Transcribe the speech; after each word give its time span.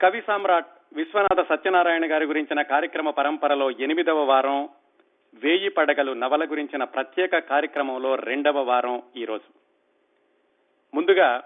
కవి 0.00 0.22
సామ్రాట్ 0.26 0.66
విశ్వనాథ 0.92 1.48
సత్యనారాయణ 1.48 2.12
గారి 2.12 2.24
గురించిన 2.24 2.62
కార్యక్రమ 2.62 3.10
పరంపరలో 3.10 3.70
ఎనిమిదవ 3.70 4.24
వారం 4.24 4.68
వేయి 5.34 5.68
పడగలు 5.68 6.12
నవల 6.12 6.44
గురించిన 6.44 6.84
ప్రత్యేక 6.84 7.38
కార్యక్రమంలో 7.38 8.14
రెండవ 8.14 8.62
వారం 8.62 9.02
ఈరోజు 9.16 9.52
ముందుగా 10.96 11.42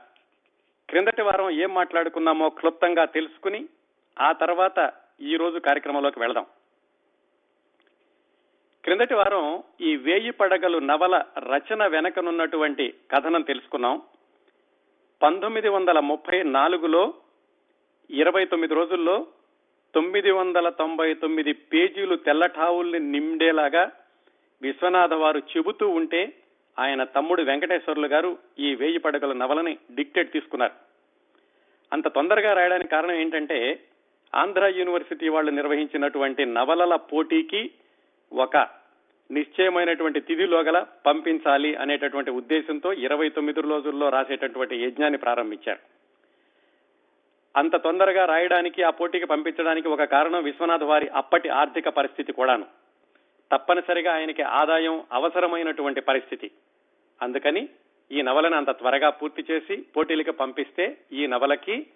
క్రిందటి 0.88 1.22
వారం 1.22 1.50
ఏం 1.50 1.74
మాట్లాడుకున్నామో 1.74 2.48
క్లుప్తంగా 2.48 3.04
తెలుసుకుని 3.04 3.68
ఆ 4.20 4.32
తర్వాత 4.32 4.92
ఈ 5.20 5.36
రోజు 5.36 5.58
కార్యక్రమంలోకి 5.58 6.20
వెళదాం. 6.20 6.46
క్రిందటి 8.84 9.14
వారం 9.14 9.62
ఈ 9.80 9.96
వేయి 9.96 10.30
పడగలు 10.30 10.78
నవల 10.78 11.24
రచన 11.38 11.86
వెనకనున్నటువంటి 11.86 12.94
కథనం 13.10 13.42
తెలుసుకున్నాం. 13.42 14.02
పంతొమ్మిది 15.22 15.68
వందల 15.68 16.00
ముప్పై 16.00 16.42
నాలుగులో 16.42 17.14
ఇరవై 18.10 18.44
తొమ్మిది 18.44 18.74
రోజుల్లో 18.74 19.26
తొమ్మిది 19.94 20.30
వందల 20.30 20.68
తొంభై 20.68 21.14
తొమ్మిది 21.14 21.52
పేజీలు 21.52 22.16
తెల్లటావుల్ని 22.16 22.98
నిండేలాగా 22.98 23.92
విశ్వనాథ 24.62 25.12
వారు 25.12 25.38
చెబుతూ 25.38 25.88
ఉంటే 25.88 26.32
ఆయన 26.78 27.04
తమ్ముడు 27.04 27.42
వెంకటేశ్వర్లు 27.42 28.06
గారు 28.06 28.38
ఈ 28.58 28.74
వేయి 28.74 28.98
పడగల 28.98 29.32
నవలని 29.32 29.78
డిక్టేట్ 29.94 30.32
తీసుకున్నారు. 30.32 30.72
అంత 31.92 32.08
తొందరగా 32.08 32.52
రాయడానికి 32.52 32.90
కారణం 32.90 33.14
ఏంటంటే 33.14 33.80
ఆంధ్ర 34.34 34.72
యూనివర్సిటీ 34.76 35.28
వాళ్ళు 35.28 35.50
నిర్వహించినటువంటి 35.50 36.44
నవలల 36.44 36.96
పోటీకి 36.96 37.70
ఒక 38.32 38.56
నిశ్చయమైనటువంటి 39.30 40.20
తిథిలోగల 40.20 40.86
పంపించాలి 41.06 41.74
అనేటటువంటి 41.74 42.30
ఉద్దేశంతో 42.30 42.92
ఇరవై 42.92 43.28
తొమ్మిది 43.28 43.60
రోజుల్లో 43.60 44.08
రాసేటటువంటి 44.08 44.76
యజ్ఞాన్ని 44.76 45.18
ప్రారంభించారు. 45.18 45.99
అంత 47.56 47.76
తొందరగా 47.76 48.24
రాయడానికి 48.24 48.82
ఆ 48.82 48.90
పోటీకి 48.90 49.26
పంపించడానికి 49.26 49.88
ఒక 49.88 50.02
కారణం 50.02 50.42
విశ్వనాథ్ 50.42 50.82
వారి 50.82 51.08
అప్పటి 51.08 51.48
ఆర్థిక 51.48 51.88
పరిస్థితి 51.88 52.32
కూడాను. 52.32 52.66
తప్పనిసరిగా 53.52 54.12
ఆయనకి 54.12 54.42
ఆదాయం 54.42 55.04
అవసరమైనటువంటి 55.12 56.00
పరిస్థితి. 56.00 56.50
అందుకని 57.22 57.68
ఈ 58.12 58.22
నవలను 58.22 58.56
అంత 58.56 58.70
త్వరగా 58.70 59.10
పూర్తి 59.10 59.44
చేసి 59.50 59.76
పోటీలకు 59.96 60.30
పంపిస్తే 60.30 60.96
ఈ 61.12 61.26
నవలకి 61.26 61.86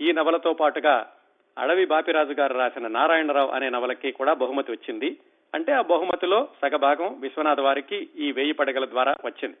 ఈ 0.00 0.12
నవలతో 0.12 0.52
పాటుగా 0.52 1.12
అడవి 1.58 1.86
బాపిరాజు 1.86 2.32
గారు 2.32 2.54
రాసిన 2.58 2.86
నారాయణరావు 2.86 3.50
అనే 3.50 3.70
నవలకి 3.70 4.12
కూడా 4.12 4.34
బహుమతి 4.34 4.72
వచ్చింది. 4.72 5.18
అంటే 5.54 5.72
ఆ 5.72 5.80
బహుమతిలో 5.80 6.48
సగభాగం 6.62 7.20
విశ్వనాథ్ 7.20 7.60
వారికి 7.60 8.08
ఈ 8.16 8.32
వేయి 8.32 8.52
పడగల 8.52 8.84
ద్వారా 8.84 9.14
వచ్చింది. 9.24 9.56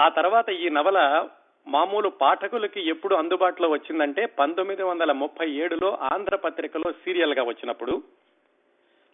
ఆ 0.00 0.08
తర్వాత 0.08 0.48
ఈ 0.48 0.68
నవల 0.68 1.28
మామూలు 1.68 2.08
పాఠకులకి 2.08 2.88
ఎప్పుడు 2.88 3.14
అందుబాటులో 3.14 3.68
వచ్చిందంటే 3.68 4.26
పంతొమ్మిది 4.26 4.82
వందల 4.82 5.12
ముప్పై 5.12 5.50
ఏడులో 5.50 5.98
ఆంధ్ర 6.02 6.36
పత్రికలో 6.36 6.92
సీరియల్గా 6.92 7.42
వచ్చినప్పుడు. 7.42 8.02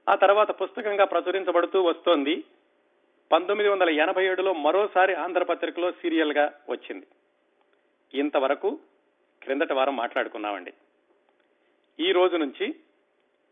ఆ 0.08 0.14
తర్వాత 0.14 0.50
పుస్తకంగా 0.50 1.04
ప్రచురించబడుతూ 1.04 1.82
వస్తోంది. 1.82 2.44
పంతొమ్మిది 3.32 3.70
వందల 3.70 3.90
ఎనభై 3.90 4.26
ఏడులో 4.26 4.52
మరోసారి 4.52 5.14
ఆంధ్రపత్రికలో 5.14 5.90
సీరియల్గా 5.90 6.52
వచ్చింది. 6.68 7.06
ఇంతవరకు 8.18 8.78
క్రిందటి 9.42 9.72
వారం 9.72 9.96
మాట్లాడుకున్నామండి. 9.96 10.72
ఈ 12.00 12.12
రోజు 12.12 12.36
నుంచి 12.36 12.74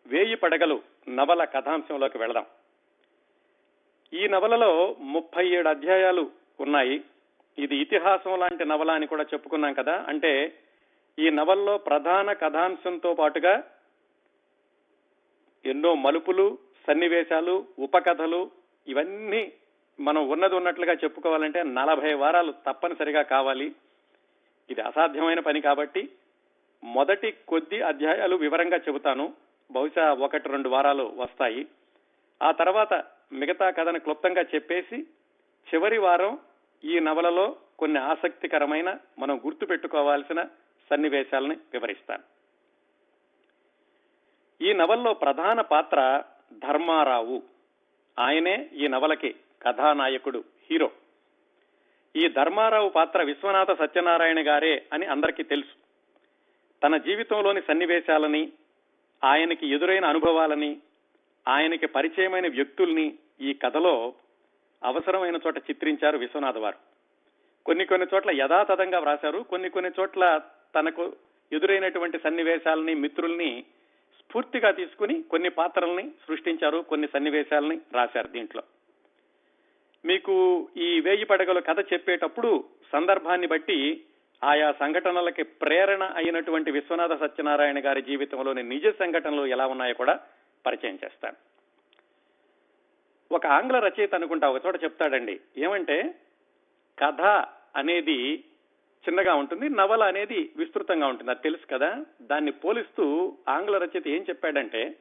వేయి 0.06 0.34
పడగలు 0.36 0.82
నవల 1.08 1.44
కథాంశంలోకి 1.44 2.18
వెళదాం. 2.18 2.46
ఈ 4.12 4.28
నవలలో 4.28 4.96
ముప్పై 5.00 5.48
ఏడు 5.48 5.68
అధ్యాయాలు 5.68 6.30
ఉన్నాయి. 6.60 7.00
ఇది 7.58 7.76
ఇతిహాసం 7.76 8.38
లాంటి 8.38 8.64
నవల 8.64 8.90
అని 8.90 9.06
కూడా 9.06 9.22
చెప్పుకున్నాం 9.22 9.72
కదా. 9.72 10.04
అంటే 10.08 10.58
ఈ 11.18 11.30
నవల్లో 11.30 11.78
ప్రధాన 11.78 12.32
కథాంశంతో 12.32 13.14
పాటుగా 13.14 13.62
ఎన్నో 15.64 15.94
మలుపులు 15.94 16.58
సన్నివేశాలు 16.86 17.66
ఉపకథలు 17.78 18.50
ఇవన్నీ 18.88 19.52
మనం 20.00 20.28
ఉన్నది 20.28 20.54
ఉన్నట్లుగా 20.54 20.92
చెప్పుకోవాలంటే 20.92 21.62
నలభై 21.62 22.12
వారాలు 22.12 22.52
తప్పనిసరిగా 22.52 23.22
కావాలి. 23.22 23.74
ఇది 24.70 24.80
అసాధ్యమైన 24.80 25.40
పని 25.40 25.60
కాబట్టి 25.60 26.08
మొదటి 26.84 27.34
కొద్ది 27.48 27.82
అధ్యాయాలు 27.82 28.36
వివరంగా 28.36 28.76
చెబుతాను. 28.76 29.34
బహుశా 29.70 30.12
ఒకటి 30.12 30.48
రెండు 30.48 30.68
వారాలు 30.68 31.12
వస్తాయి. 31.16 31.66
ఆ 32.42 32.50
తర్వాత 32.50 33.04
మిగతా 33.32 33.70
కథను 33.70 34.00
క్లుప్తంగా 34.00 34.42
చెప్పేసి 34.42 35.06
చివరి 35.74 35.98
వారం 35.98 36.38
ఈ 36.84 36.98
నవలలో 36.98 37.56
కొన్ని 37.78 38.00
ఆసక్తికరమైన 38.00 38.98
మనం 39.18 39.38
గుర్తు 39.38 39.66
పెట్టుకోవాల్సిన 39.66 40.42
సన్నివేశాలని 40.90 41.56
వివరిస్తాను. 41.72 42.22
ఈ 44.64 44.72
నవల్లో 44.72 45.14
ప్రధాన 45.14 45.60
పాత్ర 45.60 46.22
ధర్మారావు. 46.52 47.42
ఆయనే 48.18 48.70
ఈ 48.72 48.88
నవలకి 48.88 49.34
కథానాయకుడు 49.62 50.44
హీరో. 50.70 50.90
ఈ 52.16 52.28
ధర్మారావు 52.28 52.88
పాత్ర 52.88 53.22
విశ్వనాథ 53.22 53.78
సత్యనారాయణ 53.78 54.48
గారే 54.48 54.86
అని 54.92 55.06
అందరికీ 55.06 55.42
తెలుసు. 55.42 55.82
తన 56.82 56.96
జీవితంలోని 56.96 57.62
సన్నివేశాలని 57.62 58.52
ఆయనకి 59.24 59.68
ఎదురైన 59.68 60.04
అనుభవాలని 60.04 60.80
ఆయనకి 61.48 61.86
పరిచయమైన 61.86 62.48
వ్యక్తుల్ని 62.48 63.18
ఈ 63.40 63.54
కథలో 63.54 64.14
అవసరమైన 64.84 65.36
చోట 65.36 65.58
చిత్రించారు 65.58 66.18
విశ్వనాథ్ 66.18 66.58
వారు 66.58 66.76
కొన్ని 67.66 67.84
కొన్ని 67.84 68.06
చోట్ల 68.14 68.30
యథాతథంగా 68.30 68.98
వ్రాశారు 68.98 69.38
కొన్ని 69.38 69.70
కొన్ని 69.70 69.90
చోట్ల 70.00 70.40
తనకు 70.74 71.16
ఎదురైనటువంటి 71.52 72.18
సన్నివేశాలని 72.18 72.94
మిత్రుల్ని 72.94 73.64
స్ఫూర్తిగా 74.18 74.70
తీసుకుని 74.70 75.22
కొన్ని 75.22 75.50
పాత్రల్ని 75.50 76.10
సృష్టించారు 76.28 76.78
కొన్ని 76.78 77.08
సన్నివేశాలని 77.12 77.80
రాశారు 77.92 78.28
దీంట్లో. 78.28 78.62
మీకు 80.04 80.68
ఈ 80.76 81.00
వేయి 81.00 81.24
పడగల 81.24 81.58
కథ 81.58 81.92
చెప్పేటప్పుడు 81.92 82.64
సందర్భాన్ని 82.92 83.46
బట్టి 83.46 84.04
ఆయా 84.44 84.72
సంఘటనలకి 84.72 85.42
ప్రేరణ 85.42 86.02
అయినటువంటి 86.02 86.70
విశ్వనాథ 86.70 87.20
సత్యనారాయణ 87.20 87.86
గారి 87.86 88.02
జీవితంలోని 88.02 88.62
నిజ 88.62 88.86
సంఘటనలు 88.86 89.46
ఎలా 89.46 89.66
ఉన్నాయో 89.66 89.94
కూడా 89.94 90.20
పరిచయం 90.66 90.98
చేస్తాను. 91.04 91.51
ఒక 93.32 93.46
ఆంగ్ల 93.46 93.78
రచయిత 93.78 94.14
అనుకుంటా 94.14 94.50
ఒక 94.50 94.66
చోట 94.66 94.84
చెప్తాడండి. 94.84 95.40
ఏమంటే 95.58 96.14
కథ 96.98 97.20
అనేది 97.76 98.44
చిన్నగా 99.08 99.34
ఉంటుంది 99.34 99.68
నవల 99.68 100.02
అనేది 100.02 100.52
విస్తృతంగా 100.56 101.06
ఉంటుంది. 101.06 101.30
అది 101.30 101.40
తెలుసు 101.42 101.66
కదా? 101.66 102.04
దాన్ని 102.22 102.52
పోలిస్తూ 102.52 103.36
ఆంగ్ల 103.48 103.78
రచయిత 103.78 104.08
ఏం 104.08 104.24
చెప్పాడంటే 104.28 104.94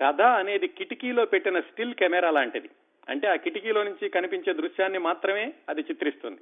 కథ 0.00 0.20
అనేది 0.20 0.68
కిటికీలో 0.68 1.24
పెట్టిన 1.24 1.60
స్టిల్ 1.60 1.94
కెమెరా 1.94 2.30
లాంటిది. 2.30 2.68
అంటే 3.08 3.28
ఆ 3.28 3.34
కిటికీలో 3.34 3.82
నుంచి 3.82 4.08
కనిపించే 4.08 4.52
దృశ్యాన్ని 4.52 4.98
మాత్రమే 4.98 5.52
అది 5.68 5.80
చిత్రిస్తుంది. 5.80 6.40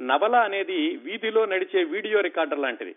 నవల 0.00 0.36
అనేది 0.36 0.96
వీధిలో 0.96 1.44
నడిచే 1.44 1.84
వీడియో 1.84 2.20
రికార్డర్ 2.20 2.58
లాంటిది. 2.58 2.94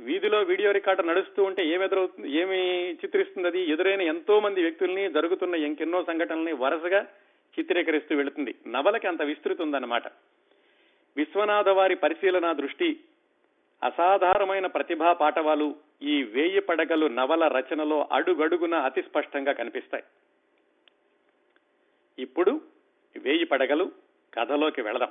వీధిలో 0.00 0.42
వీడియో 0.42 0.70
రికార్డర్ 0.70 1.06
నడుస్తూ 1.06 1.44
ఉంటే 1.44 1.66
ఏమి 1.66 1.84
ఎదురవుతుంది 1.84 2.30
ఏమి 2.30 2.92
చిత్రిస్తుంది 2.92 3.48
అది 3.48 3.70
ఎదురైన 3.70 4.00
ఎంతో 4.00 4.40
మంది 4.40 4.62
వ్యక్తుల్ని 4.62 5.12
జరుగుతున్న 5.12 5.54
ఇంకెన్నో 5.54 6.04
సంఘటనల్ని 6.04 6.52
వరుసగా 6.52 7.06
చిత్రీకరిస్తూ 7.58 8.16
వెళుతుంది. 8.16 8.54
నవలకి 8.66 9.08
అంత 9.08 9.22
విస్తృతి 9.22 9.62
ఉందన్నమాట. 9.62 10.06
విశ్వనాథ 11.16 11.68
వారి 11.68 11.94
పరిశీలన 11.94 12.52
దృష్టి 12.52 13.00
అసాధారణమైన 13.84 14.66
ప్రతిభా 14.66 15.12
పాఠవాలు 15.12 15.76
ఈ 16.02 16.22
వేయి 16.22 16.60
పడగలు 16.60 17.06
నవల 17.06 17.48
రచనలో 17.48 18.08
అడుగడుగున 18.12 18.74
అతి 18.74 19.02
స్పష్టంగా 19.02 19.52
కనిపిస్తాయి. 19.52 20.04
ఇప్పుడు 22.18 22.60
వేయి 23.16 23.44
పడగలు 23.44 23.92
కథలోకి 24.34 24.80
వెళదాం. 24.82 25.08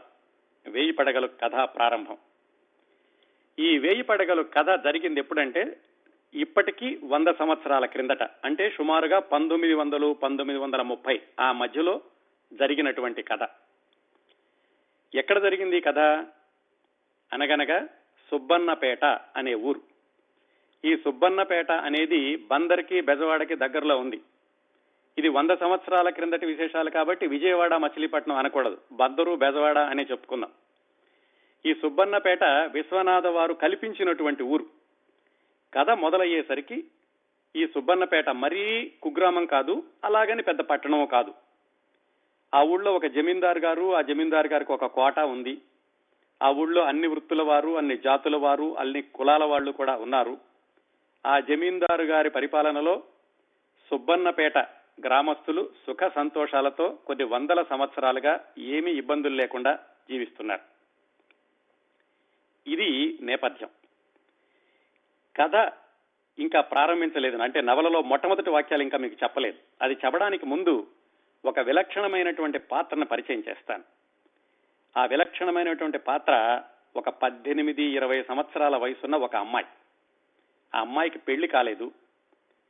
వేయి 0.68 0.92
పడగలు 0.92 1.28
కథ 1.28 1.52
ప్రారంభం. 1.52 2.18
ఈ 3.59 3.78
వేయి 3.78 4.02
పడగలు 4.02 4.43
కథ 4.43 4.84
జరిగింది 4.84 5.20
ఎప్పుడంటే 5.20 5.78
ఇప్పటికీ 6.35 6.99
వంద 7.03 7.28
సంవత్సరాల 7.28 7.85
క్రిందట. 7.85 8.23
అంటే 8.23 8.70
సుమారుగా 8.70 9.20
పంతొమ్మిది 9.20 9.73
వందలు 9.73 10.14
పంతొమ్మిది 10.23 10.59
వందల 10.59 10.82
ముప్పై 10.82 11.22
ఆ 11.40 11.52
మధ్యలో 11.52 12.02
జరిగినటువంటి 12.53 13.22
కథ. 13.22 13.49
ఎక్కడ 15.16 15.41
జరిగింది 15.41 15.78
ఈ 15.78 15.79
కథ? 15.79 15.99
అనగనగా 17.34 17.85
సుబ్బన్నపేట 18.32 19.05
అనే 19.35 19.53
ఊరు. 19.53 19.82
ఈ 20.85 20.96
సుబ్బన్నపేట 20.96 21.72
అనేది 21.72 22.35
బందర్కి 22.35 23.02
బెజవాడకి 23.02 23.55
దగ్గరలో 23.55 23.97
ఉంది. 23.97 24.22
ఇది 25.17 25.28
వంద 25.28 25.52
సంవత్సరాల 25.52 26.09
క్రిందటి 26.09 26.46
విశేషాలు 26.46 26.90
కాబట్టి 26.90 27.28
విజయవాడ 27.28 27.73
మచిలీపట్నం 27.73 28.35
అనకూడదు. 28.35 28.78
బందరు 28.91 29.35
బెజవాడ 29.35 29.78
అనే 29.78 30.03
చెప్పుకుందాం. 30.11 30.49
ఈ 31.66 31.74
సుబ్బన్నపేట 31.74 32.44
విశ్వనాథ 32.44 33.28
వారు 33.28 33.54
కల్పించినటువంటి 33.54 34.44
ఊరు. 34.44 34.66
కథ 35.74 35.90
మొదలయ్యేసరికి 35.90 36.84
ఈ 37.56 37.68
సుబ్బన్నపేట 37.68 38.30
మరీ 38.30 38.92
కుగ్రామం 39.02 39.46
కాదు 39.46 39.84
అలాగని 40.04 40.44
పెద్ద 40.44 40.62
పట్టణం 40.62 41.06
కాదు. 41.06 41.34
ఆ 42.54 42.64
ఊళ్ళో 42.64 42.94
ఒక 42.94 43.06
జమీందారు 43.06 43.59
గారు 43.59 43.96
ఆ 43.96 44.02
జమీందారు 44.02 44.48
గారికి 44.48 44.72
ఒక 44.72 44.86
కోట 44.86 45.20
ఉంది. 45.20 45.58
ఆ 46.44 46.50
ఊళ్ళో 46.50 46.84
అన్ని 46.84 47.08
వృత్తుల 47.08 47.42
వారు 47.42 47.78
అన్ని 47.78 47.98
జాతుల 47.98 48.36
వారు 48.36 48.78
అన్ని 48.78 49.02
కులాల 49.02 49.44
వాళ్ళు 49.44 49.72
కూడా 49.72 49.98
ఉన్నారు. 49.98 50.38
ఆ 51.26 51.40
జమీందారు 51.40 52.04
గారి 52.04 52.30
పరిపాలనలో 52.30 53.04
సుబ్బన్నపేట 53.90 54.58
గ్రామస్తులు 55.06 55.70
సుఖ 55.88 56.12
సంతోషాలతో 56.16 56.90
కొద్ది 56.90 57.24
వందల 57.24 57.64
సంవత్సరాలుగా 57.64 58.40
ఏమీ 58.58 58.92
ఇబ్బందులు 58.92 59.36
లేకుండా 59.36 59.80
జీవిస్తున్నారు. 60.09 60.77
ఇది 62.67 63.17
నేపథ్యం. 63.22 63.69
కథ 65.41 65.72
ఇంకా 66.40 66.61
ప్రారంభించలేదు. 66.61 67.37
అంటే 67.37 67.61
నవలలో 67.61 68.02
మొట్టమొదటి 68.02 68.49
వాక్యాలు 68.49 68.84
ఇంకా 68.84 68.97
మీకు 68.97 69.16
చెప్పలేదు. 69.23 69.58
అది 69.81 69.93
చెప్పడానికి 69.93 70.46
ముందు 70.46 70.87
ఒక 71.46 71.59
విలక్షణమైనటువంటి 71.59 72.59
పాత్రను 72.59 73.05
పరిచయం 73.05 73.43
చేస్తాను. 73.49 73.84
ఆ 74.97 75.05
విలక్షణమైనటువంటి 75.05 75.97
పాత్ర 75.97 76.61
ఒక 76.96 77.09
పద్దెనిమిది 77.09 77.84
ఇరవై 77.84 78.23
సంవత్సరాల 78.23 78.75
వయసున్న 78.75 79.16
ఒక 79.16 79.35
అమ్మాయి. 79.35 79.66
ఆ 80.75 80.79
అమ్మాయికి 80.79 81.20
పెళ్ళి 81.20 81.47
కాలేదు. 81.47 81.91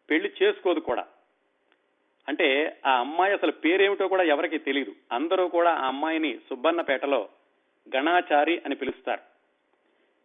పెళ్ళి 0.10 0.34
చేసుకోదు 0.44 0.80
కూడా. 0.80 1.08
అంటే 2.28 2.80
ఆ 2.86 3.00
అమ్మాయి 3.00 3.34
అసలు 3.34 3.52
పేరేమిటో 3.52 4.08
కూడా 4.08 4.24
ఎవరికి 4.24 4.58
తెలియదు 4.58 4.96
అందరూ 5.12 5.48
కూడా 5.48 5.72
ఆ 5.72 5.88
అమ్మాయిని 5.88 6.40
సుబ్బన్నపేటలో 6.50 7.30
గణాచారి 7.96 8.62
అని 8.66 8.76
పిలుస్తారు. 8.76 9.37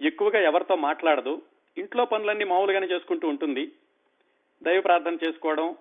ఎక్కువగా 0.02 0.40
ఎవరితో 0.40 0.76
మాట్లాడదు. 0.76 1.42
ఇంట్లో 1.78 2.04
పనులన్నీ 2.04 2.44
మామూలుగానే 2.44 2.86
చేసుకుంటూ 2.86 3.28
ఉంటుంది. 3.28 3.72
దైవ 4.62 4.80
ప్రార్థన 4.80 5.18
చేసుకోవడం 5.26 5.76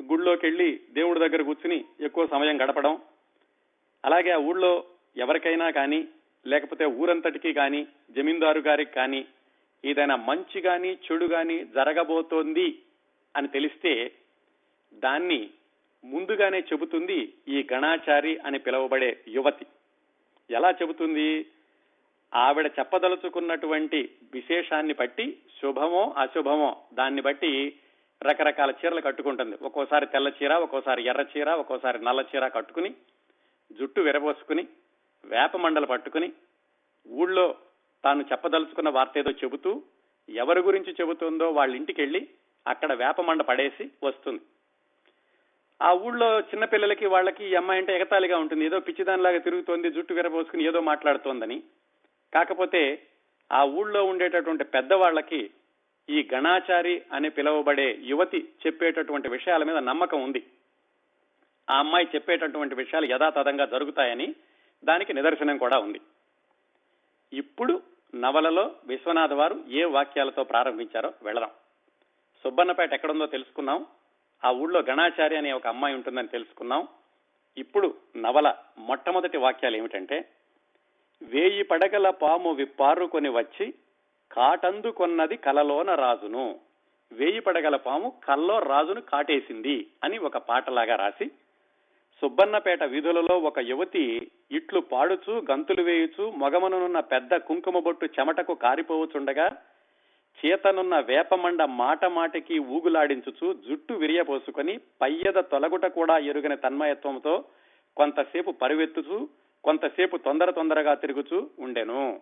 గుళ్ళోకి 0.00 0.46
వెళ్ళి 0.46 0.80
దేవుడి 0.92 1.20
దగ్గర 1.20 1.42
కూర్చుని 1.42 1.84
ఎక్కువ 2.00 2.26
సమయం 2.26 2.62
గడపడం. 2.62 3.00
అలాగే 4.04 4.30
ఆ 4.30 4.36
ఊళ్ళో 4.36 4.84
ఎవరికైనా 5.16 5.70
కానీ 5.70 6.08
లేకపోతే 6.46 6.84
ఊరంతటికి 6.84 7.52
కానీ 7.52 7.86
జమీందారు 8.10 8.58
గారికి 8.58 8.90
కానీ 8.90 9.26
ఏదైనా 9.84 10.16
మంచి 10.16 10.60
కానీ 10.60 10.98
చెడు 11.06 11.26
కానీ 11.26 11.64
జరగబోతోంది 11.64 12.78
అని 13.36 13.48
తెలిస్తే 13.48 14.12
దాన్ని 14.94 15.50
ముందుగానే 16.04 16.60
చెబుతుంది 16.60 17.32
ఈ 17.48 17.66
గణాచారి 17.72 18.38
అని 18.38 18.58
పిలువబడే 18.58 19.20
యువతి. 19.28 19.66
ఎలా 20.50 20.70
చెబుతుంది? 20.70 21.46
ఆవిడ 22.34 22.66
చెప్పదలుచుకున్నటువంటి 22.78 24.10
విశేషాన్ని 24.32 24.94
బట్టి 24.94 25.38
శుభమో 25.62 26.14
అశుభమో 26.18 26.76
దాన్ని 26.94 27.22
బట్టి 27.22 27.74
రకరకాల 28.22 28.70
చీరలు 28.70 29.00
కట్టుకుంటుంది. 29.00 29.56
ఒక్కోసారి 29.62 30.06
తెల్ల 30.06 30.32
చీర 30.42 30.54
ఒక్కోసారి 30.54 31.06
ఎర్ర 31.06 31.26
చీర 31.36 31.50
ఒక్కోసారి 31.50 32.04
నల్ల 32.04 32.24
చీర 32.36 32.48
కట్టుకుని 32.48 32.94
జుట్టు 33.72 34.00
విరబోసుకుని 34.00 34.68
వేప 35.24 35.56
మండలు 35.56 35.86
పట్టుకుని 35.86 36.32
ఊళ్ళో 37.08 37.54
తాను 38.04 38.24
చెప్పదలుచుకున్న 38.32 38.88
వార్త 38.88 39.18
ఏదో 39.18 39.30
చెబుతూ 39.30 39.82
ఎవరి 40.28 40.60
గురించి 40.60 40.92
చెబుతుందో 41.00 41.50
వాళ్ళ 41.50 41.76
ఇంటికి 41.76 42.00
వెళ్ళి 42.00 42.28
అక్కడ 42.66 42.92
వేపమండ 42.92 43.42
పడేసి 43.42 43.90
వస్తుంది. 44.02 44.40
ఆ 45.82 45.92
ఊళ్ళో 45.92 46.40
చిన్నపిల్లలకి 46.40 47.06
వాళ్ళకి 47.06 47.44
ఈ 47.44 47.54
అమ్మాయి 47.54 47.80
అంటే 47.80 47.96
ఎగతాళిగా 47.96 48.38
ఉంటుంది. 48.38 48.64
ఏదో 48.64 48.80
పిచ్చిదానిలాగా 48.80 49.38
తిరుగుతోంది 49.38 49.90
జుట్టు 49.90 50.14
విరబోసుకుని 50.14 50.64
ఏదో 50.64 50.80
మాట్లాడుతోందని. 50.80 51.62
కాకపోతే 52.34 53.02
ఆ 53.52 53.64
ఊళ్ళో 53.64 54.04
ఉండేటటువంటి 54.04 54.64
పెద్దవాళ్ళకి 54.64 55.50
ఈ 56.08 56.28
గణాచారి 56.34 57.02
అని 57.12 57.30
పిలువబడే 57.30 57.98
యువతి 58.02 58.48
చెప్పేటటువంటి 58.66 59.28
విషయాల 59.28 59.64
మీద 59.64 59.76
నమ్మకం 59.76 60.22
ఉంది. 60.22 60.42
ఆ 61.70 61.78
అమ్మాయి 61.78 62.06
చెప్పేటటువంటి 62.14 62.74
విషయాలు 62.74 63.06
యథాతథంగా 63.06 63.66
జరుగుతాయని 63.66 64.34
దానికి 64.84 65.14
నిదర్శనం 65.14 65.58
కూడా 65.58 65.78
ఉంది. 65.78 66.00
ఇప్పుడు 67.32 67.82
నవలలో 68.14 68.74
విశ్వనాథ్ 68.86 69.32
వారు 69.32 69.56
ఏ 69.68 69.84
వాక్యాలతో 69.84 70.44
ప్రారంభించారో 70.44 71.12
వెళదాం 71.22 71.50
సుబ్బన్నపేట 72.44 72.92
ఎక్కడుందో 72.92 73.26
తెలుసుకున్నాం 73.26 73.86
ఆ 74.44 74.50
ఊళ్ళో 74.50 74.80
గణాచారి 74.80 75.36
అనే 75.36 75.52
ఒక 75.52 75.66
అమ్మాయి 75.66 75.94
ఉంటుందని 75.94 76.28
తెలుసుకున్నాం 76.28 76.88
ఇప్పుడు 77.56 77.94
నవల 78.16 78.54
మొట్టమొదటి 78.78 79.36
వాక్యాలు 79.36 79.76
ఏమిటంటే 79.76 80.16
వేయి 81.22 81.62
పడగల 81.62 82.10
పాము 82.22 82.50
విప్పారుకొని 82.52 83.28
వచ్చి 83.28 83.66
కాటందు 84.30 84.90
కొన్నది 84.90 85.36
కలలోన 85.36 85.90
రాజును. 85.94 86.46
వేయి 87.12 87.40
పడగల 87.40 87.76
పాము 87.76 88.08
కల్లో 88.28 88.58
రాజును 88.58 89.00
కాటేసింది 89.00 89.74
అని 90.04 90.18
ఒక 90.18 90.36
పాటలాగా 90.48 90.96
రాసి 90.96 91.26
సుబ్బన్నపేట 92.22 92.82
వీధులలో 92.84 93.34
ఒక 93.38 93.58
యువతి 93.68 94.04
ఇట్లు 94.50 94.80
పాడుచు 94.92 95.34
గంతులు 95.50 95.82
వేయుచు 95.82 96.24
మొగమనున్న 96.36 97.00
పెద్ద 97.00 97.36
కుంకుమ 97.48 97.78
బొట్టు 97.78 98.06
చెమటకు 98.06 98.54
కారిపోవచుండగా 98.54 99.46
చేతనున్న 100.38 100.94
వేపమండ 101.00 101.62
మాట 101.76 102.04
మాటికి 102.06 102.58
ఊగులాడించుచు 102.68 103.46
జుట్టు 103.68 103.94
విరియపోసుకొని 103.94 104.74
పయ్యద 105.00 105.38
తొలగుట 105.52 105.86
కూడా 105.86 106.18
ఎరుగని 106.26 106.56
తన్మయత్వంతో 106.56 107.34
కొంతసేపు 107.96 108.50
పరివెత్తుచు 108.62 109.18
కొంతసేపు 109.66 110.16
తొందర 110.16 110.50
తొందరగా 110.50 110.94
తిరుగుచూ 110.94 111.50
ఉండెను. 111.58 112.20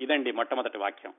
ఇదండి 0.00 0.32
మొట్టమొదటి 0.32 0.78
వాక్యం. 0.78 1.14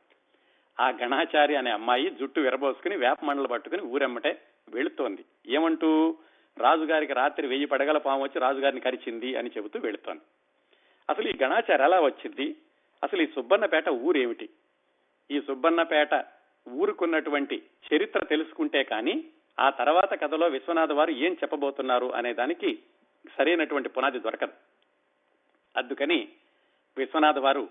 ఆ 0.79 0.89
గణాచారి 0.89 1.55
అనే 1.55 1.71
అమ్మాయి 1.71 2.09
జుట్టు 2.09 2.39
విరబోసుకుని 2.39 2.95
వేప 2.97 3.17
మండలు 3.23 3.47
పట్టుకుని 3.47 3.81
ఊరెమ్మటే 3.81 4.41
వెళుతోంది. 4.69 5.25
ఏమంటూ? 5.47 6.17
రాజుగారికి 6.57 7.13
రాత్రి 7.13 7.47
వెయ్యి 7.47 7.65
పడగల 7.65 7.97
పాము 7.97 8.23
వచ్చి 8.23 8.39
రాజుగారిని 8.39 8.81
కరిచింది 8.81 9.35
అని 9.35 9.49
చెబుతూ 9.57 9.79
వెళుతోంది. 9.79 10.21
అసలు 11.09 11.29
ఈ 11.29 11.33
గణాచారి 11.43 11.83
ఎలా 11.83 12.01
వచ్చింది? 12.01 12.55
అసలు 13.03 13.21
ఈ 13.21 13.25
సుబ్బన్నపేట 13.25 13.89
ఊరేమిటి? 13.89 14.49
ఈ 15.31 15.41
సుబ్బన్నపేట 15.41 16.25
ఊరుకున్నటువంటి 16.69 17.63
చరిత్ర 17.93 18.23
తెలుసుకుంటే 18.23 18.83
కానీ 18.83 19.23
ఆ 19.59 19.69
తర్వాత 19.69 20.21
కథలో 20.21 20.47
విశ్వనాథ్ 20.47 20.91
వారు 20.91 21.11
ఏం 21.11 21.33
చెప్పబోతున్నారు 21.33 22.15
అనే 22.15 22.33
దానికి 22.33 22.79
సరైనటువంటి 23.37 23.89
పునాది 23.89 24.19
దొరకదు. 24.19 24.51
అందుకని 25.77 26.29
విశ్వనాథ్ 26.97 27.39
వారు 27.39 27.69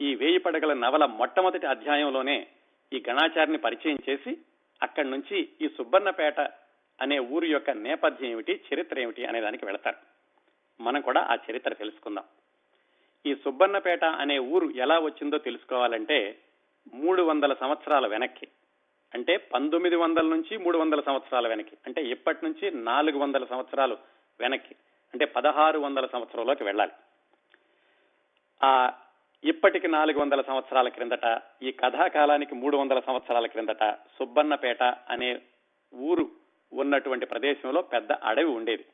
ఈ 0.00 0.14
వేయి 0.14 0.38
పడగల 0.38 0.72
నవల 0.72 1.04
మొట్టమొదటి 1.04 1.66
అధ్యాయంలోనే 1.66 2.46
ఈ 2.92 3.02
గణాచారిని 3.08 3.58
పరిచయం 3.58 3.98
చేసి 4.10 4.38
అక్కడి 4.82 5.10
నుంచి 5.10 5.48
ఈ 5.62 5.68
సుబ్బన్నపేట 5.68 6.40
అనే 7.00 7.18
ఊరు 7.18 7.44
యొక్క 7.44 7.70
నేపథ్యం 7.70 8.30
ఏమిటి 8.30 8.60
చరిత్ర 8.74 9.00
ఏమిటి 9.00 9.24
అనే 9.24 9.40
దానికి 9.40 9.64
వెళతారు. 9.64 9.96
మనం 10.82 11.00
కూడా 11.00 11.20
ఆ 11.30 11.36
చరిత్ర 11.50 11.74
తెలుసుకుందాం. 11.74 12.24
ఈ 13.26 13.34
సుబ్బన్నపేట 13.34 14.04
అనే 14.04 14.38
ఊరు 14.38 14.70
ఎలా 14.70 14.98
వచ్చిందో 14.98 15.38
తెలుసుకోవాలంటే 15.38 16.38
మూడు 16.94 17.22
వందల 17.22 17.54
సంవత్సరాల 17.54 18.06
వెనక్కి 18.06 18.48
అంటే 19.14 19.36
పంతొమ్మిది 19.36 19.96
వందల 19.96 20.26
నుంచి 20.26 20.58
మూడు 20.58 20.78
వందల 20.78 21.00
సంవత్సరాల 21.00 21.48
వెనక్కి 21.48 21.76
అంటే 21.86 22.02
ఇప్పటి 22.02 22.44
నుంచి 22.44 22.70
నాలుగు 22.70 23.18
వందల 23.18 23.44
సంవత్సరాలు 23.44 23.98
వెనక్కి 24.40 24.74
అంటే 25.12 25.24
పదహారు 25.24 25.78
వందల 25.78 26.06
సంవత్సరంలోకి 26.06 26.64
వెళ్ళాలి. 26.64 26.92
ఆ 28.62 28.92
ఇప్పటికి 29.44 29.88
నాలుగు 29.88 30.18
వందల 30.18 30.40
సంవత్సరాల 30.40 30.88
క్రిందట 30.88 31.40
ఈ 31.62 31.72
కథాకాలానికి 31.72 32.54
మూడు 32.54 32.76
వందల 32.76 33.00
సంవత్సరాల 33.00 33.46
క్రిందట 33.46 33.92
సుబ్బన్నపేట 33.92 34.82
అనే 34.82 35.40
ఊరు 35.94 36.30
ఉన్నటువంటి 36.72 37.26
ప్రదేశంలో 37.26 37.82
పెద్ద 37.82 38.12
అడవి 38.12 38.50
ఉండేది. 38.50 38.84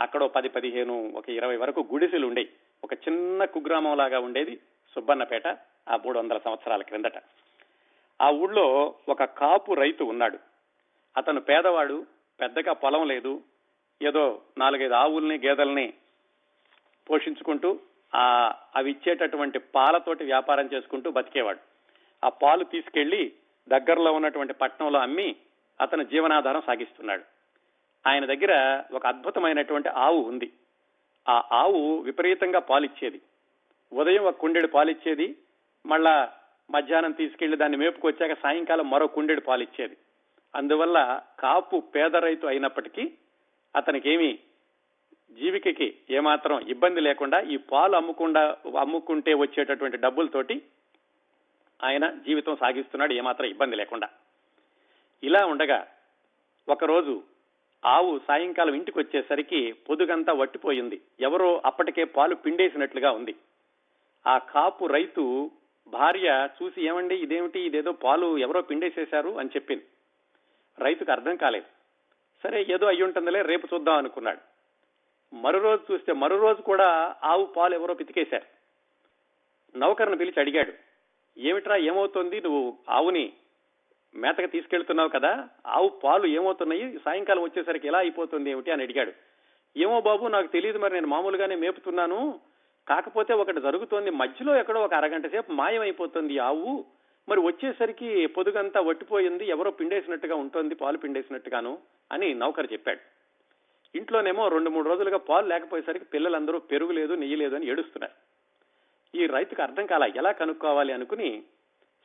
అక్కడ 0.00 0.24
పది 0.24 0.48
పదిహేను 0.48 1.12
ఒక 1.16 1.30
ఇరవై 1.30 1.56
వరకు 1.56 1.80
గుడిసెలు 1.92 2.26
ఉండేవి 2.26 2.48
ఒక 2.84 2.92
చిన్న 2.92 3.44
కుగ్రామం 3.44 3.96
లాగా 3.96 4.18
ఉండేది 4.18 4.56
సుబ్బన్నపేట 4.94 5.46
ఆ 5.88 5.96
మూడు 5.96 6.18
వందల 6.18 6.38
సంవత్సరాల 6.38 6.82
క్రిందట. 6.82 7.18
ఆ 8.22 8.30
ఊళ్ళో 8.30 8.94
ఒక 9.08 9.24
కాపు 9.24 9.74
రైతు 9.74 10.04
ఉన్నాడు. 10.04 10.38
అతను 11.16 11.40
పేదవాడు 11.40 12.06
పెద్దగా 12.40 12.72
పొలం 12.72 13.08
లేదు. 13.08 13.42
ఏదో 14.02 14.42
నాలుగైదు 14.58 14.94
ఆవుల్ని 14.94 15.38
గేదెల్ని 15.46 15.92
పోషించుకుంటూ 17.10 17.80
ఆ 18.14 18.54
అవి 18.76 18.90
ఇచ్చేటటువంటి 18.90 19.58
పాలతోటి 19.58 20.24
వ్యాపారం 20.24 20.70
చేసుకుంటూ 20.74 21.10
బతికేవాడు. 21.10 21.58
ఆ 22.24 22.28
పాలు 22.28 22.64
తీసుకెళ్ళి 22.64 23.32
దగ్గరలో 23.68 24.12
ఉన్నటువంటి 24.12 24.52
పట్టణంలో 24.52 24.98
అమ్మి 24.98 25.36
అతను 25.80 26.02
జీవనాధారం 26.02 26.62
సాగిస్తున్నాడు. 26.66 27.22
ఆయన 28.06 28.24
దగ్గర 28.24 28.82
ఒక 28.92 29.06
అద్భుతమైనటువంటి 29.06 29.88
ఆవు 29.88 30.20
ఉంది. 30.20 30.52
ఆ 31.28 31.42
ఆవు 31.52 31.98
విపరీతంగా 31.98 32.58
పాలిచ్చేది. 32.58 33.20
ఉదయం 33.92 34.24
ఒక 34.24 34.36
కుండెడు 34.36 34.66
పాలిచ్చేది 34.66 35.36
మళ్ళా 35.86 36.32
మధ్యాహ్నం 36.70 37.12
తీసుకెళ్ళి 37.12 37.56
దాన్ని 37.56 37.78
మేపుకొచ్చాక 37.78 38.32
సాయంకాలం 38.42 38.90
మరో 38.90 39.06
కుండెడు 39.06 39.40
పాలిచ్చేది. 39.40 39.96
అందువల్ల 40.54 41.22
కాపు 41.40 41.80
పేద 41.80 42.16
రైతు 42.16 42.46
అయినప్పటికీ 42.46 43.12
అతనికి 43.76 44.10
ఏమి 44.10 44.38
జీవికకి 45.38 45.94
ఏమాత్రం 46.10 46.58
ఇబ్బంది 46.58 47.00
లేకుండా 47.00 47.40
ఈ 47.40 47.56
పాలు 47.56 47.96
అమ్ముకుండా 47.96 48.56
అమ్ముకుంటే 48.80 49.34
వచ్చేటటువంటి 49.34 49.96
డబ్బులతోటి 49.96 50.62
ఆయన 51.84 52.10
జీవితం 52.10 52.56
సాగిస్తున్నాడు 52.56 53.12
ఏమాత్రం 53.12 53.46
ఇబ్బంది 53.46 53.76
లేకుండా. 53.76 54.08
ఇలా 55.22 55.46
ఉండగా 55.46 55.86
ఒకరోజు 56.68 57.22
ఆవు 57.84 58.20
సాయంకాలం 58.28 58.74
ఇంటికి 58.74 58.98
వచ్చేసరికి 58.98 59.72
పొదుగంతా 59.72 60.32
వట్టిపోయింది. 60.32 61.00
ఎవరో 61.20 61.62
అప్పటికే 61.64 62.04
పాలు 62.04 62.34
పిండేసినట్లుగా 62.34 63.10
ఉంది. 63.10 63.34
ఆ 64.26 64.38
కాపు 64.38 64.86
రైతు 64.86 65.50
భార్య 65.88 66.48
చూసి 66.62 66.86
ఏమండి 66.86 67.14
ఇదేమిటి? 67.14 67.60
ఇదేదో 67.60 67.92
పాలు 67.92 68.38
ఎవరో 68.38 68.62
పిండేసేశారు? 68.62 69.38
అని 69.38 69.48
చెప్పింది. 69.48 69.82
రైతుకు 70.78 71.12
అర్థం 71.12 71.36
కాలేదు. 71.36 71.66
సరే 72.42 72.66
ఏదో 72.70 72.86
అయ్యి 72.86 73.02
ఉంటుందిలే 73.02 73.42
రేపు 73.42 73.68
చూద్దాం 73.74 73.96
అనుకున్నాడు. 73.96 74.51
మరో 75.34 75.60
రోజు 75.60 75.92
చూస్తే 75.92 76.12
మరో 76.12 76.38
రోజు 76.38 76.62
కూడా 76.62 77.16
ఆవు 77.24 77.44
పాలు 77.44 77.74
ఎవరో 77.74 77.94
పితికేశారు. 77.94 78.44
నౌకర్ని 79.78 80.16
పిలిచి 80.16 80.40
అడిగాడు 80.40 80.72
ఏమిట్రా 81.38 81.76
ఏమవుతుంది? 81.76 82.40
నువ్వు 82.40 82.74
ఆవుని 82.90 83.32
మేతకు 84.14 84.46
తీసుకెళ్తున్నావు 84.46 85.08
కదా 85.08 85.48
ఆవు 85.66 85.88
పాలు 85.88 86.26
ఏమవుతున్నాయి? 86.26 86.98
సాయంకాలం 87.04 87.42
వచ్చేసరికి 87.42 87.88
ఎలా 87.88 87.98
అయిపోతుంది 87.98 88.50
ఏమిటి? 88.50 88.70
అని 88.70 88.82
అడిగాడు. 88.82 89.12
ఏమో 89.76 90.00
బాబు 90.00 90.26
నాకు 90.26 90.46
తెలియదు 90.46 90.78
మరి 90.78 90.94
నేను 90.94 91.06
మామూలుగానే 91.06 91.56
మేపుతున్నాను. 91.56 92.40
కాకపోతే 92.88 93.34
ఒకటి 93.34 93.60
జరుగుతోంది. 93.60 94.10
మధ్యలో 94.10 94.56
ఎక్కడో 94.56 94.80
ఒక 94.80 94.94
అరగంట 94.94 95.26
సేపు 95.26 95.52
మాయమైపోతుంది 95.52 96.38
ఆవు. 96.38 96.84
మరి 97.28 97.40
వచ్చేసరికి 97.40 98.26
పొదుగంతా 98.26 98.80
వట్టిపోయింది. 98.80 99.48
ఎవరో 99.48 99.70
పిండేసినట్టుగా 99.70 100.34
ఉంటుంది 100.34 100.74
పాలు 100.74 100.98
పిండేసినట్టుగాను 100.98 101.78
అని 102.12 102.34
నౌకరు 102.34 102.68
చెప్పాడు. 102.72 103.21
ఇంట్లోనేమో 103.94 104.48
రెండు 104.48 104.70
మూడు 104.70 104.88
రోజులుగా 104.88 105.16
పాలు 105.16 105.46
లేకపోయేసరికి 105.46 106.04
పిల్లలందరూ 106.04 106.58
పెరుగు 106.58 106.92
లేదు 106.92 107.14
నెయ్యి 107.14 107.36
లేదు 107.36 107.54
అని 107.54 107.66
ఏడుస్తున్నారు. 107.66 108.14
ఈ 109.18 109.26
రైతుకు 109.26 109.62
అర్థం 109.62 109.86
కాల 109.86 110.12
ఎలా 110.16 110.32
కనుక్కోవాలి 110.32 110.92
అనుకుని 110.92 111.42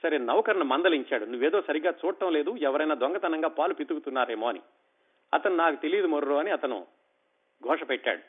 సరే 0.03 0.17
నౌకర్ను 0.17 0.65
మందలించాడు. 0.65 1.25
నువ్వేదో 1.25 1.61
సరిగ్గా 1.61 1.93
చూడటం 2.05 2.33
లేదు 2.33 2.57
ఎవరైనా 2.57 2.95
దొంగతనంగా 2.95 3.47
పాలు 3.47 3.73
పితుకుతున్నారేమో 3.73 4.47
అని. 4.47 4.61
అతను 5.33 5.55
నాకు 5.55 5.75
తెలియదు 5.75 6.07
మొర్రో 6.07 6.37
అని 6.37 6.51
అతను 6.51 6.87
ఘోష 7.63 7.79
పెట్టాడు. 7.89 8.21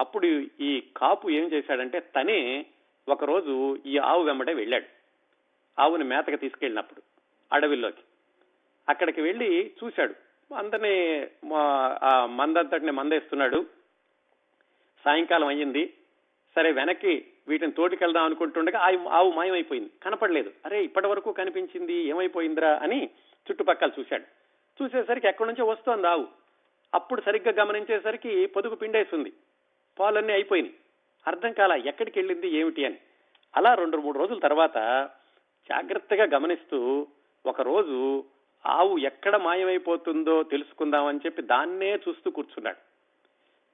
అప్పుడు 0.00 0.26
ఈ 0.60 0.82
కాపు 0.96 1.30
ఏం 1.30 1.52
చేశాడంటే 1.52 2.00
తనే 2.00 2.66
ఒకరోజు 3.08 3.78
ఈ 3.86 3.98
ఆవు 3.98 4.22
వెంబడే 4.22 4.54
వెళ్ళాడు. 4.54 4.86
ఆవుని 5.78 6.04
మేతకు 6.04 6.36
తీసుకెళ్ళినప్పుడు 6.36 7.02
అడవిలోకి 7.52 8.02
అక్కడికి 8.88 9.20
వెళ్ళి 9.20 9.74
చూశాడు. 9.84 10.14
అందరినీ 10.58 11.26
ఆ 12.04 12.26
మందంతటిని 12.26 12.90
మందేస్తున్నాడు. 12.90 13.66
సాయంకాలం 15.04 15.48
అయ్యింది. 15.48 15.94
సరే 16.56 16.72
వెనక్కి 16.72 17.26
వీటిని 17.48 17.72
తోటికెళ్దాం 17.72 18.24
అనుకుంటుండగా 18.24 18.78
ఆవు 19.10 19.32
మాయమైపోయింది. 19.32 19.90
కనపడలేదు. 20.02 20.52
అరే 20.64 20.84
ఇప్పటి 20.84 21.06
వరకు 21.06 21.32
కనిపించింది 21.32 21.94
ఏమైపోయిందిరా 21.94 22.80
అని 22.82 23.10
చుట్టుపక్కల 23.50 23.90
చూశాడు. 24.00 24.24
చూసేసరికి 24.82 25.28
ఎక్కడి 25.28 25.48
నుంచో 25.48 25.64
వస్తోంది 25.64 26.06
ఆవు. 26.06 26.26
అప్పుడు 26.94 27.20
సరిగ్గా 27.20 27.64
గమనించేసరికి 27.64 28.46
పొదుగు 28.46 28.74
పిండేస్తుంది 28.74 29.32
పాలన్నీ 29.98 30.32
అయిపోయినాయి. 30.32 30.74
అర్థం 31.26 31.52
కాల 31.52 31.72
ఎక్కడికి 31.72 32.18
వెళ్ళింది 32.18 32.48
ఏమిటి 32.48 32.84
అని. 32.84 32.96
అలా 33.56 33.74
రెండు 33.74 33.96
మూడు 33.96 34.18
రోజుల 34.18 34.38
తర్వాత 34.38 34.74
జాగ్రత్తగా 35.68 36.24
గమనిస్తూ 36.34 37.06
ఒకరోజు 37.46 38.24
ఆవు 38.66 38.98
ఎక్కడ 38.98 39.36
మాయమైపోతుందో 39.36 40.42
తెలుసుకుందామని 40.42 41.20
చెప్పి 41.26 41.42
దాన్నే 41.42 41.94
చూస్తూ 41.94 42.30
కూర్చున్నాడు. 42.30 42.76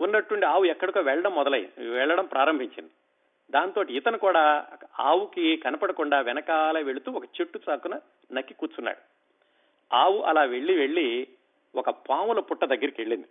ఉన్నట్టుండి 0.03 0.47
ఆవు 0.47 0.65
ఎక్కడికో 0.65 1.01
వెళ్ళడం 1.01 1.35
మొదలై 1.35 1.69
వెళ్ళడం 1.79 2.27
ప్రారంభించింది. 2.27 2.91
దాంతో 3.51 3.83
ఇతను 3.83 4.19
కూడా 4.19 4.67
ఆవుకి 5.01 5.57
కనపడకుండా 5.57 6.21
వెనకాల 6.21 6.79
వెళుతూ 6.81 7.13
ఒక 7.13 7.25
చెట్టు 7.25 7.61
చాకున 7.71 8.01
నక్కి 8.33 8.55
కూర్చున్నాడు. 8.55 8.99
ఆవు 9.95 10.23
అలా 10.23 10.43
వెళ్ళి 10.43 10.75
వెళ్ళి 10.77 11.29
ఒక 11.75 11.91
పాముల 11.91 12.41
పుట్ట 12.41 12.65
దగ్గరికి 12.65 12.97
వెళ్ళింది. 12.99 13.27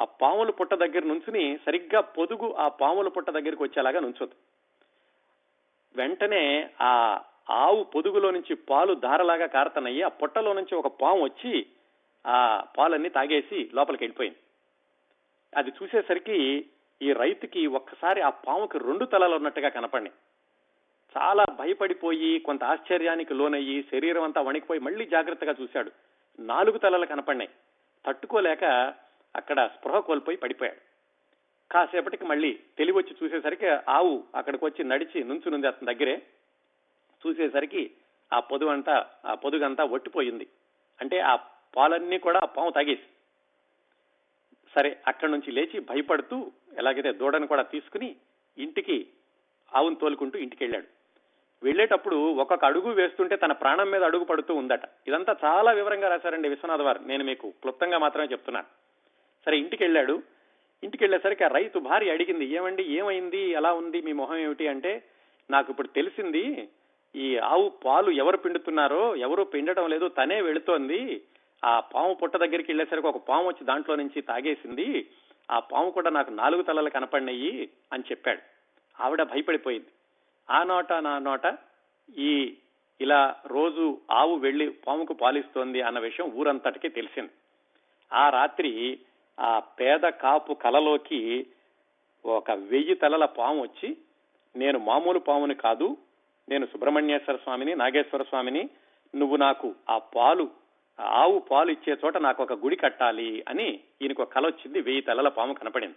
ఆ 0.00 0.04
పాముల 0.04 0.50
పుట్ట 0.50 0.74
దగ్గర 0.74 1.04
నుంచుని 1.04 1.58
సరిగ్గా 1.66 2.00
పొదుగు 2.00 2.52
ఆ 2.52 2.68
పాముల 2.68 3.08
పుట్ట 3.08 3.30
దగ్గరికి 3.30 3.62
వచ్చేలాగా 3.62 4.00
నుంచుంది 4.00 4.32
వెంటనే 5.96 6.70
ఆ 6.80 7.20
ఆవు 7.50 7.84
పొదుగులో 7.84 8.30
నుంచి 8.30 8.54
పాలు 8.54 8.94
ధారలాగా 8.94 9.46
కారతనయ్యి 9.46 10.02
ఆ 10.02 10.08
పొట్టలో 10.08 10.52
నుంచి 10.52 10.74
ఒక 10.74 10.86
పాము 10.86 11.22
వచ్చి 11.22 11.66
ఆ 12.26 12.64
పాలన్నీ 12.78 13.08
తాగేసి 13.08 13.70
లోపలికి 13.74 14.04
వెళ్ళిపోయింది. 14.04 14.38
అది 15.56 15.72
చూసేసరికి 15.82 16.66
ఈ 17.02 17.12
రైతుకి 17.12 17.66
ఒక్కసారి 17.66 18.20
ఆ 18.20 18.28
పాముకి 18.28 18.78
రెండు 18.78 19.04
తలలు 19.04 19.34
ఉన్నట్టుగా 19.34 19.68
కనపడి 19.68 20.10
చాలా 21.18 21.44
భయపడిపోయి 21.44 22.38
కొంత 22.38 22.64
ఆశ్చర్యానికి 22.64 23.34
లోనయ్యి 23.34 23.82
శరీరం 23.82 24.22
అంతా 24.22 24.40
వణికిపోయి 24.40 24.80
మళ్ళీ 24.80 25.04
జాగ్రత్తగా 25.04 25.54
చూశాడు. 25.62 25.90
నాలుగు 26.38 26.78
తలలు 26.78 27.06
కనపడినాయి. 27.06 27.50
తట్టుకోలేక 28.06 28.94
అక్కడ 29.36 29.66
స్పృహ 29.66 29.98
కోల్పోయి 29.98 30.36
పడిపోయాడు. 30.36 30.92
కాసేపటికి 31.72 32.24
మళ్ళీ 32.24 32.58
తెలివచ్చి 32.78 33.16
చూసేసరికి 33.22 33.68
ఆవు 33.68 34.24
అక్కడికి 34.34 34.64
వచ్చి 34.64 34.84
నడిచి 34.84 35.24
నుంచునుంది 35.24 35.66
అతని 35.66 35.94
దగ్గరే. 35.94 36.22
చూసేసరికి 37.26 37.90
ఆ 38.32 38.40
పొదువంతా 38.40 39.06
ఆ 39.24 39.34
పొదుగంతా 39.34 39.84
ఒట్టిపోయింది. 39.84 40.46
అంటే 41.00 41.18
ఆ 41.18 41.36
పాలన్నీ 41.76 42.18
కూడా 42.18 42.40
పాము 42.40 42.70
తాగేసి. 42.70 43.02
సరే 44.74 44.98
అక్కడి 45.06 45.32
నుంచి 45.32 45.52
లేచి 45.52 45.80
భయపడుతూ 45.80 46.52
ఎలాగైతే 46.78 47.12
దూడను 47.12 47.46
కూడా 47.46 47.62
తీసుకుని 47.62 48.16
ఇంటికి 48.58 49.06
ఆవును 49.74 49.94
తోలుకుంటూ 49.94 50.38
ఇంటికి 50.38 50.64
వెళ్ళాడు 50.64 50.86
వెళ్ళేటప్పుడు 51.62 52.16
ఒక్కొక్క 52.16 52.64
అడుగు 52.64 52.90
వేస్తుంటే 52.90 53.36
తన 53.36 53.52
ప్రాణం 53.52 53.90
మీద 53.90 54.02
అడుగు 54.02 54.24
పడుతూ 54.24 54.54
ఉందట. 54.54 54.80
ఇదంతా 55.08 55.36
చాలా 55.44 55.72
వివరంగా 55.72 56.08
రాశారండి 56.08 56.48
విశ్వనాథ్ 56.48 56.82
వారు. 56.82 57.00
నేను 57.06 57.24
మీకు 57.24 57.50
క్లుప్తంగా 57.50 57.98
మాత్రమే 57.98 58.26
చెప్తున్నాను. 58.26 58.66
సరే 59.46 59.58
ఇంటికి 59.58 59.82
వెళ్ళాడు 59.84 60.22
ఇంటికి 60.84 61.04
వెళ్ళేసరికి 61.04 61.44
ఆ 61.44 61.48
రైతు 61.48 61.78
భార్య 61.78 62.10
అడిగింది 62.10 62.44
ఏమండి 62.44 62.82
ఏమైంది? 62.82 63.38
ఎలా 63.38 63.72
ఉంది? 63.72 64.02
మీ 64.02 64.12
మొహం 64.12 64.36
ఏమిటి? 64.36 64.68
అంటే 64.68 65.02
నాకు 65.50 65.70
ఇప్పుడు 65.70 65.88
తెలిసింది 65.88 66.68
ఈ 67.16 67.36
ఆవు 67.36 67.68
పాలు 67.68 68.10
ఎవరు 68.10 68.36
పిండుతున్నారో 68.36 69.16
ఎవరు 69.16 69.42
పిండటం 69.42 69.88
లేదు 69.88 70.08
తనే 70.08 70.40
వెళుతోంది. 70.40 71.22
ఆ 71.64 71.80
పాము 71.80 72.14
పుట్ట 72.14 72.36
దగ్గరికి 72.36 72.70
వెళ్ళేసరికి 72.70 73.06
ఒక 73.06 73.16
పాము 73.16 73.48
వచ్చి 73.48 73.64
దాంట్లో 73.64 73.96
నుంచి 73.96 74.20
తాగేసింది. 74.20 75.06
ఆ 75.50 75.58
పాము 75.58 75.90
కూడా 75.90 76.10
నాకు 76.10 76.30
నాలుగు 76.30 76.62
తలలు 76.62 76.90
కనపడినాయి 76.90 77.68
అని 77.92 78.02
చెప్పాడు. 78.10 78.40
ఆవిడ 79.02 79.22
భయపడిపోయింది. 79.22 79.86
ఆ 80.50 80.62
నోట 80.62 80.92
నా 80.92 81.18
నోట 81.18 81.58
ఈ 82.18 82.56
ఇలా 83.00 83.36
రోజు 83.46 83.98
ఆవు 84.10 84.36
వెళ్ళి 84.36 84.70
పాముకు 84.70 85.14
పాలిస్తోంది 85.14 85.80
అన్న 85.80 85.98
విషయం 85.98 86.32
ఊరంతటికి 86.34 86.88
తెలిసింది. 86.88 87.30
ఆ 88.12 88.30
రాత్రి 88.30 88.98
ఆ 89.40 89.58
పేద 89.58 90.00
కాపు 90.00 90.54
కలలోకి 90.54 91.46
ఒక 92.26 92.50
వెయ్యి 92.50 92.94
తలల 92.94 93.24
పాము 93.24 93.62
వచ్చి 93.62 93.96
నేను 94.56 94.78
మామూలు 94.78 95.18
పాముని 95.18 95.54
కాదు 95.54 95.96
నేను 96.52 96.66
సుబ్రహ్మణ్యేశ్వర 96.66 97.36
స్వామిని 97.36 97.74
నాగేశ్వర 97.74 98.22
స్వామిని 98.22 98.70
నువ్వు 99.16 99.36
నాకు 99.36 99.74
ఆ 99.90 99.98
పాలు 99.98 100.50
ఆవు 101.00 101.38
పాలు 101.38 101.70
ఇచ్చే 101.70 101.96
చోట 102.04 102.16
నాకు 102.16 102.42
ఒక 102.42 102.52
గుడి 102.52 102.76
కట్టాలి 102.76 103.44
అని 103.48 103.80
ఈయనకు 104.02 104.22
ఒక 104.22 104.32
కల 104.32 104.46
వచ్చింది. 104.46 104.80
వెయ్యి 104.80 105.02
తలల 105.02 105.28
పాము 105.28 105.52
కనపడింది. 105.52 105.94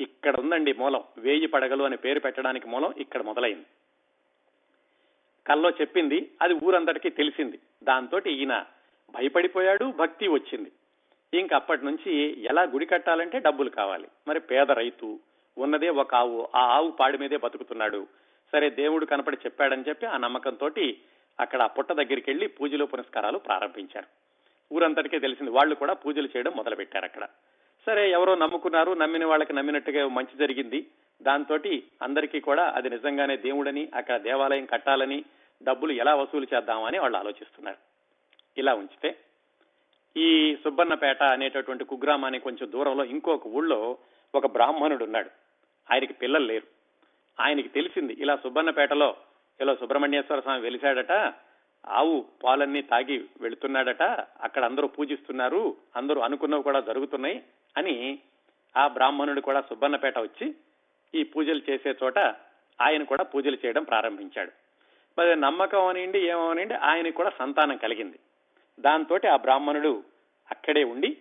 ఇక్కడ 0.00 0.40
ఉందండి 0.40 0.72
మూలం. 0.72 1.02
వేయి 1.18 1.46
పడగలు 1.46 1.84
అని 1.84 1.96
పేరు 1.96 2.20
పెట్టడానికి 2.20 2.68
మూలం 2.68 2.94
ఇక్కడ 2.98 3.22
మొదలైంది. 3.22 3.66
కల్లో 5.46 5.70
చెప్పింది 5.70 6.30
అది 6.42 6.54
ఊరందరికీ 6.64 7.10
తెలిసింది. 7.10 7.58
దాంతో 7.82 8.18
ఈయన 8.18 8.66
భయపడిపోయాడు 9.10 9.84
భక్తి 9.84 10.28
వచ్చింది. 10.28 10.72
ఇంక 11.34 11.54
అప్పటి 11.54 11.84
నుంచి 11.84 12.42
ఎలా 12.44 12.62
గుడి 12.62 12.86
కట్టాలంటే 12.86 13.38
డబ్బులు 13.38 13.70
కావాలి. 13.70 14.08
మరి 14.28 14.40
పేద 14.40 14.70
రైతు 14.70 15.18
ఉన్నదే 15.58 15.88
ఒక 15.88 16.14
ఆవు 16.14 16.48
ఆ 16.54 16.60
ఆవు 16.60 16.90
పాడి 16.90 17.18
మీదే 17.18 17.36
బతుకుతున్నాడు. 17.36 18.06
సరే 18.52 18.70
దేవుడు 18.70 19.06
కనపడి 19.06 19.36
చెప్పాడని 19.46 19.84
చెప్పి 19.88 20.06
ఆ 20.06 20.16
నమ్మకంతో 20.16 20.70
అక్కడ 21.40 21.62
ఆ 21.62 21.66
పుట్ట 21.66 21.92
దగ్గరికి 21.92 22.30
వెళ్ళి 22.30 22.46
పూజలు 22.48 22.84
పురస్కారాలు 22.84 23.38
ప్రారంభించారు. 23.38 24.06
ఊరంతటికే 24.74 25.18
తెలిసింది 25.18 25.50
వాళ్ళు 25.50 25.74
కూడా 25.74 25.92
పూజలు 25.92 26.28
చేయడం 26.36 26.52
మొదలుపెట్టారు 26.56 27.04
అక్కడ. 27.04 27.28
సరే 27.86 28.10
ఎవరో 28.10 28.34
నమ్ముకున్నారు 28.34 28.92
నమ్మిన 28.92 29.24
వాళ్ళకి 29.24 29.52
నమ్మినట్టుగా 29.52 30.08
మంచి 30.08 30.38
జరిగింది. 30.38 30.86
దాంతో 31.22 31.58
అందరికీ 32.02 32.40
కూడా 32.40 32.72
అది 32.76 32.90
నిజంగానే 32.90 33.36
దేవుడని 33.36 33.88
అక్కడ 33.94 34.16
దేవాలయం 34.16 34.66
కట్టాలని 34.66 35.24
డబ్బులు 35.62 35.92
ఎలా 35.92 36.14
వసూలు 36.14 36.46
చేద్దామని 36.54 36.98
వాళ్ళు 36.98 37.18
ఆలోచిస్తున్నారు. 37.18 37.76
ఇలా 38.58 38.74
ఉంచితే 38.74 39.18
ఈ 40.16 40.56
సుబ్బన్నపేట 40.64 41.22
అనేటటువంటి 41.22 41.84
కుగ్రామానికి 41.84 42.44
కొంచెం 42.44 42.72
దూరంలో 42.72 43.04
ఇంకొక 43.04 43.46
ఊళ్ళో 43.46 43.98
ఒక 44.34 44.46
బ్రాహ్మణుడు 44.46 45.04
ఉన్నాడు. 45.04 45.30
ఆయనకి 45.92 46.12
పిల్లలు 46.12 46.44
లేరు. 46.44 46.79
ఆయనకి 47.40 47.68
తెలిసింది. 47.68 48.12
ఇలా 48.12 48.36
సుబ్బన్నపేటలో 48.36 49.16
ఇలా 49.60 49.74
సుబ్రహ్మణ్యేశ్వర 49.74 50.40
స్వామి 50.40 50.60
వెలిశాడట. 50.60 51.34
ఆవు 51.88 52.24
పాలన్నీ 52.44 52.82
తాగి 52.82 53.24
వెళుతున్నాడట. 53.40 54.02
అక్కడ 54.40 54.64
అందరూ 54.64 54.88
పూజిస్తున్నారు. 54.88 55.76
అందరూ 55.96 56.20
అనుకున్నవి 56.20 56.62
కూడా 56.62 56.80
జరుగుతున్నాయి 56.80 57.42
అని 57.76 58.18
ఆ 58.76 58.88
బ్రాహ్మణుడు 58.88 59.40
కూడా 59.40 59.60
సుబ్బన్నపేట 59.60 60.18
వచ్చి 60.18 60.54
ఈ 61.14 61.24
పూజలు 61.24 61.60
చేసే 61.70 61.94
చోట 62.04 62.18
ఆయన 62.80 63.02
కూడా 63.02 63.24
పూజలు 63.24 63.58
చేయడం 63.66 63.82
ప్రారంభించాడు. 63.82 64.50
మరి 65.18 65.40
నమ్మకం 65.40 65.86
అనియండి 65.86 66.18
ఏమనియండి 66.18 66.74
ఆయనకు 66.74 67.14
కూడా 67.14 67.32
సంతానం 67.38 67.76
కలిగింది. 67.76 68.18
దాంతో 68.80 69.18
ఆ 69.32 69.36
బ్రాహ్మణుడు 69.36 70.04
అక్కడే 70.50 70.84
ఉండి 70.84 71.16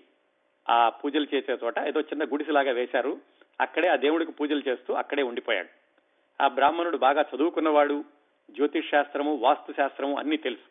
ఆ 0.70 0.90
పూజలు 0.90 1.28
చేసే 1.36 1.58
చోట 1.64 1.80
ఏదో 1.80 2.02
చిన్న 2.02 2.24
గుడిసెలాగా 2.24 2.72
వేశారు. 2.72 3.18
అక్కడే 3.62 3.88
ఆ 3.88 3.96
దేవుడికి 3.96 4.32
పూజలు 4.32 4.62
చేస్తూ 4.68 4.94
అక్కడే 4.94 5.24
ఉండిపోయాడు. 5.24 5.79
ఆ 6.42 6.48
బ్రాహ్మణుడు 6.48 6.98
బాగా 6.98 7.26
చదువుకున్నవాడు 7.36 8.04
జ్యోతిష్ 8.52 8.90
శాస్త్రము 8.90 9.36
వాస్తు 9.36 9.72
శాస్త్రము 9.72 10.18
అన్ని 10.18 10.38
తెలుసు. 10.38 10.70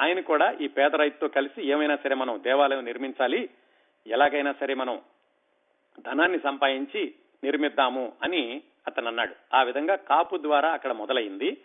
ఆయన 0.00 0.20
కూడా 0.20 0.50
ఈ 0.60 0.66
పేద 0.68 0.94
రైతుతో 0.94 1.28
కలిసి 1.28 1.68
ఏమైనా 1.68 1.96
సరే 1.96 2.14
మనం 2.14 2.40
దేవాలయం 2.42 2.84
నిర్మించాలి 2.84 3.50
ఎలాగైనా 4.06 4.54
సరే 4.60 4.74
మనం 4.74 5.00
ధనాన్ని 6.00 6.38
సంపాదించి 6.38 7.14
నిర్మిద్దాము 7.44 8.12
అని 8.22 8.62
అతను 8.86 9.08
అన్నాడు 9.08 9.34
ఆ 9.54 9.62
విధంగా 9.62 9.94
కాపు 9.94 10.36
ద్వారా 10.36 10.72
అక్కడ 10.72 10.92
మొదలైంది. 10.92 11.56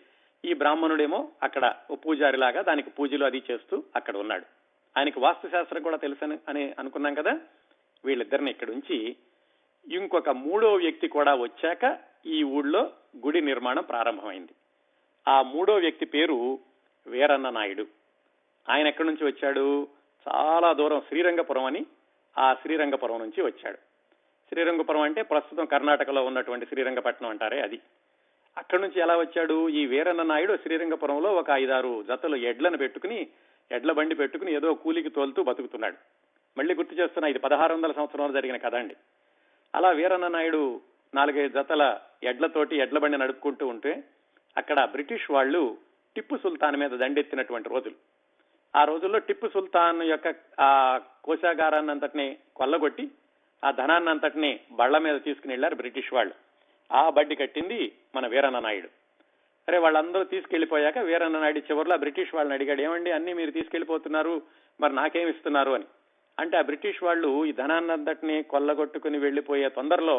ఈ 0.44 0.54
బ్రాహ్మణుడేమో 0.54 1.28
అక్కడ 1.42 1.74
పూజారిలాగా 2.06 2.62
దానికి 2.62 2.90
పూజలు 2.90 3.24
అది 3.24 3.42
చేస్తూ 3.50 3.82
అక్కడ 3.96 4.16
ఉన్నాడు. 4.16 4.44
ఆయనకి 4.98 5.20
వాస్తు 5.20 5.48
శాస్త్రం 5.48 5.82
కూడా 5.82 5.96
తెలుసని 5.96 6.38
అని 6.48 6.74
అనుకున్నాం 6.78 7.14
కదా? 7.14 7.38
వీళ్ళిద్దరిని 8.04 8.50
ఇక్కడ 8.50 8.70
ఉంచి 8.70 9.16
ఇంకొక 9.88 10.28
మూడో 10.28 10.74
వ్యక్తి 10.74 11.08
కూడా 11.08 11.34
వచ్చాక 11.34 11.98
ఈ 12.26 12.42
ఊళ్ళో 12.42 12.90
గుడి 13.24 13.40
నిర్మాణం 13.40 13.82
ప్రారంభమైంది. 13.82 14.52
ఆ 15.28 15.42
మూడో 15.42 15.74
వ్యక్తి 15.74 16.06
పేరు 16.06 16.58
వీరన్న 17.06 17.50
నాయుడు. 17.50 17.86
ఆయన 18.68 18.86
ఎక్కడి 18.86 19.08
నుంచి 19.08 19.26
వచ్చాడు? 19.26 19.88
చాలా 20.28 20.72
దూరం 20.72 21.00
శ్రీరంగపురం 21.00 21.64
అని 21.64 21.86
ఆ 22.38 22.54
శ్రీరంగపురం 22.54 23.18
నుంచి 23.18 23.42
వచ్చాడు. 23.42 23.76
శ్రీరంగపురం 24.48 25.00
అంటే 25.00 25.22
ప్రస్తుతం 25.22 25.64
కర్ణాటకలో 25.64 26.24
ఉన్నటువంటి 26.24 26.66
శ్రీరంగపట్నం 26.66 27.28
అంటారే 27.28 27.60
అది. 27.60 27.80
అక్కడి 28.58 28.82
నుంచి 28.82 29.00
ఎలా 29.00 29.16
వచ్చాడు? 29.16 29.68
ఈ 29.68 29.86
వీరన్న 29.86 30.22
నాయుడు 30.22 30.56
శ్రీరంగపురంలో 30.56 31.34
ఒక 31.34 31.50
ఐదారు 31.50 32.02
జతలు 32.02 32.36
ఎడ్లను 32.36 32.76
పెట్టుకుని 32.76 33.26
ఎడ్ల 33.72 33.92
బండి 33.92 34.14
పెట్టుకుని 34.14 34.54
ఏదో 34.54 34.74
కూలికి 34.74 35.08
తోలుతూ 35.08 35.42
బతుకుతున్నాడు. 35.42 35.96
మళ్ళీ 36.58 36.74
గుర్తు 36.74 36.94
చేస్తున్నా 36.94 37.28
ఇది 37.28 37.38
పదహారు 37.38 37.74
వందల 37.74 37.92
సంవత్సరంలో 37.92 38.32
జరిగిన 38.32 38.56
కథ 38.56 38.74
అండి. 38.74 38.96
అలా 39.74 39.90
వీరన్న 39.90 40.28
నాయుడు 40.28 40.80
నాలుగైదు 41.14 41.52
జతల 41.52 41.98
ఎడ్లతోటి 42.22 42.76
ఎడ్ల 42.76 42.98
బండి 42.98 43.18
నడుపుకుంటూ 43.18 43.66
ఉంటే 43.66 44.04
అక్కడ 44.56 44.84
బ్రిటిష్ 44.84 45.30
వాళ్ళు 45.30 45.78
టిప్పు 46.16 46.36
సుల్తాన్ 46.36 46.76
మీద 46.76 46.90
దండెత్తినటువంటి 46.90 47.68
రోజులు. 47.68 47.94
ఆ 48.76 48.84
రోజుల్లో 48.84 49.18
టిప్పు 49.18 49.46
సుల్తాన్ 49.46 50.02
యొక్క 50.02 50.34
ఆ 50.60 51.00
కోశాగారాన్ని 51.24 51.90
అంతటిని 51.90 52.36
కొల్లగొట్టి 52.56 53.10
ఆ 53.64 53.70
ధనాన్ని 53.70 54.10
అంతటిని 54.10 54.60
బళ్ళ 54.72 54.98
మీద 54.98 55.20
తీసుకుని 55.20 55.52
వెళ్ళారు 55.52 55.74
బ్రిటిష్ 55.74 56.12
వాళ్ళు. 56.12 56.34
ఆ 56.92 57.10
బడ్డి 57.10 57.34
కట్టింది 57.34 57.92
మన 58.16 58.26
వీరన్న 58.26 58.58
నాయుడు 58.58 58.88
అరే 59.68 59.78
వాళ్ళందరూ 59.78 60.24
తీసుకెళ్ళిపోయాక 60.24 60.98
వీరన్న 60.98 61.38
నాయుడు 61.38 61.58
చివరిలో 61.58 61.96
బ్రిటిష్ 61.96 62.34
వాళ్ళని 62.34 62.54
అడిగాడు 62.54 62.80
ఏమండి 62.80 63.10
అన్ని 63.10 63.32
మీరు 63.34 63.50
తీసుకెళ్ళిపోతున్నారు 63.50 64.42
మరి 64.80 64.94
నాకేమిస్తున్నారు 64.94 65.70
అని. 65.70 65.84
అంటే 66.38 66.56
ఆ 66.58 66.62
బ్రిటిష్ 66.62 67.02
వాళ్ళు 67.02 67.30
ఈ 67.46 67.52
ధనాన్నంతటిని 67.52 68.36
కొల్లగొట్టుకుని 68.42 69.18
వెళ్ళిపోయే 69.18 69.68
తొందరలో 69.68 70.16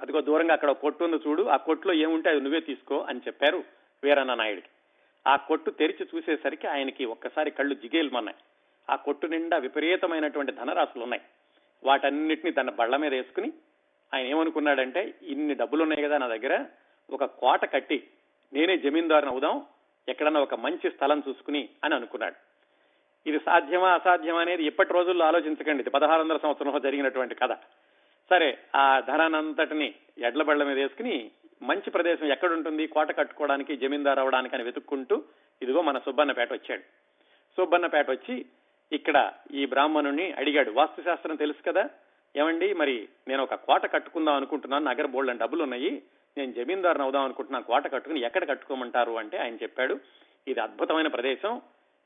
అదిగో 0.00 0.20
దూరంగా 0.20 0.54
అక్కడ 0.54 0.70
కొట్టు 0.84 1.04
ఉంది 1.04 1.16
చూడు. 1.16 1.42
ఆ 1.54 1.56
కొట్టులో 1.56 1.92
ఏముంటే 2.04 2.28
అది 2.30 2.40
నువ్వే 2.40 2.60
తీసుకో 2.60 2.96
అని 3.10 3.20
చెప్పారు 3.26 3.58
వీరన్న 4.02 4.34
నాయుడికి 4.34 4.70
ఆ 5.26 5.36
కొట్టు 5.48 5.70
తెరిచి 5.70 6.04
చూసేసరికి 6.12 6.66
ఆయనకి 6.66 7.04
ఒక్కసారి 7.04 7.50
కళ్ళు 7.50 7.74
జిగేలుమన్నాయి. 7.74 8.38
ఆ 8.88 8.96
కొట్టు 8.96 9.26
నిండా 9.26 9.56
విపరీతమైనటువంటి 9.56 10.52
ధనరాశులు 10.52 11.02
ఉన్నాయి. 11.04 11.22
వాటన్నిటిని 11.82 12.52
తన 12.52 12.70
బళ్ళ 12.70 12.96
మీద 12.96 13.12
వేసుకుని 13.14 13.52
ఆయన 14.12 14.26
ఏమనుకున్నాడంటే 14.26 15.02
ఇన్ని 15.22 15.54
డబ్బులు 15.54 15.82
ఉన్నాయి 15.82 16.02
కదా 16.02 16.18
నా 16.18 16.26
దగ్గర 16.26 16.54
ఒక 17.10 17.24
కోట 17.24 17.64
కట్టి 17.72 17.98
నేనే 18.52 18.78
జమీందారుని 18.78 19.30
అవుదాం 19.30 19.54
ఎక్కడన్నా 20.08 20.40
ఒక 20.40 20.54
మంచి 20.54 20.90
స్థలం 20.90 21.22
చూసుకుని 21.28 21.68
అని 21.84 21.94
అనుకున్నాడు. 21.94 22.36
ఇది 23.26 23.38
సాధ్యమా 23.38 23.94
అసాధ్యమా 23.94 24.40
అనేది 24.40 24.64
ఇప్పటి 24.64 24.92
రోజుల్లో 24.92 25.26
ఆలోచించకండి. 25.26 25.80
ఇది 25.80 25.90
పదహారు 25.90 26.20
వందల 26.20 26.36
సంవత్సరంలో 26.36 26.80
జరిగినటువంటి 26.80 27.34
కథ. 27.34 27.52
సరే 28.30 28.58
ఆ 28.76 29.00
ధనానంతటిని 29.00 29.94
ఎడ్ల 30.18 30.42
బళ్ళ 30.42 30.64
మీద 30.64 30.78
వేసుకుని 30.78 31.30
మంచి 31.62 31.90
ప్రదేశం 31.90 32.26
ఎక్కడుంటుంది? 32.26 32.86
కోట 32.86 33.18
కట్టుకోవడానికి 33.18 33.76
జమీందారు 33.76 34.20
అవడానికి 34.20 34.54
అని 34.54 34.64
వెతుక్కుంటూ 34.64 35.22
ఇదిగో 35.62 35.82
మన 35.82 35.98
సుబ్బన్నపేట 35.98 36.52
వచ్చాడు. 36.52 36.80
సుబ్బన్నపేట 37.56 38.10
వచ్చి 38.10 38.46
ఇక్కడ 38.92 39.32
ఈ 39.54 39.66
బ్రాహ్మణుని 39.66 40.32
అడిగాడు. 40.32 40.70
వాస్తుశాస్త్రం 40.70 41.36
తెలుసు 41.36 41.70
కదా? 41.70 41.90
ఏమండి 42.36 42.74
మరి 42.74 43.08
నేను 43.28 43.42
ఒక 43.42 43.54
కోట 43.54 43.92
కట్టుకుందాం 43.92 44.34
అనుకుంటున్నాను. 44.34 44.84
నగర 44.84 45.06
బోల్డ్ 45.06 45.38
డబ్బులు 45.38 45.62
ఉన్నాయి. 45.62 46.02
నేను 46.38 46.52
జమీందారుని 46.52 47.02
అవుదాం 47.02 47.24
అనుకుంటున్నాను. 47.24 47.64
కోట 47.64 47.92
కట్టుకుని 47.92 48.20
ఎక్కడ 48.20 48.48
కట్టుకోమంటారు? 48.48 49.12
అంటే 49.12 49.38
ఆయన 49.38 49.54
చెప్పాడు 49.54 50.00
ఇది 50.48 50.60
అద్భుతమైన 50.60 51.06
ప్రదేశం. 51.06 51.62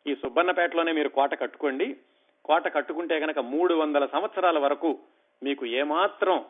ఈ 0.07 0.15
సుబ్బన్నపేటలోనే 0.15 0.93
మీరు 0.93 1.09
కోట 1.09 1.41
కట్టుకోండి. 1.41 1.97
కోట 2.45 2.75
కట్టుకుంటే 2.75 3.19
గనక 3.19 3.39
మూడు 3.39 3.75
వందల 3.75 4.07
సంవత్సరాల 4.07 4.59
వరకు 4.59 4.99
మీకు 5.43 5.67
ఏమాత్రం 5.67 6.45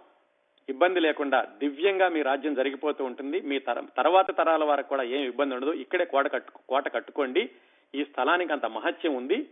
ఇబ్బంది 0.68 1.00
లేకుండా 1.00 1.48
దివ్యంగా 1.58 2.08
మీ 2.08 2.22
రాజ్యం 2.22 2.54
జరిగిపోతూ 2.54 3.04
ఉంటుంది. 3.04 3.40
మీ 3.40 3.58
తరం 3.58 3.88
తర్వాత 3.96 4.38
తరాల 4.38 4.64
వరకు 4.64 4.88
కూడా 4.88 5.02
ఏం 5.02 5.24
ఇబ్బంది 5.24 5.54
ఉండదు. 5.54 5.72
ఇక్కడే 5.72 6.04
కోట 6.04 6.32
కట్టు 6.32 6.52
కోట 6.68 6.94
కట్టుకోండి. 6.94 7.50
ఈ 7.94 8.04
స్థలానికి 8.04 8.52
అంత 8.52 8.66
మహత్యం 8.66 9.14
ఉంది. 9.14 9.48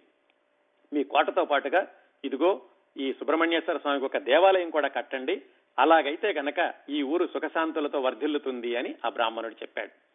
మీ 0.92 1.04
కోటతో 1.04 1.44
పాటుగా 1.44 1.86
ఇదిగో 2.24 2.62
ఈ 2.96 3.12
సుబ్రహ్మణ్యేశ్వర 3.12 3.76
స్వామికి 3.76 4.04
ఒక 4.04 4.18
దేవాలయం 4.18 4.70
కూడా 4.70 4.88
కట్టండి. 4.88 5.42
అలాగైతే 5.78 6.32
గనక 6.32 6.74
ఈ 6.88 7.02
ఊరు 7.02 7.26
సుఖశాంతులతో 7.26 8.00
వర్ధిల్లుతుంది 8.00 8.76
అని 8.76 8.94
ఆ 9.06 9.08
బ్రాహ్మణుడు 9.08 9.54
చెప్పాడు. 9.54 10.13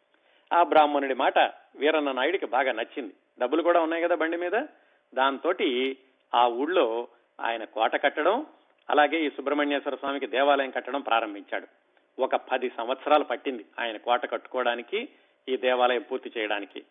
ఆ 0.53 0.63
బ్రాహ్మణుడి 0.63 1.13
మాట 1.13 1.39
వీరన్న 1.75 2.12
నాయుడికి 2.12 2.45
బాగా 2.45 2.71
నచ్చింది. 2.71 3.13
డబ్బులు 3.39 3.62
కూడా 3.62 3.81
ఉన్నాయి 3.81 4.03
కదా 4.03 4.15
బండి 4.15 4.38
మీద? 4.38 4.51
దాంతో 5.13 5.53
ఆ 6.35 6.47
ఊళ్ళో 6.47 7.07
ఆయన 7.41 7.63
కోట 7.63 8.03
కట్టడం 8.03 8.45
అలాగే 8.89 9.19
ఈ 9.19 9.29
సుబ్రహ్మణ్యేశ్వర 9.29 9.95
స్వామికి 9.95 10.27
దేవాలయం 10.27 10.69
కట్టడం 10.69 11.01
ప్రారంభించాడు. 11.01 11.67
ఒక 12.21 12.35
పది 12.35 12.69
సంవత్సరాలు 12.77 13.23
పట్టింది 13.23 13.65
ఆయన 13.79 13.97
కోట 13.97 14.31
కట్టుకోవడానికి 14.31 15.09
ఈ 15.49 15.57
దేవాలయం 15.57 16.01
పూర్తి 16.01 16.31
చేయడానికి. 16.38 16.83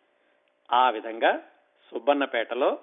ఆ 0.73 0.90
విధంగా 0.90 1.42
సుబ్బన్నపేటలో 1.90 2.79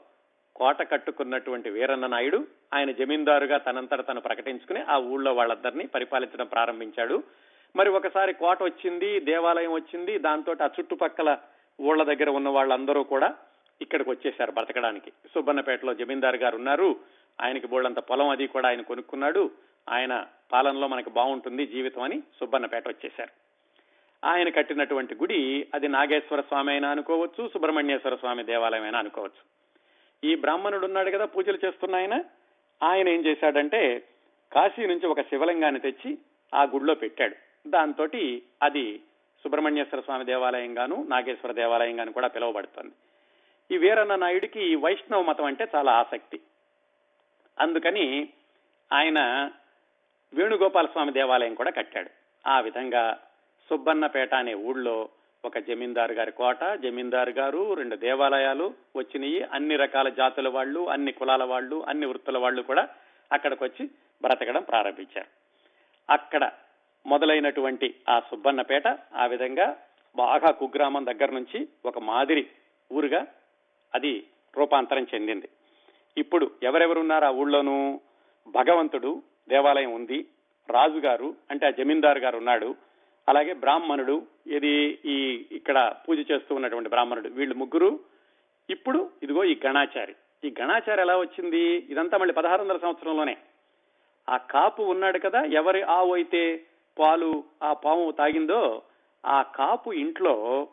కోట 0.55 0.91
కట్టుకున్నటువంటి 0.91 1.69
వీరన్న 1.69 2.07
నాయుడు 2.07 2.47
ఆయన 2.73 2.91
జమీందారుగా 2.91 3.57
తనంతట 3.57 4.07
తను 4.07 4.21
ప్రకటించుకుని 4.21 4.81
ఆ 4.81 4.97
ఊళ్ళో 4.97 5.33
వాళ్ళందరినీ 5.33 5.87
పరిపాలించడం 5.87 6.47
ప్రారంభించాడు. 6.47 7.23
మరి 7.75 7.89
ఒకసారి 7.89 8.33
కోట 8.33 8.63
వచ్చింది 8.63 9.19
దేవాలయం 9.19 9.73
వచ్చింది 9.73 10.19
దాంతో 10.19 10.55
ఆ 10.63 10.69
చుట్టుపక్కల 10.79 11.37
ఊళ్ళ 11.81 12.03
దగ్గర 12.03 12.29
ఉన్న 12.29 12.49
వాళ్ళందరూ 12.49 13.03
కూడా 13.03 13.35
ఇక్కడికి 13.81 14.09
వచ్చేశారు 14.09 14.51
బ్రతకడానికి. 14.51 15.11
సుబ్బన్నపేటలో 15.11 15.93
జమీందారు 15.93 16.35
గారు 16.35 16.55
ఉన్నారు. 16.57 16.95
ఆయనకి 17.41 17.67
బోళ్ళంత 17.67 17.99
పొలం 17.99 18.29
అది 18.29 18.47
కూడా 18.47 18.67
ఆయన 18.67 18.81
కొనుక్కున్నాడు. 18.81 19.51
ఆయన 19.89 20.27
పాలనలో 20.51 20.87
మనకు 20.87 21.09
బాగుంటుంది 21.09 21.67
జీవితం 21.67 22.01
అని 22.01 22.23
సుబ్బన్నపేట 22.39 22.87
వచ్చేశారు. 22.87 23.45
ఆయన 24.27 24.49
కట్టినటువంటి 24.49 25.15
గుడి 25.15 25.67
అది 25.73 25.87
నాగేశ్వర 25.87 26.41
స్వామి 26.41 26.71
అయినా 26.71 26.89
అనుకోవచ్చు 26.89 27.49
సుబ్రహ్మణ్యేశ్వర 27.53 28.15
స్వామి 28.15 28.43
దేవాలయం 28.43 28.83
అయినా 28.83 28.99
అనుకోవచ్చు. 28.99 29.65
ఈ 30.29 30.35
బ్రాహ్మణుడు 30.35 30.85
ఉన్నాడు 30.85 31.09
కదా 31.09 31.25
పూజలు 31.25 31.59
చేస్తున్న 31.65 31.95
ఆయన. 31.95 32.23
ఆయన 32.83 33.09
ఏం 33.09 33.25
చేశాడంటే 33.25 34.03
కాశీ 34.53 34.85
నుంచి 34.85 35.07
ఒక 35.07 35.21
శివలింగాన్ని 35.21 35.81
తెచ్చి 35.81 36.17
ఆ 36.53 36.63
గుడిలో 36.63 36.95
పెట్టాడు. 36.95 37.44
దాంతో 37.67 38.07
అది 38.63 39.01
సుబ్రహ్మణ్యేశ్వర 39.43 40.01
స్వామి 40.01 40.25
దేవాలయం 40.25 40.77
గాను 40.77 41.05
నాగేశ్వర 41.09 41.51
దేవాలయంగాను 41.51 42.13
కూడా 42.13 42.27
పిలువబడుతుంది. 42.27 42.93
ఈ 43.75 43.77
వీరన్న 43.77 44.15
నాయుడికి 44.15 44.71
ఈ 44.71 44.75
వైష్ణవ 44.75 45.21
మతం 45.21 45.45
అంటే 45.45 45.67
చాలా 45.75 45.91
ఆసక్తి. 45.91 46.39
అందుకని 47.59 48.29
ఆయన 48.93 49.51
వేణుగోపాల 50.33 50.85
స్వామి 50.85 51.11
దేవాలయం 51.11 51.53
కూడా 51.53 51.71
కట్టాడు. 51.71 52.09
ఆ 52.47 52.59
విధంగా 52.59 53.17
సుబ్బన్నపేట 53.69 54.33
అనే 54.33 54.53
ఊళ్ళో 54.53 55.09
ఒక 55.45 55.57
జమీందారు 55.57 56.13
గారి 56.13 56.31
కోట 56.31 56.63
జమీందారు 56.63 57.29
గారు 57.29 57.73
రెండు 57.73 57.95
దేవాలయాలు 57.95 58.73
వచ్చినాయి. 58.95 59.43
అన్ని 59.43 59.75
రకాల 59.75 60.09
జాతుల 60.09 60.47
వాళ్ళు 60.47 60.89
అన్ని 60.89 61.11
కులాల 61.11 61.43
వాళ్ళు 61.43 61.85
అన్ని 61.89 62.05
వృత్తుల 62.05 62.37
వాళ్ళు 62.37 62.61
కూడా 62.61 62.89
అక్కడికి 63.31 63.63
వచ్చి 63.63 63.89
బ్రతకడం 64.21 64.63
ప్రారంభించారు. 64.63 65.27
అక్కడ 66.09 66.51
మొదలైనటువంటి 67.05 67.95
ఆ 68.09 68.19
సుబ్బన్నపేట 68.19 68.87
ఆ 69.15 69.25
విధంగా 69.25 69.77
బాగా 70.15 70.51
కుగ్రామం 70.51 71.05
దగ్గర 71.05 71.31
నుంచి 71.31 71.67
ఒక 71.85 71.99
మాదిరి 71.99 72.47
ఊరుగా 72.93 73.27
అది 73.95 74.23
రూపాంతరం 74.57 75.07
చెందింది. 75.15 75.49
ఇప్పుడు 76.17 76.51
ఎవరెవరున్నారు 76.63 77.25
ఆ 77.25 77.29
ఊళ్ళోనూ? 77.29 77.99
భగవంతుడు 78.47 79.23
దేవాలయం 79.49 79.93
ఉంది. 79.93 80.25
రాజుగారు 80.69 81.35
అంటే 81.51 81.67
ఆ 81.67 81.69
జమీందారు 81.69 82.19
గారు 82.19 82.37
ఉన్నాడు. 82.37 82.75
అలాగే 83.29 83.53
బ్రాహ్మణుడు 83.53 84.27
ఇది 84.47 84.99
ఈ 85.05 85.45
ఇక్కడ 85.51 85.95
పూజ 86.09 86.19
చేస్తూ 86.19 86.55
ఉన్నటువంటి 86.55 86.89
బ్రాహ్మణుడు 86.89 87.29
వీళ్ళు 87.29 87.55
ముగ్గురు. 87.55 87.99
ఇప్పుడు 88.69 89.09
ఇదిగో 89.23 89.43
ఈ 89.43 89.59
గణాచారి. 89.65 90.15
ఈ 90.43 90.53
గణాచారి 90.61 91.01
ఎలా 91.01 91.17
వచ్చింది? 91.17 91.85
ఇదంతా 91.89 92.17
మళ్ళీ 92.17 92.33
పదహారు 92.33 92.61
వందల 92.61 92.77
సంవత్సరంలోనే. 92.77 93.37
ఆ 94.29 94.37
కాపు 94.37 94.83
ఉన్నాడు 94.83 95.19
కదా 95.19 95.43
ఎవరి 95.43 95.81
ఆవు 95.81 96.13
అయితే? 96.13 96.67
పాలు 96.99 97.43
ఆ 97.63 97.73
పాము 97.73 98.11
తాగిందో 98.11 98.81
ఆ 99.25 99.41
కాపు 99.41 99.93
ఇంట్లో 99.93 100.67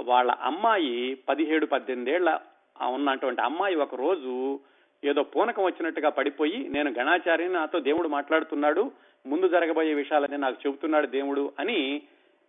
వాళ్ళ 0.00 0.30
అమ్మాయి 0.30 1.14
పదిహేడు 1.14 1.66
పద్దెనిమిదేళ్ళ 1.66 2.38
ఉన్నటువంటి 2.86 3.40
అమ్మాయి 3.40 3.74
ఒక 3.74 3.94
రోజు 3.94 4.60
ఏదో 5.04 5.22
పూనకం 5.22 5.64
వచ్చినట్టుగా 5.64 6.08
పడిపోయి 6.08 6.68
నేను 6.68 6.94
గణాచార్యని 6.98 7.52
నాతో 7.52 7.80
దేవుడు 7.80 8.08
మాట్లాడుతున్నాడు 8.08 8.92
ముందు 9.26 9.48
జరగబోయే 9.48 9.94
విషయాలని 9.94 10.38
నాకు 10.38 10.56
చెబుతున్నాడు 10.66 11.06
దేవుడు 11.06 11.52
అని 11.58 12.02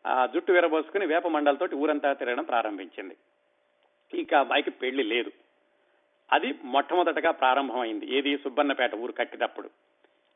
ఆ 0.07 0.25
జుట్టు 0.25 0.51
విరబోసుకుని 0.51 1.05
వేప 1.05 1.27
మండలతోటి 1.27 1.75
ఊరంతా 1.75 2.13
తిరగడం 2.13 2.43
ప్రారంభించింది. 2.43 3.17
ఇంకా 4.13 4.39
అమ్మాయికి 4.39 4.71
పెళ్ళి 4.71 5.03
లేదు. 5.03 5.31
అది 6.31 6.53
మొట్టమొదటగా 6.63 7.31
ప్రారంభమైంది. 7.31 8.17
ఏది? 8.17 8.37
సుబ్బన్నపేట 8.37 8.95
ఊరు 8.95 9.11
కట్టినప్పుడు. 9.11 9.69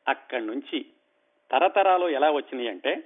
అక్కడి 0.08 0.46
నుంచి 0.46 0.86
తరతరాలు 1.52 2.08
ఎలా 2.08 2.30
వచ్చినాయి 2.30 2.68
అంటే 2.68 3.04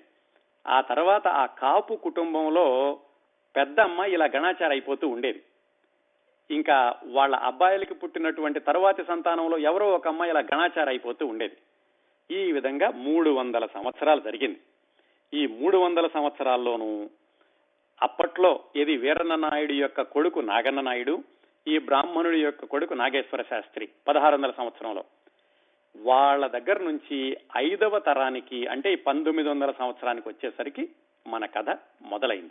ఆ 0.67 0.81
తర్వాత 0.81 1.29
ఆ 1.29 1.47
కాపు 1.47 1.95
కుటుంబంలో 1.95 2.99
పెద్ద 3.57 3.81
అమ్మాయి 3.81 4.13
ఇలా 4.13 4.25
గణాచార 4.37 4.71
అయిపోతూ 4.71 5.09
ఉండేది. 5.09 5.43
ఇంకా 6.51 6.95
వాళ్ళ 7.05 7.37
అబ్బాయిలకి 7.37 7.95
పుట్టినటువంటి 7.95 8.61
తరువాతి 8.61 9.05
సంతానంలో 9.05 9.59
ఎవరో 9.59 9.93
ఒక 9.93 10.09
అమ్మాయి 10.09 10.31
ఇలా 10.31 10.41
గణాచార 10.41 10.89
అయిపోతూ 10.89 11.27
ఉండేది. 11.27 11.57
ఈ 12.31 12.53
విధంగా 12.53 12.91
మూడు 12.91 13.31
వందల 13.31 13.67
సంవత్సరాలు 13.67 14.21
జరిగింది. 14.21 14.61
ఈ 15.35 15.47
మూడు 15.47 15.79
వందల 15.79 16.07
సంవత్సరాల్లోనూ 16.07 17.11
అప్పట్లో 18.03 18.61
ఇది 18.77 18.97
వీరన్న 18.97 19.35
నాయుడు 19.35 19.73
యొక్క 19.73 20.03
కొడుకు 20.03 20.41
నాగన్న 20.41 20.81
నాయుడు 20.81 21.25
ఈ 21.67 21.79
బ్రాహ్మణుడి 21.79 22.43
యొక్క 22.43 22.65
కొడుకు 22.65 22.95
నాగేశ్వర 22.95 23.43
శాస్త్రి 23.43 23.89
పదహారు 24.09 24.35
వందల 24.35 24.51
సంవత్సరంలో. 24.51 25.05
వాళ్ళ 26.03 26.47
దగ్గర 26.47 26.83
నుంచి 26.83 27.37
ఐదవ 27.57 27.99
తరానికి 27.99 28.67
అంటే 28.67 28.95
పంతొమ్మిది 28.95 29.49
వందల 29.49 29.71
సంవత్సరానికి 29.71 30.29
వచ్చేసరికి 30.29 30.89
మన 31.27 31.47
కథ 31.47 31.79
మొదలైంది. 32.03 32.51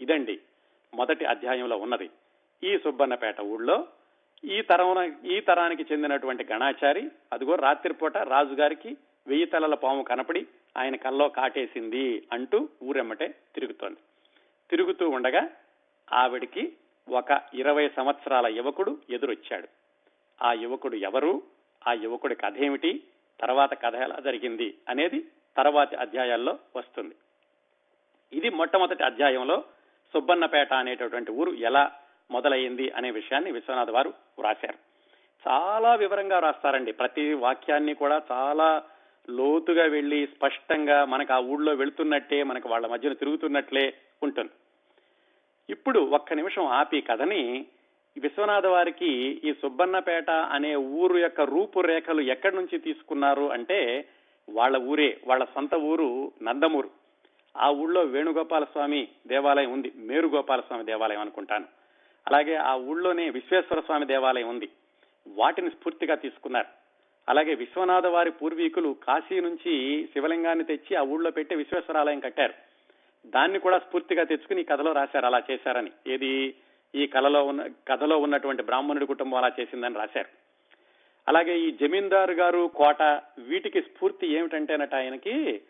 ఇదండి 0.00 0.40
మొదటి 0.94 1.24
అధ్యాయంలో 1.24 1.76
ఉన్నది. 1.76 2.10
ఈ 2.64 2.78
సుబ్బన్నపేట 2.78 3.40
ఊళ్ళో 3.40 3.86
ఈ 4.44 4.62
తరం 4.62 5.14
ఈ 5.24 5.40
తరానికి 5.40 5.86
చెందినటువంటి 5.92 6.46
గణాచారి 6.52 7.10
అదిగో 7.32 7.54
రాత్రిపూట 7.54 8.16
రాజుగారికి 8.16 8.96
వెయ్యి 9.26 9.46
తలల 9.46 9.74
పాము 9.74 10.02
కనపడి 10.02 10.46
ఆయన 10.76 10.96
కల్లో 10.96 11.28
కాటేసింది 11.28 12.28
అంటూ 12.32 12.68
ఊరెమ్మటే 12.82 13.26
తిరుగుతోంది. 13.26 13.96
తిరుగుతూ 14.70 15.08
ఉండగా 15.08 15.48
ఆవిడికి 16.12 16.72
ఒక 17.08 17.40
ఇరవై 17.54 17.88
సంవత్సరాల 17.88 18.46
యువకుడు 18.46 18.98
ఎదురొచ్చాడు. 19.10 19.68
ఆ 20.42 20.52
యువకుడు 20.52 20.96
ఎవరు? 20.96 21.42
ఆ 21.88 21.92
యువకుడి 21.92 22.34
కథ 22.34 22.56
ఏమిటి? 22.56 23.02
తర్వాత 23.40 23.82
కథ 23.82 23.94
ఎలా 23.94 24.16
జరిగింది? 24.24 24.74
అనేది 24.88 25.24
తర్వాతి 25.56 25.96
అధ్యాయాల్లో 25.96 26.58
వస్తుంది. 26.76 27.14
ఇది 28.32 28.50
మొట్టమొదటి 28.50 29.02
అధ్యాయంలో 29.02 29.64
సుబ్బన్నపేట 30.12 30.72
అనేటటువంటి 30.72 31.32
ఊరు 31.32 31.50
ఎలా 31.50 31.92
మొదలైంది 32.30 32.90
అనే 32.90 33.10
విషయాన్ని 33.10 33.52
విశ్వనాథ్ 33.52 33.90
వారు 33.90 34.08
వ్రాశారు. 34.38 34.78
చాలా 35.48 35.94
వివరంగా 35.94 36.38
రాస్తారండి. 36.38 36.92
ప్రతి 36.92 37.34
వాక్యాన్ని 37.34 37.94
కూడా 37.94 38.22
చాలా 38.32 38.82
లోతుగా 39.30 39.84
వెళ్ళి 39.84 40.26
స్పష్టంగా 40.26 41.04
మనకు 41.04 41.32
ఆ 41.32 41.38
ఊళ్ళో 41.38 41.74
వెళుతున్నట్టే 41.74 42.42
మనకు 42.42 42.68
వాళ్ళ 42.68 42.86
మధ్యన 42.86 43.12
తిరుగుతున్నట్లే 43.12 43.94
ఉంటుంది. 44.22 44.50
ఇప్పుడు 45.70 46.00
ఒక్క 46.00 46.32
నిమిషం 46.32 46.66
ఆపి 46.66 47.00
కథని 47.00 47.66
విశ్వనాథ 48.18 48.66
వారికి 48.66 49.40
ఈ 49.44 49.52
సుబ్బన్నపేట 49.52 50.30
అనే 50.30 50.76
ఊరు 50.76 51.18
యొక్క 51.18 51.40
రూపురేఖలు 51.40 52.20
ఎక్కడి 52.20 52.56
నుంచి 52.56 52.78
తీసుకున్నారు 52.78 53.52
అంటే 53.52 54.08
వాళ్ళ 54.48 54.76
ఊరే 54.76 55.18
వాళ్ళ 55.26 55.44
సొంత 55.44 55.74
ఊరు 55.74 56.32
నందమూరు. 56.42 56.90
ఆ 57.56 57.70
ఊళ్ళో 57.70 58.00
వేణుగోపాల 58.00 58.64
స్వామి 58.64 59.08
దేవాలయం 59.26 59.72
ఉంది 59.72 59.92
మేరుగోపాల 59.96 60.60
స్వామి 60.60 60.84
దేవాలయం 60.84 61.20
అనుకుంటాను. 61.20 61.64
అలాగే 62.26 62.54
ఆ 62.54 62.74
ఊళ్ళోనే 62.74 63.30
విశ్వేశ్వర 63.30 63.80
స్వామి 63.80 64.06
దేవాలయం 64.06 64.48
ఉంది. 64.48 64.68
వాటిని 65.28 65.70
స్ఫూర్తిగా 65.70 66.14
తీసుకున్నారు. 66.14 66.66
అలాగే 67.28 67.54
విశ్వనాథ 67.54 68.06
వారి 68.06 68.30
పూర్వీకులు 68.30 68.96
కాశీ 69.08 69.40
నుంచి 69.40 70.06
శివలింగాన్ని 70.12 70.64
తెచ్చి 70.64 70.96
ఆ 70.96 71.02
ఊళ్ళో 71.02 71.30
పెట్టి 71.30 71.54
విశ్వేశ్వరాలయం 71.54 72.20
కట్టారు. 72.20 72.54
దాన్ని 73.26 73.58
కూడా 73.58 73.78
స్ఫూర్తిగా 73.78 74.24
తెచ్చుకుని 74.24 74.60
ఈ 74.60 74.64
కథలో 74.64 74.92
రాశారు 74.92 75.26
అలా 75.26 75.42
చేశారని. 75.50 75.90
ఏది? 76.06 76.54
ఈ 76.94 77.06
కళలో 77.06 77.44
ఉన్న 77.44 77.66
కథలో 77.88 78.18
ఉన్నటువంటి 78.18 78.62
బ్రాహ్మణుడి 78.62 79.06
కుటుంబం 79.06 79.38
అలా 79.38 79.52
చేసిందని 79.60 79.94
రాశారు. 79.94 80.28
అలాగే 81.28 81.58
ఈ 81.58 81.70
జమీందారు 81.70 82.32
గారు 82.32 82.70
కోట 82.74 83.02
వీటికి 83.38 83.82
స్ఫూర్తి 83.82 84.26
ఏమిటంటేనట 84.26 84.94
ఆయనకి 84.94 85.62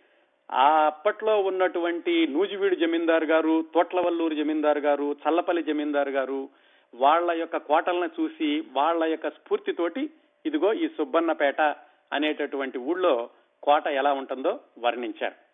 ఆ 0.51 0.87
అప్పట్లో 0.87 1.43
ఉన్నటువంటి 1.43 2.27
నూజివీడు 2.27 2.75
జమీందారు 2.75 3.25
గారు 3.25 3.65
తోట్లవల్లూరు 3.75 4.35
జమీందారు 4.35 4.79
గారు 4.79 5.17
చల్లపల్లి 5.23 5.63
జమీందారు 5.63 6.11
గారు 6.11 6.49
వాళ్ళ 6.95 7.31
యొక్క 7.31 7.57
కోటలను 7.57 8.11
చూసి 8.21 8.65
వాళ్ళ 8.73 9.05
యొక్క 9.05 9.29
స్ఫూర్తితోటి 9.29 10.11
ఇదిగో 10.47 10.73
ఈ 10.73 10.89
సుబ్బన్నపేట 10.89 11.61
అనేటటువంటి 12.13 12.79
ఊళ్ళో 12.79 13.31
కోట 13.63 13.87
ఎలా 13.87 14.13
ఉంటుందో 14.13 14.61
వర్ణించారు. 14.79 15.46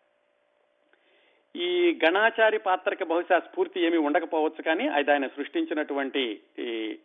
ఈ 1.56 1.98
గణాచారి 2.04 2.58
పాత్రకి 2.58 3.04
బహుశా 3.04 3.38
స్ఫూర్తి 3.38 3.80
ఏమి 3.80 3.96
ఉండకపోవచ్చు 3.96 4.62
కానీ 4.62 4.88
అది 4.88 5.10
ఆయన 5.10 5.26
సృష్టించినటువంటి 5.26 6.40
ఈ 6.58 6.98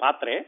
పాత్రే. 0.00 0.46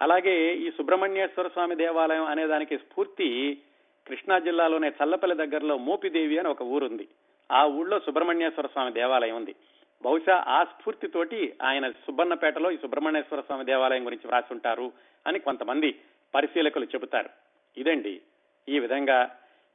అలాగే 0.00 0.54
ఈ 0.54 0.70
సుబ్రహ్మణ్యేశ్వర 0.70 1.48
స్వామి 1.48 1.76
దేవాలయం 1.76 2.24
అనే 2.24 2.46
దానికి 2.46 2.78
స్ఫూర్తి 2.78 3.58
కృష్ణా 4.06 4.38
జిల్లాలోనే 4.38 4.88
చల్లపల్లి 4.88 5.36
దగ్గరలో 5.36 5.78
మోపిదేవి 5.78 6.38
అని 6.38 6.48
ఒక 6.48 6.62
ఊరుంది. 6.62 7.08
ఆ 7.52 7.64
ఊళ్ళో 7.64 7.98
సుబ్రహ్మణ్యేశ్వర 8.00 8.66
స్వామి 8.66 8.92
దేవాలయం 8.92 9.36
ఉంది. 9.36 9.54
బహుశా 10.04 10.44
ఆ 10.48 10.64
స్ఫూర్తితోటి 10.64 11.54
ఆయన 11.62 11.90
సుబ్బన్నపేటలో 11.90 12.70
ఈ 12.70 12.76
సుబ్రహ్మణ్యేశ్వర 12.76 13.40
స్వామి 13.40 13.64
దేవాలయం 13.64 14.06
గురించి 14.06 14.26
వ్రాసి 14.26 14.52
ఉంటారు 14.52 14.92
అని 15.26 15.38
కొంతమంది 15.38 15.90
పరిశీలకులు 16.34 16.84
చెబుతారు. 16.84 17.30
ఇదండి 17.76 18.20
ఈ 18.68 18.78
విధంగా 18.78 19.18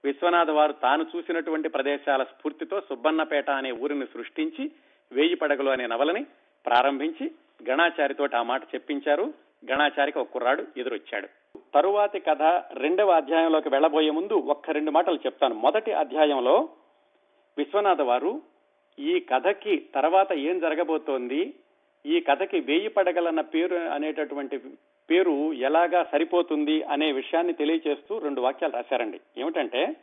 విశ్వనాథ 0.05 0.49
వారు 0.49 0.71
తాను 0.71 1.05
చూసినటువంటి 1.15 1.69
ప్రదేశాల 1.69 2.23
స్ఫూర్తితో 2.23 2.81
సుబ్బన్నపేట 2.81 3.49
అనే 3.49 3.71
ఊరిని 3.71 4.05
సృష్టించి 4.05 4.71
వేయి 5.11 5.35
పడగలు 5.35 5.69
అనే 5.69 5.87
నవలని 5.87 6.25
ప్రారంభించి 6.65 7.31
గణాచారితో 7.69 8.27
ఆ 8.35 8.43
మాట 8.43 8.63
చెప్పించారు. 8.63 9.33
గణాచారికి 9.71 10.19
ఒక 10.19 10.27
కుర్రాడు 10.31 10.65
ఎదురొచ్చాడు. 10.77 11.27
తరువాతి 11.75 12.19
కథ 12.19 12.41
రెండవ 12.73 13.09
అధ్యాయంలోకి 13.11 13.69
వెళ్ళబోయే 13.69 14.09
ముందు 14.09 14.33
ఒక్క 14.33 14.69
రెండు 14.69 14.91
మాటలు 14.91 15.15
చెప్తాను. 15.15 15.55
మొదటి 15.55 15.91
అధ్యాయంలో 15.91 16.69
విశ్వనాథ 17.57 18.01
వారు 18.01 18.41
ఈ 18.99 19.19
కథకి 19.19 19.85
తర్వాత 19.95 20.33
ఏం 20.33 20.59
జరగబోతోంది 20.59 21.53
ఈ 22.05 22.19
కథకి 22.19 22.59
వేయి 22.59 22.87
పడగలన్న 22.87 23.41
పేరు 23.41 23.75
అనేటటువంటి 23.75 24.57
పేరు 25.09 25.53
ఎలాగా 25.53 26.03
సరిపోతుంది 26.03 26.83
అనే 26.83 27.11
విషయాన్ని 27.11 27.53
తెలియచేస్తూ 27.53 28.17
రెండు 28.17 28.41
వాక్యాలు 28.41 28.73
రాశారండి. 28.73 29.19
ఏమిటంటే 29.37 29.95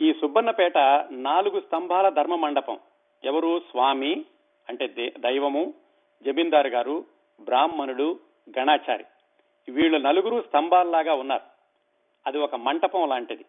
ఈ 0.00 0.12
సుబ్బన్నపేట 0.12 0.78
నాలుగు 1.10 1.60
స్తంభాల 1.60 2.08
ధర్మ 2.08 2.34
మండపం. 2.34 2.78
ఎవరు? 3.24 3.58
స్వామి 3.58 4.24
అంటే 4.68 5.12
దైవము 5.18 5.74
జమీందారు 6.26 6.68
గారు 6.68 7.04
బ్రాహ్మణుడు 7.40 8.18
గణాచారి. 8.58 9.04
వీళ్ళు 9.72 9.98
నలుగురు 9.98 10.44
స్తంభాల్లాగా 10.48 11.14
ఉన్నారు. 11.14 11.42
అది 12.26 12.38
ఒక 12.38 12.54
మంటపం 12.54 13.08
లాంటిది. 13.08 13.44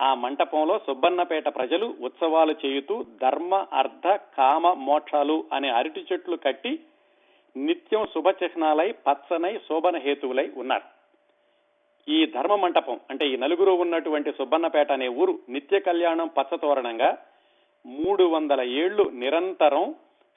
ఆ 0.00 0.14
మంటపంలో 0.14 0.78
సుబ్బన్నపేట 0.78 1.44
ప్రజలు 1.44 1.96
ఉత్సవాలు 2.00 2.54
చేయుతూ 2.66 3.04
ధర్మ 3.22 3.66
అర్ధ 3.72 4.08
కామ 4.38 4.72
మోక్షాలు 4.72 5.44
అనే 5.52 5.68
అరటి 5.68 6.06
చెట్లు 6.12 6.36
కట్టి 6.36 6.80
నిత్యం 7.56 8.06
శుభచిహ్నాలై 8.06 8.92
పచ్చనై 8.92 9.58
శోభన 9.58 9.96
హేతువులై 9.96 10.50
ఉన్నారు. 10.56 10.98
ఈ 12.10 12.26
ధర్మ 12.26 12.54
మంటపం 12.54 13.00
అంటే 13.10 13.28
ఈ 13.28 13.36
నలుగురు 13.36 13.70
ఉన్నటువంటి 13.70 14.32
సుబ్బన్నపేట 14.32 14.92
అనే 14.92 15.08
ఊరు 15.08 15.38
నిత్య 15.48 15.80
కళ్యాణం 15.80 16.28
పచ్చతోరణంగా 16.28 17.18
మూడు 17.86 18.24
వందల 18.24 18.60
ఏళ్ళు 18.60 19.02
నిరంతరం 19.02 19.94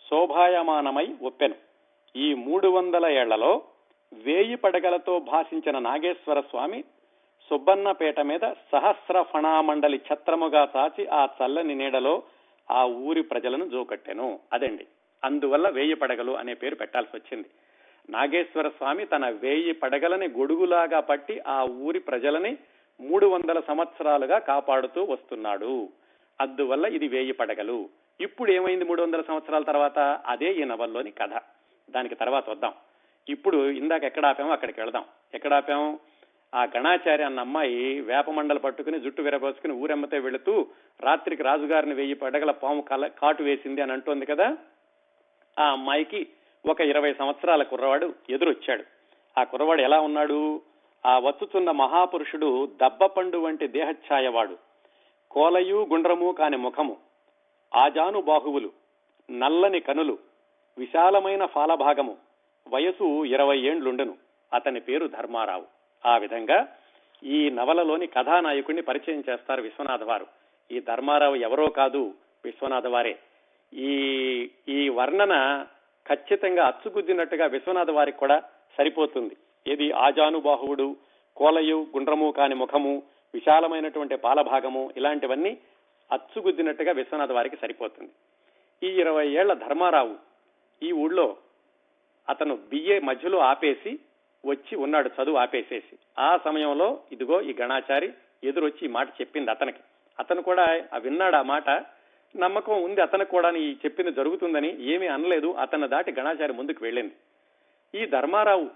శోభాయమానమై 0.09 1.07
ఒప్పెను. 1.23 1.55
ఈ 2.15 2.33
మూడు 2.33 2.67
వందల 2.67 3.05
ఏళ్ళలో 3.05 3.61
వేయి 4.13 4.55
పడగలతో 4.55 5.19
భాషించిన 5.19 5.79
నాగేశ్వర 5.79 6.39
స్వామి 6.39 6.83
సుబ్బన్నపేట 7.49 8.19
మీద 8.19 8.53
సహస్ర 8.71 9.21
ఫణామండలి 9.21 10.01
ఛత్రముగా 10.13 10.67
చాచి 10.75 11.07
ఆ 11.07 11.25
చల్లని 11.25 11.75
నీడలో 11.75 12.23
ఆ 12.71 12.85
ఊరి 12.85 13.21
ప్రజలను 13.21 13.65
జోకట్టెను. 13.65 14.39
అదండి. 14.53 14.87
అందువల్ల 15.23 15.69
వేయి 15.69 15.93
పడగలు 15.93 16.31
అనే 16.31 16.53
పేరు 16.53 16.75
పెట్టాల్సి 16.75 17.17
వచ్చింది. 17.17 17.49
నాగేశ్వర 18.09 18.67
స్వామి 18.69 19.05
తన 19.05 19.29
వేయి 19.29 19.71
పడగలని 19.71 20.27
గొడుగులాగా 20.27 20.99
పట్టి 20.99 21.39
ఆ 21.47 21.63
ఊరి 21.63 21.99
ప్రజలని 21.99 22.57
మూడు 23.01 23.27
వందల 23.27 23.59
సంవత్సరాలుగా 23.59 24.39
కాపాడుతూ 24.39 25.03
వస్తున్నాడు. 25.03 25.89
అందువల్ల 26.41 26.85
ఇది 26.85 27.07
వేయి 27.07 27.31
పడగలు. 27.31 27.89
ఇప్పుడు 28.21 28.51
ఏమైంది 28.51 28.85
మూడు 28.85 29.01
వందల 29.01 29.21
సంవత్సరాల 29.21 29.63
తర్వాత? 29.63 29.99
అదే 30.25 30.53
ఈ 30.53 30.63
నవల్లోని 30.63 31.11
కథ. 31.11 31.41
దానికి 31.89 32.15
తర్వాత 32.15 32.49
వద్దాం. 32.49 32.73
ఇప్పుడు 33.29 33.69
ఇందాక 33.69 34.03
ఎక్కడ 34.03 34.25
ఆపామో 34.25 34.51
అక్కడికి 34.51 34.81
వెళదాం. 34.81 35.03
ఎక్కడ 35.33 35.53
ఆపాము 35.53 35.99
ఆ 36.55 36.63
గణాచారి 36.63 37.23
అన్న 37.23 37.39
అమ్మాయి 37.39 38.01
వేపమండలు 38.01 38.59
పట్టుకుని 38.59 38.99
జుట్టు 38.99 39.21
విరబోసుకుని 39.21 39.73
ఊరెమ్మతే 39.73 40.19
వెళుతూ 40.19 40.67
రాత్రికి 41.01 41.43
రాజుగారిని 41.43 41.93
వెయ్యి 41.93 42.13
పడగల 42.13 42.51
పాము 42.51 42.81
కల 42.81 43.07
కాటు 43.07 43.43
వేసింది 43.43 43.81
అని 43.81 43.91
అంటోంది 43.91 44.25
కదా? 44.25 44.57
ఆ 45.59 45.71
అమ్మాయికి 45.71 46.27
ఒక 46.69 46.81
ఇరవై 46.81 47.13
సంవత్సరాల 47.13 47.63
కుర్రవాడు 47.63 48.13
ఎదురొచ్చాడు. 48.29 48.83
ఆ 49.39 49.43
కుర్రవాడు 49.43 49.81
ఎలా 49.81 49.99
ఉన్నాడు? 49.99 50.61
ఆ 51.05 51.19
వచ్చుతున్న 51.19 51.71
మహాపురుషుడు 51.71 52.71
దబ్బపండు 52.83 53.37
వంటి 53.37 53.67
దేహఛాయవాడు. 53.67 54.57
కోలయు 55.31 55.87
గుండ్రము 55.89 56.31
కాని 56.31 56.57
ముఖము. 56.57 56.97
ఆజాను 57.75 58.21
బాహువులు 58.21 58.71
నల్లని 59.31 59.79
కనులు. 59.79 60.17
విశాలమైన 60.77 61.45
ఫాలభాగము. 61.45 62.17
వయసు 62.67 63.25
ఇరవై 63.25 63.59
ఏండ్లుండెను 63.59 64.17
అతని 64.53 64.79
పేరు 64.79 65.07
ధర్మారావు. 65.07 65.65
ఆ 66.05 66.17
విధంగా 66.17 66.67
ఈ 67.23 67.49
నవలలోని 67.49 68.07
కథానాయకుడిని 68.07 68.81
పరిచయం 68.81 69.23
చేస్తారు 69.29 69.61
విశ్వనాథ 69.61 70.03
వారు 70.03 70.27
ఈ 70.71 70.79
ధర్మారావు 70.79 71.35
ఎవరో 71.35 71.67
కాదు 71.67 72.13
విశ్వనాథ 72.45 72.87
వారే 72.87 73.19
ఈ 73.73 74.49
ఈ 74.67 74.89
వర్ణన 74.89 75.65
ఖచ్చితంగా 76.07 76.65
అచ్చుగుద్దినట్టుగా 76.65 77.45
విశ్వనాథ 77.45 77.89
వారికి 77.89 78.17
కూడా 78.17 78.41
సరిపోతుంది. 78.77 79.35
ఏది 79.67 79.91
ఆజానుబాహువుడు 79.91 80.95
కోలయు 81.35 81.87
గుండ్రము 81.95 82.31
కాని 82.31 82.55
ముఖము 82.55 83.03
విశాలమైనటువంటి 83.33 84.15
పాలభాగము 84.15 84.91
ఇలాంటివన్నీ 84.97 85.57
అచ్చుగుద్దినట్టుగా 86.11 86.91
విశ్వనాథ 86.91 87.31
వారికి 87.31 87.55
సరిపోతుంది. 87.55 88.11
ఈ 88.83 88.87
ఇరవై 88.87 89.29
ఏళ్ళ 89.29 89.53
ధర్మారావు 89.53 90.15
ఈ 90.83 90.91
ఊళ్ళో 90.91 91.37
అతను 92.29 92.55
బిఏ 92.55 92.99
మధ్యలో 92.99 93.37
ఆపేసి 93.37 93.99
వచ్చి 94.45 94.75
ఉన్నాడు 94.75 95.09
చదువు 95.09 95.35
ఆపేసేసి. 95.35 95.95
ఆ 96.19 96.37
సమయంలో 96.37 96.99
ఇదిగో 97.11 97.41
ఈ 97.41 97.55
గణాచారి 97.61 98.13
ఎదురొచ్చి 98.43 98.85
ఈ 98.85 98.87
మాట 98.87 99.07
చెప్పింది 99.21 99.51
అతనికి. 99.51 99.79
అతను 100.19 100.41
కూడా 100.41 100.81
విన్నాడు 100.97 101.35
ఆ 101.35 101.41
మాట 101.41 101.69
నమ్మకం 102.37 102.83
ఉంది 102.83 103.01
అతనికి 103.01 103.31
కూడా 103.31 103.49
ఈ 103.49 103.73
చెప్పింది 103.73 104.11
జరుగుతుందని 104.11 104.83
ఏమీ 104.83 105.07
అనలేదు. 105.07 105.51
అతను 105.53 105.87
దాటి 105.87 106.11
గణాచారి 106.11 106.53
ముందుకు 106.53 106.83
వెళ్ళింది. 106.83 107.13
ఈ 108.01 108.05
ధర్మారావు 108.05 108.69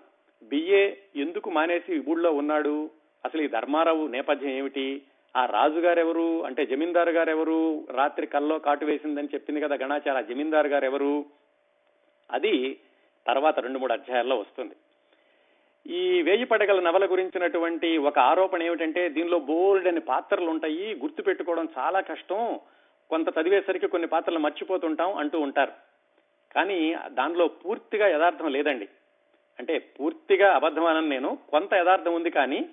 బిఏ 0.44 0.92
ఎందుకు 1.16 1.50
మానేసి 1.50 2.04
ఊళ్ళో 2.08 2.32
ఉన్నాడు? 2.32 2.90
అసలు 3.26 3.42
ఈ 3.42 3.48
ధర్మారావు 3.48 4.08
నేపథ్యం 4.08 4.50
ఏమిటి? 4.50 5.02
ఆ 5.36 5.46
రాజుగారెవరు? 5.46 6.46
అంటే 6.46 6.66
జమీందారు 6.66 7.10
గారెవరు 7.10 7.88
రాత్రి 7.92 8.28
కల్లో 8.28 8.60
కాటు 8.60 8.86
వేసిందని 8.86 9.28
చెప్పింది 9.34 9.62
కదా 9.62 9.76
గణాచార 9.76 10.22
జమీందారు 10.22 10.68
గారెవరు 10.68 11.26
అది 12.32 12.80
తర్వాత 13.28 13.60
రెండు 13.60 13.80
మూడు 13.80 13.94
అధ్యాయాల్లో 13.94 14.36
వస్తుంది. 14.36 14.76
ఈ 15.94 16.22
వేయి 16.22 16.44
పడగల 16.44 16.80
నవల 16.80 17.06
గురించినటువంటి 17.06 17.98
ఒక 17.98 18.20
ఆరోపణ 18.20 18.64
ఏమిటంటే 18.64 19.10
దీనిలో 19.10 19.40
బోల్డ్ 19.40 19.88
అని 19.88 20.00
పాత్రలు 20.00 20.50
ఉంటాయి 20.50 20.96
గుర్తు 20.96 21.22
పెట్టుకోవడం 21.22 21.68
చాలా 21.78 22.02
కష్టం. 22.02 22.60
కొంత 23.10 23.40
చదివేసరికి 23.40 23.88
కొన్ని 23.88 24.08
పాత్రలు 24.08 24.40
మర్చిపోతుంటాం 24.40 25.14
అంటూ 25.14 25.40
ఉంటారు. 25.40 25.72
కానీ 26.56 26.96
దానిలో 27.06 27.48
పూర్తిగా 27.48 28.08
యథార్థం 28.08 28.48
లేదండి. 28.48 28.90
అంటే 29.60 29.80
పూర్తిగా 29.80 30.56
అబద్ధమానని 30.56 31.10
నేను 31.10 31.38
కొంత 31.50 31.74
యథార్థం 31.74 32.14
ఉంది 32.14 32.30
కానీ 32.30 32.70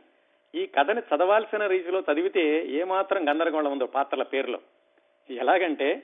ఈ 0.54 0.66
కథని 0.66 1.00
చదవాల్సిన 1.00 1.66
రీతిలో 1.66 2.00
చదివితే 2.00 2.66
ఏమాత్రం 2.66 3.28
గందరగోళం 3.28 3.72
ఉందో 3.72 3.86
పాత్రల 3.86 4.22
పేర్లో. 4.22 4.58
ఎలాగంటే 5.30 6.02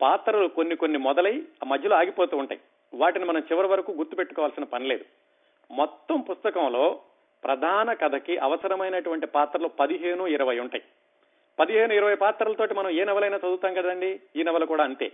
పాత్రలు 0.00 0.48
కొన్ని 0.48 0.76
కొన్ని 0.76 0.98
మొదలై 0.98 1.42
ఆ 1.62 1.66
మధ్యలో 1.66 1.96
ఆగిపోతూ 1.96 2.36
ఉంటాయి. 2.36 2.60
వాటిని 2.94 3.24
మనం 3.24 3.40
చివరి 3.40 3.68
వరకు 3.68 3.92
గుర్తుపెట్టుకోవాల్సిన 3.92 4.64
పని 4.64 4.86
లేదు. 4.86 5.04
మొత్తం 5.70 6.20
పుస్తకంలో 6.20 7.00
ప్రధాన 7.44 7.92
కథకి 7.92 8.38
అవసరమైనటువంటి 8.38 9.26
పాత్రలు 9.26 9.68
పదిహేను 9.68 10.26
ఇరవై 10.26 10.58
ఉంటాయి. 10.58 10.82
పదిహేను 11.58 11.92
ఇరవై 11.92 12.14
పాత్రలతోటి 12.14 12.74
మనం 12.74 12.90
ఏ 12.90 13.04
నవలైనా 13.04 13.36
చదువుతాం 13.36 13.74
కదండి? 13.74 14.20
ఈ 14.36 14.42
నవల 14.42 14.64
కూడా 14.64 14.84
అంతే. 14.84 15.12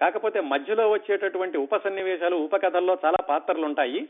కాకపోతే 0.00 0.40
మధ్యలో 0.40 0.90
వచ్చేటటువంటి 0.90 1.58
ఉప 1.58 1.76
సన్నివేశాలు 1.76 2.36
ఉపకథల్లో 2.36 2.98
చాలా 3.04 3.22
పాత్రలు 3.28 3.64
ఉంటాయి 3.64 4.08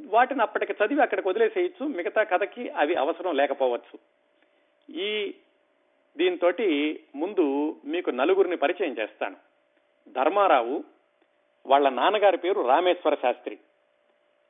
వాటిని 0.00 0.42
అప్పటికి 0.42 0.72
చదివి 0.72 1.02
అక్కడికి 1.02 1.28
వదిలేసేయచ్చు. 1.28 1.86
మిగతా 1.86 2.22
కథకి 2.22 2.68
అవి 2.68 2.94
అవసరం 2.94 3.36
లేకపోవచ్చు. 3.36 3.98
ఈ 4.96 5.34
దీంతో 6.16 6.52
ముందు 7.14 7.76
మీకు 7.84 8.10
నలుగురిని 8.10 8.56
పరిచయం 8.56 8.96
చేస్తాను. 8.98 9.36
ధర్మారావు 10.08 10.84
వాళ్ళ 11.66 11.88
నాన్నగారి 11.88 12.36
పేరు 12.36 12.60
రామేశ్వర 12.60 13.14
శాస్త్రి. 13.14 13.58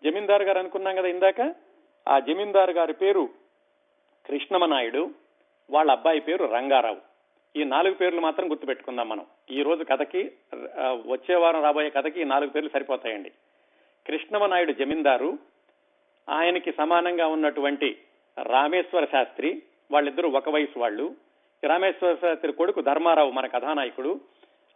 జమీందారు 0.05 0.43
గారు 0.43 0.59
అనుకున్నాం 0.59 0.97
కదా 0.97 1.09
ఇందాక? 1.09 1.55
ఆ 2.09 2.19
జమీందారు 2.19 2.71
గారి 2.71 2.93
పేరు 2.93 3.29
కృష్ణమనాయుడు. 4.27 5.11
వాళ్ళ 5.71 5.91
అబ్బాయి 5.91 6.21
పేరు 6.21 6.45
రంగారావు. 6.45 7.01
ఈ 7.57 7.65
నాలుగు 7.65 7.95
పేర్లు 7.95 8.21
మాత్రం 8.21 8.51
గుర్తుపెట్టుకుందాం 8.51 9.09
మనం. 9.09 9.27
ఈ 9.51 9.63
రోజు 9.63 9.83
కథకి 9.85 10.23
వచ్చే 11.13 11.35
వారం 11.35 11.63
రాబోయే 11.63 11.91
కథకి 11.91 12.21
ఈ 12.21 12.25
నాలుగు 12.25 12.51
పేర్లు 12.51 12.71
సరిపోతాయండి. 12.75 13.31
కృష్ణమనాయుడు 14.07 14.73
జమీందారు 14.73 15.31
ఆయనకి 16.29 16.71
సమానంగా 16.73 17.27
ఉన్నటువంటి 17.27 17.89
రామేశ్వర 18.43 19.05
శాస్త్రి 19.05 19.51
వాళ్ళిద్దరూ 19.91 20.29
ఒక 20.31 20.49
వయసు 20.49 20.79
వాళ్ళు. 20.79 21.07
రామేశ్వర 21.65 22.15
శాస్త్రి 22.15 22.53
కొడుకు 22.53 22.81
ధర్మారావు 22.81 23.31
మన 23.31 23.47
కథానాయకుడు. 23.47 24.13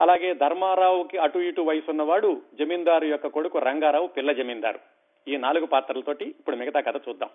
అలాగే 0.00 0.34
ధర్మారావుకి 0.34 1.16
అటు 1.18 1.38
ఇటు 1.38 1.62
వయసు 1.62 1.90
ఉన్నవాడు 1.90 2.30
జమీందారు 2.58 3.04
యొక్క 3.04 3.26
కొడుకు 3.26 3.58
రంగారావు 3.58 4.06
పిల్ల 4.06 4.32
జమీందారు. 4.32 4.80
ఈ 5.28 5.36
నాలుగు 5.36 5.66
పాత్రలతోటి 5.66 6.26
ఇప్పుడు 6.38 6.56
మిగతా 6.56 6.80
కథ 6.80 6.96
చూద్దాం. 7.08 7.30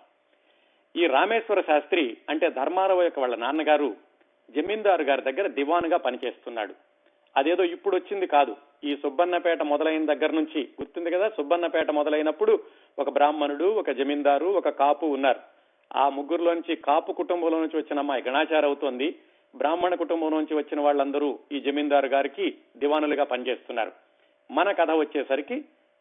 ఈ 0.96 1.06
రామేశ్వర 1.06 1.60
శాస్త్రి 1.60 2.16
అంటే 2.30 2.50
ధర్మారావు 2.50 3.02
యొక్క 3.02 3.18
వాళ్ళ 3.18 3.36
నాన్నగారు 3.36 3.96
జమీందారు 4.50 5.02
గారి 5.02 5.22
దగ్గర 5.22 5.48
దివానుగా 5.48 5.96
పనిచేస్తున్నాడు. 5.96 6.74
అదేదో 7.36 7.64
ఇప్పుడు 7.64 7.96
వచ్చింది 7.96 8.26
కాదు. 8.26 8.56
ఈ 8.84 8.96
సుబ్బన్నపేట 8.96 9.62
మొదలైన 9.62 10.14
దగ్గర 10.14 10.30
నుంచి 10.30 10.68
గుర్తుంది 10.80 11.10
కదా? 11.10 11.28
సుబ్బన్నపేట 11.28 11.90
మొదలైనప్పుడు 11.90 12.58
ఒక 12.98 13.10
బ్రాహ్మణుడు 13.10 13.64
ఒక 13.64 13.90
జమీందారు 13.90 14.46
ఒక 14.46 14.68
కాపు 14.68 15.06
ఉన్నారు. 15.06 15.40
ఆ 15.96 16.08
ముగ్గురులోంచి 16.08 16.76
కాపు 16.76 17.12
కుటుంబంలో 17.12 17.58
నుంచి 17.58 17.76
వచ్చిన 17.76 17.98
అమ్మాయి 17.98 18.22
గణాచార 18.28 18.66
అవుతోంది. 18.66 19.18
బ్రాహ్మణ 19.56 19.94
కుటుంబం 19.94 20.30
నుంచి 20.30 20.54
వచ్చిన 20.54 20.80
వాళ్ళందరూ 20.80 21.38
ఈ 21.52 21.60
జమీందారు 21.60 22.06
గారికి 22.06 22.54
దివానులుగా 22.76 23.24
పనిచేస్తున్నారు. 23.24 23.92
మన 24.50 24.72
కథ 24.72 24.90
వచ్చేసరికి 24.90 25.60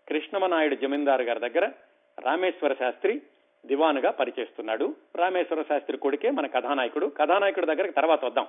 కృష్ణమనాయుడు 0.10 0.76
జమీందారు 0.76 1.22
గారి 1.22 1.40
దగ్గర 1.40 1.72
రామేశ్వర 2.20 2.74
శాస్త్రి 2.74 3.22
దివానుగా 3.66 4.12
పనిచేస్తున్నాడు 4.12 4.96
రామేశ్వర 5.16 5.62
శాస్త్రి 5.62 5.98
కొడుకే 5.98 6.32
మన 6.32 6.48
కథానాయకుడు. 6.48 7.06
కథానాయకుడి 7.06 7.66
దగ్గరకు 7.66 7.92
తర్వాత 7.92 8.26
వద్దాం. 8.26 8.48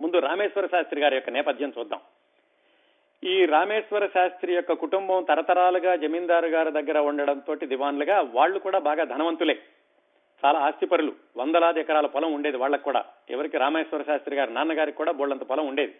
ముందు 0.00 0.18
రామేశ్వర 0.18 0.66
శాస్త్రి 0.66 1.00
గారి 1.00 1.14
యొక్క 1.14 1.30
నేపథ్యం 1.30 1.72
చూద్దాం. 1.78 2.00
ఈ 3.24 3.44
రామేశ్వర 3.44 4.06
శాస్త్రి 4.06 4.54
యొక్క 4.54 4.72
కుటుంబం 4.72 5.22
తరతరాలుగా 5.22 5.96
జమీందారు 5.96 6.46
గారి 6.46 6.70
దగ్గర 6.70 6.98
ఉండడంతో 6.98 7.54
దివాన్లుగా 7.54 8.20
వాళ్ళు 8.20 8.58
కూడా 8.58 8.78
బాగా 8.78 9.04
ధనవంతులే. 9.04 9.58
చాలా 10.44 10.58
ఆస్తిపరులు. 10.58 11.12
వందలాది 11.36 11.80
ఎకరాల 11.80 12.06
పొలం 12.06 12.32
ఉండేది 12.32 12.56
వాళ్ళకు 12.56 12.82
కూడా. 12.82 13.04
ఎవరికి 13.30 13.56
రామేశ్వర 13.56 14.02
శాస్త్రి 14.02 14.36
గారి 14.36 14.54
నాన్నగారికి 14.54 14.96
కూడా 14.96 15.12
బోళ్ళంత 15.12 15.42
పొలం 15.42 15.66
ఉండేది. 15.66 15.94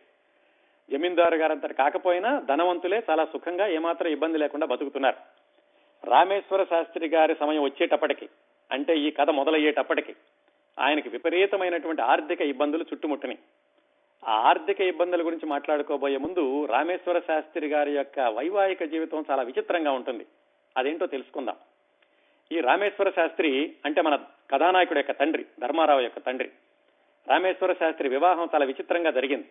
జమీందారు 0.91 1.35
గారంతటి 1.35 1.75
కాకపోయినా 1.75 2.41
ధనవంతులే 2.41 3.03
చాలా 3.11 3.25
సుఖంగా 3.25 3.67
ఏమాత్రం 3.67 4.11
ఇబ్బంది 4.11 4.39
లేకుండా 4.39 4.67
బతుకుతున్నారు. 4.67 5.40
రామేశ్వర 6.05 6.65
శాస్త్రి 6.65 7.09
గారి 7.09 7.37
సమయం 7.41 7.63
వచ్చేటప్పటికి 7.63 8.29
అంటే 8.73 8.99
ఈ 8.99 9.11
కథ 9.11 9.31
మొదలయ్యేటప్పటికి 9.31 10.15
ఆయనకి 10.79 11.09
విపరీతమైనటువంటి 11.09 12.03
ఆర్థిక 12.03 12.41
ఇబ్బందులు 12.41 12.83
చుట్టుముట్టని 12.83 13.39
ఆ 14.29 14.33
ఆర్థిక 14.33 14.81
ఇబ్బందుల 14.81 15.27
గురించి 15.27 15.47
మాట్లాడుకోబోయే 15.47 16.17
ముందు 16.17 16.67
రామేశ్వర 16.67 17.19
శాస్త్రి 17.19 17.69
గారి 17.69 17.93
యొక్క 17.93 18.21
వైవాహిక 18.21 18.85
జీవితం 18.85 19.25
చాలా 19.31 19.43
విచిత్రంగా 19.43 19.93
ఉంటుంది. 19.93 20.27
అదేంటో 20.77 21.07
తెలుసుకుందాం. 21.07 21.57
ఈ 22.53 22.61
రామేశ్వర 22.61 23.11
శాస్త్రి 23.11 23.73
అంటే 23.85 24.03
మన 24.03 24.19
కథానాయకుడు 24.51 24.99
యొక్క 24.99 25.13
తండ్రి 25.13 25.47
ధర్మారావు 25.61 26.01
యొక్క 26.01 26.19
తండ్రి. 26.19 26.51
రామేశ్వర 27.29 27.73
శాస్త్రి 27.73 28.09
వివాహం 28.09 28.49
చాలా 28.55 28.65
విచిత్రంగా 28.65 29.11
జరిగింది. 29.11 29.49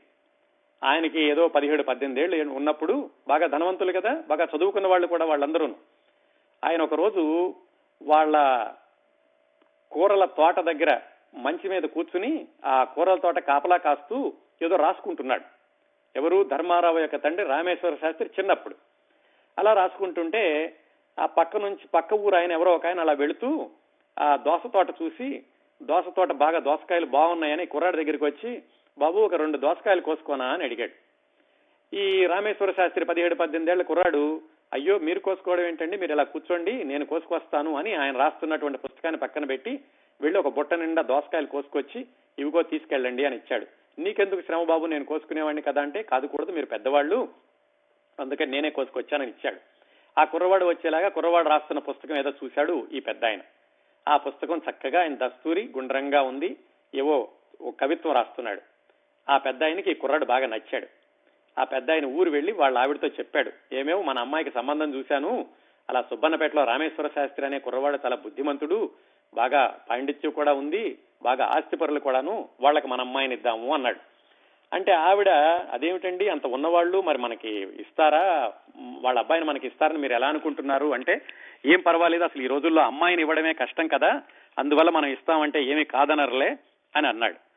ఆయనకి 0.83 1.21
ఏదో 1.21 1.47
పదిహేడు 1.47 1.83
పద్దెనిమిది 1.83 2.21
ఏళ్ళు 2.21 2.53
ఉన్నప్పుడు 2.53 3.09
బాగా 3.27 3.47
ధనవంతులు 3.47 3.91
కదా 3.91 4.23
బాగా 4.27 4.47
చదువుకున్న 4.57 4.87
వాళ్ళు 4.87 5.07
కూడా 5.07 5.25
వాళ్ళందరూ 5.25 5.75
ఆయన 6.65 6.81
ఒక 6.81 6.93
రోజు 6.93 7.55
వాళ్ళ 8.01 8.67
కూరల 9.91 10.25
తోట 10.25 10.59
దగ్గర 10.59 10.99
మంచి 11.35 11.69
మీద 11.69 11.83
కూర్చుని 11.83 12.47
ఆ 12.65 12.83
కూరల 12.83 13.15
తోట 13.15 13.39
కాపలా 13.39 13.77
కాస్తూ 13.77 14.33
ఏదో 14.61 14.75
రాసుకుంటున్నాడు. 14.75 15.43
ఎవరు? 16.15 16.43
ధర్మారావు 16.43 16.99
యొక్క 16.99 17.15
తండ్రి 17.15 17.43
రామేశ్వర 17.43 17.95
శాస్త్రి 17.95 18.29
చిన్నప్పుడు. 18.39 18.75
అలా 19.59 19.73
రాసుకుంటుంటే 19.73 20.75
ఆ 21.19 21.25
పక్క 21.25 21.57
నుంచి 21.57 21.87
పక్క 21.93 22.13
ఊరు 22.13 22.35
ఆయన 22.35 22.51
ఎవరో 22.51 22.75
ఒక 22.75 22.85
ఆయన 22.85 22.99
అలా 22.99 23.13
వెళుతూ 23.13 23.69
ఆ 24.19 24.35
దోస 24.35 24.61
తోట 24.73 24.89
చూసి 24.89 25.43
దోస 25.83 26.03
తోట 26.17 26.31
బాగా 26.31 26.59
దోసకాయలు 26.59 27.05
బాగున్నాయని 27.05 27.65
కుర్రాడి 27.65 27.97
దగ్గరికి 27.97 28.25
వచ్చి 28.25 28.63
బాబు 28.97 29.19
ఒక 29.19 29.33
రెండు 29.33 29.57
దోసకాయలు 29.57 30.01
కోసుకోనా? 30.01 30.45
అని 30.45 30.63
అడిగాడు. 30.63 30.91
ఈ 31.95 32.25
రామేశ్వర 32.25 32.71
శాస్త్రి 32.71 33.05
పదిహేడు 33.05 33.35
పద్దెనిమిది 33.35 33.71
ఏళ్ళ 33.71 33.83
కుర్రాడు 33.83 34.41
అయ్యో 34.73 34.99
మీరు 34.99 35.19
కోసుకోవడం 35.19 35.63
ఏంటండి? 35.63 35.97
మీరు 35.97 36.11
ఇలా 36.11 36.23
కూర్చోండి 36.23 36.83
నేను 36.83 37.05
కోసుకొస్తాను 37.05 37.75
అని 37.75 37.93
ఆయన 37.93 38.17
రాస్తున్నటువంటి 38.17 38.77
పుస్తకాన్ని 38.77 39.19
పక్కన 39.19 39.45
పెట్టి 39.45 39.79
వెళ్ళి 40.21 40.39
ఒక 40.39 40.47
బుట్ట 40.47 40.73
నిండా 40.73 41.01
దోసకాయలు 41.01 41.47
కోసుకొచ్చి 41.47 42.05
ఇవిగో 42.39 42.61
తీసుకెళ్ళండి 42.63 43.25
అని 43.25 43.35
ఇచ్చాడు. 43.35 43.67
నీకెందుకు 43.99 44.41
శ్రమ 44.41 44.63
బాబు 44.63 44.85
నేను 44.85 45.05
కోసుకునేవాడిని 45.05 45.61
కదా 45.61 45.81
అంటే 45.81 46.03
కాదుకూడదు 46.03 46.51
మీరు 46.51 46.65
పెద్దవాళ్ళు 46.65 47.29
అందుకని 48.19 48.51
నేనే 48.51 48.69
కోసుకొచ్చానని 48.69 49.29
ఇచ్చాడు. 49.29 49.59
ఆ 50.17 50.23
కుర్రవాడు 50.23 50.65
వచ్చేలాగా 50.65 51.09
కుర్రవాడు 51.09 51.49
రాస్తున్న 51.49 51.79
పుస్తకం 51.79 52.15
ఏదో 52.15 52.29
చూశాడు 52.29 52.87
ఈ 52.93 52.99
పెద్ద 52.99 53.25
ఆయన. 53.25 53.41
ఆ 54.07 54.17
పుస్తకం 54.17 54.61
చక్కగా 54.69 55.01
ఆయన 55.01 55.15
దస్తూరి 55.15 55.69
గుండ్రంగా 55.77 56.21
ఉంది 56.21 56.57
ఏవో 56.95 57.29
ఓ 57.61 57.71
కవిత్వం 57.71 58.13
రాస్తున్నాడు. 58.13 58.61
ఆ 59.29 59.37
పెద్ద 59.37 59.63
ఆయనకి 59.63 59.91
ఈ 59.91 59.93
కుర్రాడు 59.93 60.25
బాగా 60.25 60.47
నచ్చాడు. 60.47 60.87
ఆ 61.57 61.63
పెద్ద 61.63 61.91
ఆయన 61.91 62.05
ఊరు 62.05 62.29
వెళ్ళి 62.29 62.51
వాళ్ళ 62.51 62.77
ఆవిడతో 62.77 63.07
చెప్పాడు. 63.07 63.75
ఏమేమో 63.75 64.01
మన 64.01 64.19
అమ్మాయికి 64.19 64.51
సంబంధం 64.51 64.95
చూశాను. 64.95 65.45
అలా 65.89 66.01
సుబ్బన్నపేటలో 66.01 66.63
రామేశ్వర 66.63 67.07
శాస్త్రి 67.07 67.45
అనే 67.45 67.59
కుర్రవాడు 67.59 67.99
చాలా 68.05 68.15
బుద్ధిమంతుడు. 68.15 68.89
బాగా 69.33 69.77
పాండిత్యం 69.89 70.31
కూడా 70.31 70.53
ఉంది. 70.53 70.97
బాగా 71.23 71.45
ఆస్తిపరులు 71.45 71.99
కూడాను. 71.99 72.49
వాళ్ళకి 72.61 72.87
మన 72.87 73.01
అమ్మాయిని 73.01 73.35
ఇద్దాము 73.35 73.73
అన్నాడు. 73.73 73.99
అంటే 74.73 74.91
ఆవిడ 74.91 75.29
అదేమిటండి? 75.71 76.29
అంత 76.29 76.45
ఉన్నవాళ్ళు 76.45 77.01
మరి 77.01 77.17
మనకి 77.17 77.49
ఇస్తారా? 77.59 78.53
వాళ్ళ 78.77 79.19
అబ్బాయిని 79.19 79.47
మనకి 79.47 79.67
ఇస్తారని 79.67 79.97
మీరు 79.97 80.13
ఎలా 80.13 80.27
అనుకుంటున్నారు? 80.27 80.93
అంటే 80.93 81.21
ఏం 81.65 81.81
పర్వాలేదు 81.81 82.23
అసలు 82.23 82.41
ఈ 82.41 82.47
రోజుల్లో 82.47 82.81
అమ్మాయిని 82.81 83.21
ఇవ్వడమే 83.21 83.53
కష్టం 83.53 83.87
కదా. 83.87 84.21
అందువల్ల 84.59 84.89
మనం 84.89 85.05
ఇస్తామంటే 85.05 85.63
ఏమీ 85.63 85.83
కాదనర్లే 85.83 86.57
అని 86.95 87.07
అన్నాడు. 87.07 87.48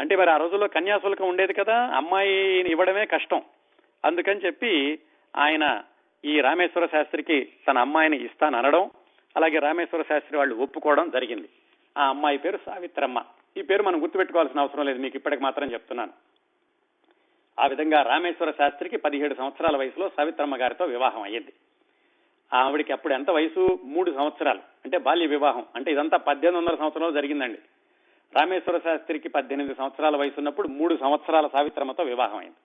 అంటే 0.00 0.16
మరి 0.16 0.30
ఆ 0.30 0.36
రోజుల్లో 0.36 0.68
కన్యాశుల్కం 0.68 1.28
ఉండేది 1.28 1.52
కదా 1.52 1.86
అమ్మాయిని 1.86 2.70
ఇవ్వడమే 2.70 3.06
కష్టం. 3.06 3.42
అందుకని 4.04 4.40
చెప్పి 4.40 4.98
ఆయన 5.36 5.82
ఈ 6.24 6.40
రామేశ్వర 6.40 6.86
శాస్త్రికి 6.86 7.52
తన 7.68 7.78
అమ్మాయిని 7.78 8.24
ఇస్తాను 8.24 8.58
అనడం 8.58 8.90
అలాగే 9.36 9.58
రామేశ్వర 9.58 10.02
శాస్త్రి 10.02 10.38
వాళ్ళు 10.38 10.54
ఒప్పుకోవడం 10.54 11.10
జరిగింది. 11.10 11.48
ఆ 11.98 12.08
అమ్మాయి 12.08 12.38
పేరు 12.38 12.58
సావిత్రమ్మ. 12.66 13.24
ఈ 13.56 13.62
పేరు 13.62 13.82
మనం 13.82 14.02
గుర్తుపెట్టుకోవాల్సిన 14.02 14.60
అవసరం 14.60 14.84
లేదు 14.84 14.98
మీకు 14.98 15.16
ఇప్పటికి 15.16 15.42
మాత్రం 15.42 15.72
చెప్తున్నాను. 15.72 16.12
ఆ 17.60 17.66
విధంగా 17.66 18.02
రామేశ్వర 18.02 18.50
శాస్త్రికి 18.50 18.96
పదిహేడు 18.96 19.34
సంవత్సరాల 19.34 19.76
వయసులో 19.76 20.08
సావిత్రమ్మ 20.08 20.56
గారితో 20.56 20.84
వివాహం 20.84 21.22
అయ్యింది. 21.22 21.52
ఆవిడికి 22.54 22.92
అప్పుడు 22.92 23.14
ఎంత 23.14 23.30
వయసు? 23.30 23.80
మూడు 23.84 24.10
సంవత్సరాలు. 24.10 24.58
అంటే 24.84 24.98
బాల్య 24.98 25.26
వివాహం. 25.26 25.66
అంటే 25.76 25.92
ఇదంతా 25.92 26.16
పద్దెనిమిది 26.16 26.66
వందల 26.66 26.78
సంవత్సరంలో 26.78 27.12
జరిగిందండి. 27.12 27.58
రామేశ్వర 28.36 28.78
శాస్త్రికి 28.78 29.28
పద్దెనిమిది 29.28 29.74
సంవత్సరాల 29.74 30.16
వయసు 30.16 30.34
ఉన్నప్పుడు 30.38 30.68
మూడు 30.68 30.96
సంవత్సరాల 30.96 31.46
సావిత్రమ్మతో 31.46 32.04
వివాహం 32.04 32.38
అయింది 32.38 32.56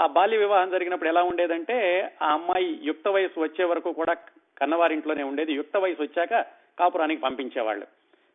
ఆ 0.00 0.06
బాల్య 0.06 0.36
వివాహం 0.36 0.70
జరిగినప్పుడు 0.70 1.08
ఎలా 1.08 1.22
ఉండేదంటే 1.22 2.08
ఆ 2.22 2.32
అమ్మాయి 2.32 2.80
యుక్త 2.82 3.08
వయసు 3.08 3.40
వచ్చే 3.40 3.64
వరకు 3.64 3.92
కూడా 3.92 4.14
కన్నవారింట్లోనే 4.58 5.22
ఉండేది. 5.22 5.52
యుక్త 5.52 5.76
వయసు 5.76 6.02
వచ్చాక 6.02 6.46
కాపురానికి 6.78 7.22
పంపించేవాళ్ళు. 7.22 7.86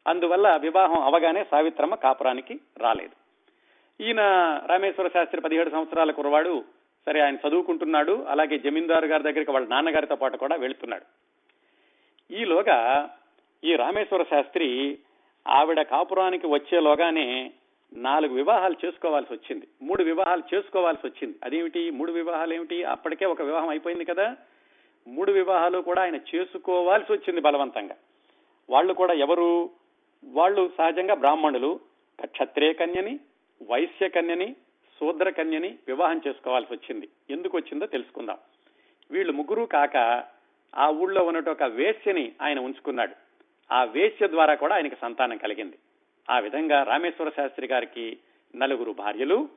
అందువల్ల 0.07 0.55
వివాహం 0.55 0.99
అవగానే 1.01 1.45
సావిత్రమ్మ 1.51 1.95
కాపురానికి 1.95 2.59
రాలేదు. 2.77 3.15
ఈయన 4.03 4.21
రామేశ్వర 4.65 5.07
శాస్త్రి 5.07 5.41
పదిహేడు 5.41 5.69
సంవత్సరాల 5.69 6.11
కురవాడు 6.11 6.63
సరే 7.05 7.19
ఆయన 7.21 7.37
చదువుకుంటున్నాడు. 7.47 8.25
అలాగే 8.29 8.59
జమీందారు 8.59 9.05
గారి 9.05 9.23
దగ్గరికి 9.23 9.51
వాళ్ళ 9.51 9.67
నాన్నగారితో 9.67 10.15
పాటు 10.15 10.37
కూడా 10.37 10.55
వెళుతున్నాడు. 10.55 11.05
ఈలోగా 12.33 13.09
ఈ 13.63 13.75
రామేశ్వర 13.75 14.23
శాస్త్రి 14.23 14.97
ఆవిడ 15.47 15.81
కాపురానికి 15.81 16.47
వచ్చేలోగానే 16.47 17.51
నాలుగు 17.93 18.33
వివాహాలు 18.33 18.75
చేసుకోవాల్సి 18.85 19.33
వచ్చింది. 19.33 19.67
మూడు 19.81 20.03
వివాహాలు 20.03 20.43
చేసుకోవాల్సి 20.55 21.07
వచ్చింది. 21.07 21.37
అదేమిటి? 21.43 21.89
మూడు 21.89 22.11
వివాహాలు 22.11 22.53
ఏమిటి? 22.53 22.83
అప్పటికే 22.83 23.25
ఒక 23.25 23.41
వివాహం 23.41 23.69
అయిపోయింది 23.69 24.05
కదా. 24.05 24.35
మూడు 25.07 25.31
వివాహాలు 25.31 25.79
కూడా 25.79 26.01
ఆయన 26.01 26.15
చేసుకోవాల్సి 26.15 27.13
వచ్చింది 27.13 27.41
బలవంతంగా. 27.41 27.95
వాళ్ళు 28.69 28.93
కూడా 28.93 29.13
ఎవరు? 29.13 29.69
వాళ్ళు 30.23 30.71
సహజంగా 30.77 31.13
బ్రాహ్మణులు. 31.13 31.79
క్షత్రియ 32.25 32.73
కన్యని 32.73 33.19
వైశ్య 33.69 34.09
కన్యని 34.09 34.55
శూద్ర 34.99 35.29
కన్యని 35.29 35.77
వివాహం 35.87 36.21
చేసుకోవాల్సి 36.27 36.73
వచ్చింది. 36.73 37.09
ఎందుకు 37.29 37.57
వచ్చిందో 37.57 37.85
తెలుసుకుందాం. 37.85 38.37
వీళ్ళు 39.11 39.33
ముగ్గురు 39.33 39.65
కాక 39.65 40.23
ఆ 40.75 40.87
ఊళ్ళో 40.87 41.23
ఉన్నట్టు 41.23 41.49
ఒక 41.49 41.63
వేశ్యని 41.63 42.31
ఆయన 42.41 42.59
ఉంచుకున్నాడు. 42.59 43.30
ఆ 43.71 43.83
వేశ్య 43.83 44.27
ద్వారా 44.27 44.55
కూడా 44.55 44.75
ఆయనకి 44.75 44.95
సంతానం 45.01 45.37
కలిగింది. 45.37 45.77
ఆ 46.29 46.39
విధంగా 46.39 46.83
రామేశ్వర 46.83 47.29
శాస్త్రి 47.29 47.67
గారికి 47.67 48.17
నలుగురు 48.55 48.91
భార్యలు 48.91 49.49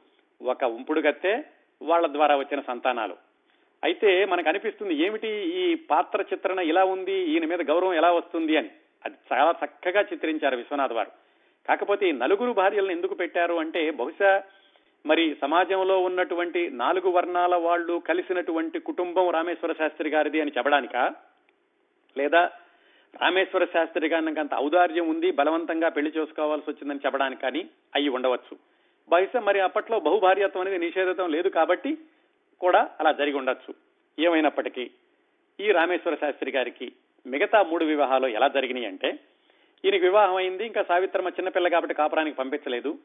ఒక 0.42 0.64
ఉంపుడుగత్తె 0.64 1.42
వాళ్ళ 1.82 2.12
ద్వారా 2.12 2.36
వచ్చిన 2.36 2.60
సంతానాలు. 2.60 3.16
అయితే 3.84 4.24
మనకు 4.24 4.48
అనిపిస్తుంది 4.48 4.94
ఏమిటి 4.94 5.28
ఈ 5.28 5.74
పాత్ర 5.74 6.24
చిత్రణ 6.32 6.58
ఇలా 6.58 6.84
ఉంది 6.84 7.12
ఈయన 7.12 7.44
మీద 7.44 7.62
గౌరవం 7.62 7.94
ఎలా 7.94 8.12
వస్తుంది 8.12 8.56
అని. 8.56 8.70
అది 9.04 9.14
చాలా 9.32 9.54
చక్కగా 9.64 10.00
చిత్రించారు 10.00 10.56
విశ్వనాథ్ 10.56 10.92
వారు. 10.92 11.10
కాకపోతే 11.68 12.08
ఈ 12.08 12.12
నలుగురు 12.12 12.52
భార్యలను 12.52 12.90
ఎందుకు 12.90 13.14
పెట్టారు 13.14 13.54
అంటే 13.54 13.90
బహుశా 13.90 14.42
మరి 15.06 15.36
సమాజంలో 15.42 16.02
ఉన్నటువంటి 16.02 16.70
నాలుగు 16.70 17.10
వర్ణాల 17.10 17.54
వాళ్ళు 17.54 18.02
కలిసినటువంటి 18.08 18.78
కుటుంబం 18.78 19.30
రామేశ్వర 19.30 19.72
శాస్త్రి 19.72 20.10
గారిది 20.10 20.40
అని 20.40 20.52
చెప్పడానిక? 20.58 20.96
లేదా 22.16 22.50
రామేశ్వర 23.20 23.64
శాస్త్రి 23.64 24.08
గారికి 24.08 24.40
అంత 24.40 24.54
ఔదార్యం 24.54 25.08
ఉంది 25.08 25.30
బలవంతంగా 25.30 25.88
పెళ్ళి 25.88 26.12
చేసుకోవాల్సి 26.16 26.70
వచ్చిందని 26.70 27.00
చెప్పడానికి 27.06 27.40
కానీ 27.40 27.70
అయి 27.94 28.08
ఉండవచ్చు. 28.08 28.56
బహుశా 29.08 29.40
మరి 29.40 29.60
అప్పట్లో 29.60 30.00
బహుభార్యత్వం 30.00 30.60
అనేది 30.60 30.78
నిషేధితం 30.78 31.28
లేదు 31.30 31.48
కాబట్టి 31.48 31.98
కూడా 32.60 32.90
అలా 33.00 33.12
జరిగి 33.12 33.36
ఉండొచ్చు. 33.36 33.74
ఏమైనప్పటికీ 34.18 34.90
ఈ 35.60 35.70
రామేశ్వర 35.70 36.14
శాస్త్రి 36.14 36.50
గారికి 36.50 36.92
మిగతా 37.26 37.62
మూడు 37.62 37.84
వివాహాలు 37.84 38.26
ఎలా 38.26 38.48
జరిగినాయి 38.48 38.86
అంటే 38.86 39.18
ఈయనకి 39.84 40.02
వివాహం 40.02 40.34
అయింది 40.34 40.66
ఇంకా 40.66 40.82
సావిత్రమ్మ 40.82 41.28
చిన్నపిల్ల 41.28 41.68
కాబట్టి 41.68 41.94
కాపురానికి 41.94 42.36
పంపించలేదు. 42.36 42.98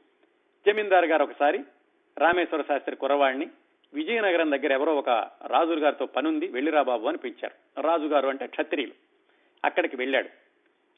జమీందారు 0.68 1.06
గారు 1.06 1.24
ఒకసారి 1.24 1.64
రామేశ్వర 2.18 2.62
శాస్త్రి 2.62 2.96
కురవాణ్ణి 2.96 3.48
విజయనగరం 3.94 4.52
దగ్గర 4.52 4.72
ఎవరో 4.72 4.96
ఒక 4.96 5.10
రాజుగారితో 5.48 5.80
గారితో 5.80 6.06
పనుంది 6.06 6.48
వెళ్ళిరా 6.48 6.82
బాబు 6.82 7.08
అని 7.08 7.18
పిలిచారు. 7.18 7.82
రాజుగారు 7.82 8.28
అంటే 8.28 8.48
క్షత్రియులు. 8.48 9.09
అక్కడికి 9.66 9.96
వెళ్ళాడు. 9.96 10.30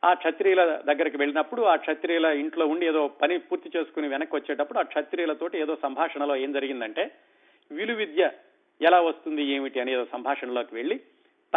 ఆ 0.05 0.13
క్షత్రియుల 0.13 0.81
దగ్గరికి 0.85 1.17
వెళ్ళినప్పుడు 1.17 1.61
ఆ 1.61 1.75
క్షత్రియుల 1.75 2.25
ఇంట్లో 2.25 2.65
ఉండి 2.67 2.87
ఏదో 2.87 3.07
పని 3.07 3.39
పూర్తి 3.39 3.71
చేసుకుని 3.77 4.07
వెనక్కి 4.07 4.35
వచ్చేటప్పుడు 4.35 4.79
ఆ 4.79 4.81
క్షత్రియులతోటి 4.81 5.59
ఏదో 5.59 5.77
సంభాషణలో 5.83 6.35
ఏం 6.35 6.51
జరిగిందంటే 6.51 7.11
విలు 7.71 7.93
విద్య 7.93 8.31
ఎలా 8.81 9.01
వస్తుంది 9.01 9.43
ఏమిటి? 9.43 9.79
అని 9.79 9.91
ఏదో 9.93 10.05
సంభాషణలోకి 10.05 10.75
వెళ్ళి 10.75 10.99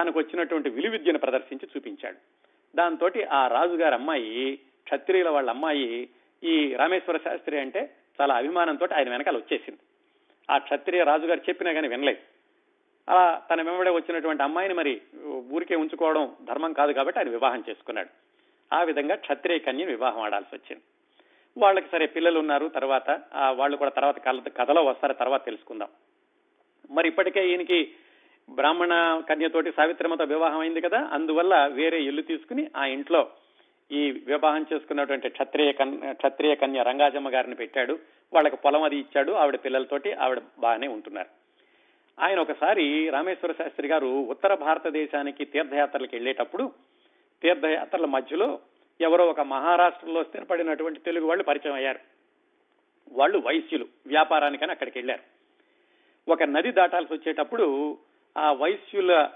తనకు 0.00 0.18
వచ్చినటువంటి 0.18 0.70
విలు 0.70 0.90
విద్యను 0.90 1.18
ప్రదర్శించి 1.18 1.68
చూపించాడు. 1.76 2.16
దాంతో 2.76 3.10
ఆ 3.32 3.48
రాజుగారి 3.48 3.94
అమ్మాయి 3.94 4.56
క్షత్రియుల 4.56 5.28
వాళ్ళ 5.28 5.50
అమ్మాయి 5.50 6.08
ఈ 6.44 6.74
రామేశ్వర 6.74 7.16
శాస్త్రి 7.16 7.60
అంటే 7.60 7.90
చాలా 8.20 8.34
అభిమానంతో 8.34 8.88
ఆయన 8.96 9.10
వెనకాల 9.10 9.36
వచ్చేసింది. 9.36 9.78
ఆ 10.50 10.58
క్షత్రియ 10.58 11.04
రాజుగారు 11.04 11.40
చెప్పినా 11.40 11.72
కానీ 11.72 11.88
వినలేదు. 11.88 12.33
అలా 13.08 13.42
తన 13.50 13.62
వెంబడే 13.62 13.90
వచ్చినటువంటి 13.90 14.42
అమ్మాయిని 14.42 14.74
మరి 14.74 15.00
ఊరికే 15.52 15.76
ఉంచుకోవడం 15.76 16.24
ధర్మం 16.48 16.72
కాదు 16.72 16.92
కాబట్టి 16.92 17.20
ఆయన 17.20 17.30
వివాహం 17.30 17.64
చేసుకున్నాడు. 17.68 18.10
ఆ 18.72 18.82
విధంగా 18.82 19.14
క్షత్రియ 19.14 19.58
కన్య 19.58 19.84
వివాహం 19.84 20.20
ఆడాల్సి 20.20 20.54
వచ్చింది. 20.56 20.82
వాళ్ళకి 21.56 21.88
సరే 21.92 22.06
పిల్లలు 22.06 22.38
ఉన్నారు 22.38 22.68
తర్వాత 22.68 23.08
వాళ్ళు 23.56 23.76
కూడా 23.76 23.90
తర్వాత 23.90 24.16
కథలో 24.58 24.84
వస్తారు 24.84 25.12
తర్వాత 25.12 25.44
తెలుసుకుందాం. 25.44 25.88
మరి 26.90 27.08
ఇప్పటికే 27.08 27.48
ఈయనకి 27.50 27.78
బ్రాహ్మణ 28.50 28.94
కన్యతోటి 29.28 29.72
సావిత్రమతో 29.72 30.24
వివాహం 30.24 30.58
అయింది 30.58 30.80
కదా 30.80 31.00
అందువల్ల 31.12 31.66
వేరే 31.66 31.98
ఇల్లు 32.02 32.22
తీసుకుని 32.22 32.70
ఆ 32.76 32.84
ఇంట్లో 32.86 33.30
ఈ 33.90 34.10
వివాహం 34.10 34.66
చేసుకున్నటువంటి 34.72 35.28
క్షత్రియ 35.28 35.72
క్షత్రియ 36.12 36.54
కన్య 36.54 36.82
రంగాజమ్మ 36.82 37.34
గారిని 37.34 37.54
పెట్టాడు. 37.54 37.98
వాళ్ళకి 38.32 38.56
పొలం 38.56 38.82
అది 38.82 38.96
ఇచ్చాడు 38.96 39.32
ఆవిడ 39.32 39.56
పిల్లలతోటి 39.64 40.12
ఆవిడ 40.12 40.40
బాగానే 40.58 40.86
ఉంటున్నారు. 40.86 41.43
ఆయన 42.20 42.40
ఒకసారి 42.40 43.10
రామేశ్వర 43.10 43.52
శాస్త్రి 43.52 43.88
గారు 43.88 44.06
ఉత్తర 44.06 44.54
భారతదేశానికి 44.54 45.44
తీర్థయాత్రలకు 45.44 46.16
వెళ్ళేటప్పుడు 46.16 46.72
తీర్థయాత్రల 47.42 48.06
మధ్యలో 48.06 48.60
ఎవరో 49.00 49.26
ఒక 49.26 49.40
మహారాష్ట్రలో 49.40 50.24
స్థిరపడినటువంటి 50.24 51.00
తెలుగు 51.00 51.26
వాళ్ళు 51.26 51.44
పరిచయం 51.44 51.74
అయ్యారు. 51.74 51.98
వాళ్ళు 53.12 53.38
వైశ్యులు 53.38 53.86
వ్యాపారానికని 54.06 54.70
అక్కడికి 54.70 54.98
వెళ్ళారు. 54.98 55.22
ఒక 56.30 56.42
నది 56.42 56.72
దాటాల్సి 56.72 57.14
వచ్చేటప్పుడు 57.14 57.98
ఆ 58.38 58.52
వైశ్యుల 58.52 59.30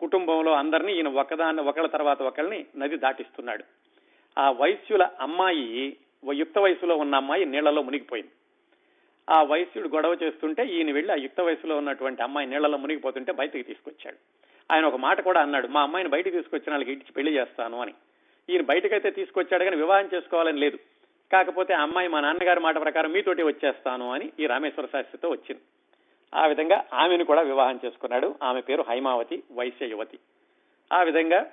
కుటుంబంలో 0.00 0.52
అందరినీ 0.52 0.94
ఈయన 0.94 1.08
ఒకదాన్ని 1.08 1.62
ఒకళ్ళ 1.62 1.88
తర్వాత 1.88 2.22
ఒకళ్ళని 2.22 2.66
నది 2.76 2.96
దాటిస్తున్నాడు. 2.96 3.64
ఆ 4.38 4.50
వైశ్యుల 4.50 5.10
అమ్మాయి 5.20 5.96
యుక్త 6.32 6.58
వయసులో 6.58 6.96
ఉన్న 6.96 7.14
అమ్మాయి 7.14 7.44
నీళ్ళలో 7.44 7.82
మునిగిపోయింది. 7.82 8.30
ఆ 9.28 9.42
వైశ్యుడు 9.42 9.88
గొడవ 9.88 10.16
చేస్తుంటే 10.22 10.66
ఈయన 10.66 10.92
వెళ్ళి 10.92 11.12
ఆ 11.12 11.16
యుక్త 11.16 11.40
వయసులో 11.40 11.76
ఉన్నటువంటి 11.76 12.22
అమ్మాయి 12.22 12.46
నీళ్ళలో 12.46 12.78
మునిగిపోతుంటే 12.78 13.32
బయటకు 13.32 13.62
తీసుకొచ్చాడు. 13.62 14.16
ఆయన 14.72 14.84
ఒక 14.84 14.96
మాట 14.96 15.20
కూడా 15.20 15.40
అన్నాడు 15.40 15.68
మా 15.68 15.82
అమ్మాయిని 15.82 16.10
బయటకు 16.10 16.32
తీసుకొచ్చిన 16.32 16.70
వాళ్ళకి 16.70 16.92
ఇచ్చి 16.92 17.12
పెళ్ళి 17.12 17.32
చేస్తాను 17.32 17.80
అని. 17.80 17.94
ఈయన 18.50 18.62
బయటకైతే 18.62 19.10
తీసుకొచ్చాడు 19.10 19.64
కానీ 19.64 19.76
వివాహం 19.76 20.08
చేసుకోవాలని 20.14 20.58
లేదు. 20.58 20.78
కాకపోతే 21.32 21.74
ఆ 21.74 21.82
అమ్మాయి 21.82 22.08
మా 22.08 22.20
నాన్నగారి 22.20 22.60
మాట 22.60 22.80
ప్రకారం 22.80 23.12
మీతోటి 23.12 23.42
వచ్చేస్తాను 23.42 24.12
అని 24.12 24.32
ఈ 24.40 24.46
రామేశ్వర 24.46 24.86
శాస్త్రితో 24.86 25.28
వచ్చింది. 25.28 25.60
ఆ 26.34 26.46
విధంగా 26.46 26.84
ఆమెను 26.92 27.24
కూడా 27.24 27.40
వివాహం 27.40 27.80
చేసుకున్నాడు. 27.84 28.34
ఆమె 28.42 28.60
పేరు 28.60 28.84
హైమావతి 28.88 29.42
వైశ్య 29.52 29.86
యువతి. 29.86 30.18
ఆ 30.92 31.02
విధంగా 31.02 31.50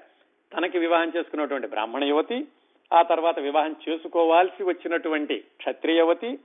తనకి 0.58 0.80
వివాహం 0.80 1.12
చేసుకున్నటువంటి 1.18 1.68
బ్రాహ్మణ 1.68 2.04
యువతి 2.04 2.48
ఆ 2.94 3.02
తర్వాత 3.02 3.40
వివాహం 3.40 3.76
చేసుకోవాల్సి 3.90 4.64
వచ్చినటువంటి 4.64 5.38
క్షత్రియవతి 5.58 6.40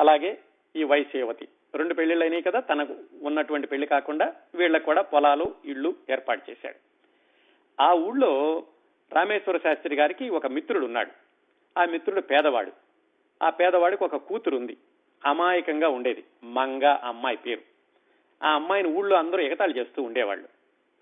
అలాగే 0.00 0.38
ఈ 0.76 0.84
వైశ్యవతి 0.84 1.48
రెండు 1.74 1.94
పెళ్ళిళ్ళు 1.94 2.24
అయినాయి 2.24 2.42
కదా 2.42 2.60
తనకు 2.60 2.94
ఉన్నటువంటి 3.22 3.66
పెళ్ళి 3.66 3.86
కాకుండా 3.86 4.34
వీళ్ళకు 4.54 4.84
కూడా 4.84 5.02
పొలాలు 5.02 5.54
ఇళ్ళు 5.64 5.94
ఏర్పాటు 6.10 6.50
చేశాడు. 6.50 6.76
ఆ 7.82 7.92
ఊళ్ళో 7.92 8.64
రామేశ్వర 9.12 9.58
శాస్త్రి 9.58 9.96
గారికి 9.96 10.28
ఒక 10.28 10.46
మిత్రుడు 10.46 10.84
ఉన్నాడు. 10.84 11.10
ఆ 11.80 11.84
మిత్రుడు 11.84 12.20
పేదవాడు. 12.20 12.72
ఆ 13.42 13.50
పేదవాడికి 13.50 14.04
ఒక 14.04 14.16
కూతురు 14.16 14.56
ఉంది 14.56 14.76
అమాయకంగా 15.24 15.88
ఉండేది. 15.88 16.24
మంగ 16.44 16.84
అమ్మాయి 16.84 17.36
పేరు. 17.36 17.60
ఆ 18.42 18.54
అమ్మాయిని 18.54 18.88
ఊళ్ళో 18.88 19.16
అందరూ 19.16 19.40
ఎగతాళి 19.40 19.78
చేస్తూ 19.78 20.02
ఉండేవాళ్ళు. 20.02 20.48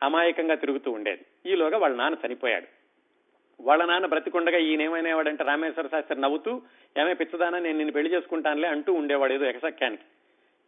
అమాయకంగా 0.02 0.54
తిరుగుతూ 0.54 0.90
ఉండేది. 0.90 1.50
ఈలోగా 1.50 1.78
వాళ్ళ 1.78 1.96
నాన్న 1.96 2.26
చనిపోయాడు. 2.26 2.79
వాళ్ళ 3.66 3.82
నాన్న 3.84 4.06
బ్రతికుండగా 4.06 4.58
ఈయన 4.68 4.82
ఏమైనావాడంటే 4.82 5.44
రామేశ్వర 5.44 5.86
శాస్త్రి 5.86 6.20
నవ్వుతూ 6.20 6.52
ఏమే 6.96 7.14
పిచ్చదానా 7.14 7.58
నేను 7.58 7.78
నిన్ను 7.78 7.92
పెళ్ళి 7.92 8.12
చేసుకుంటానులే 8.14 8.68
అంటూ 8.68 8.90
ఉండేవాడు 8.92 9.32
ఏదో 9.32 9.46
ఎకసక్యానికి 9.46 10.06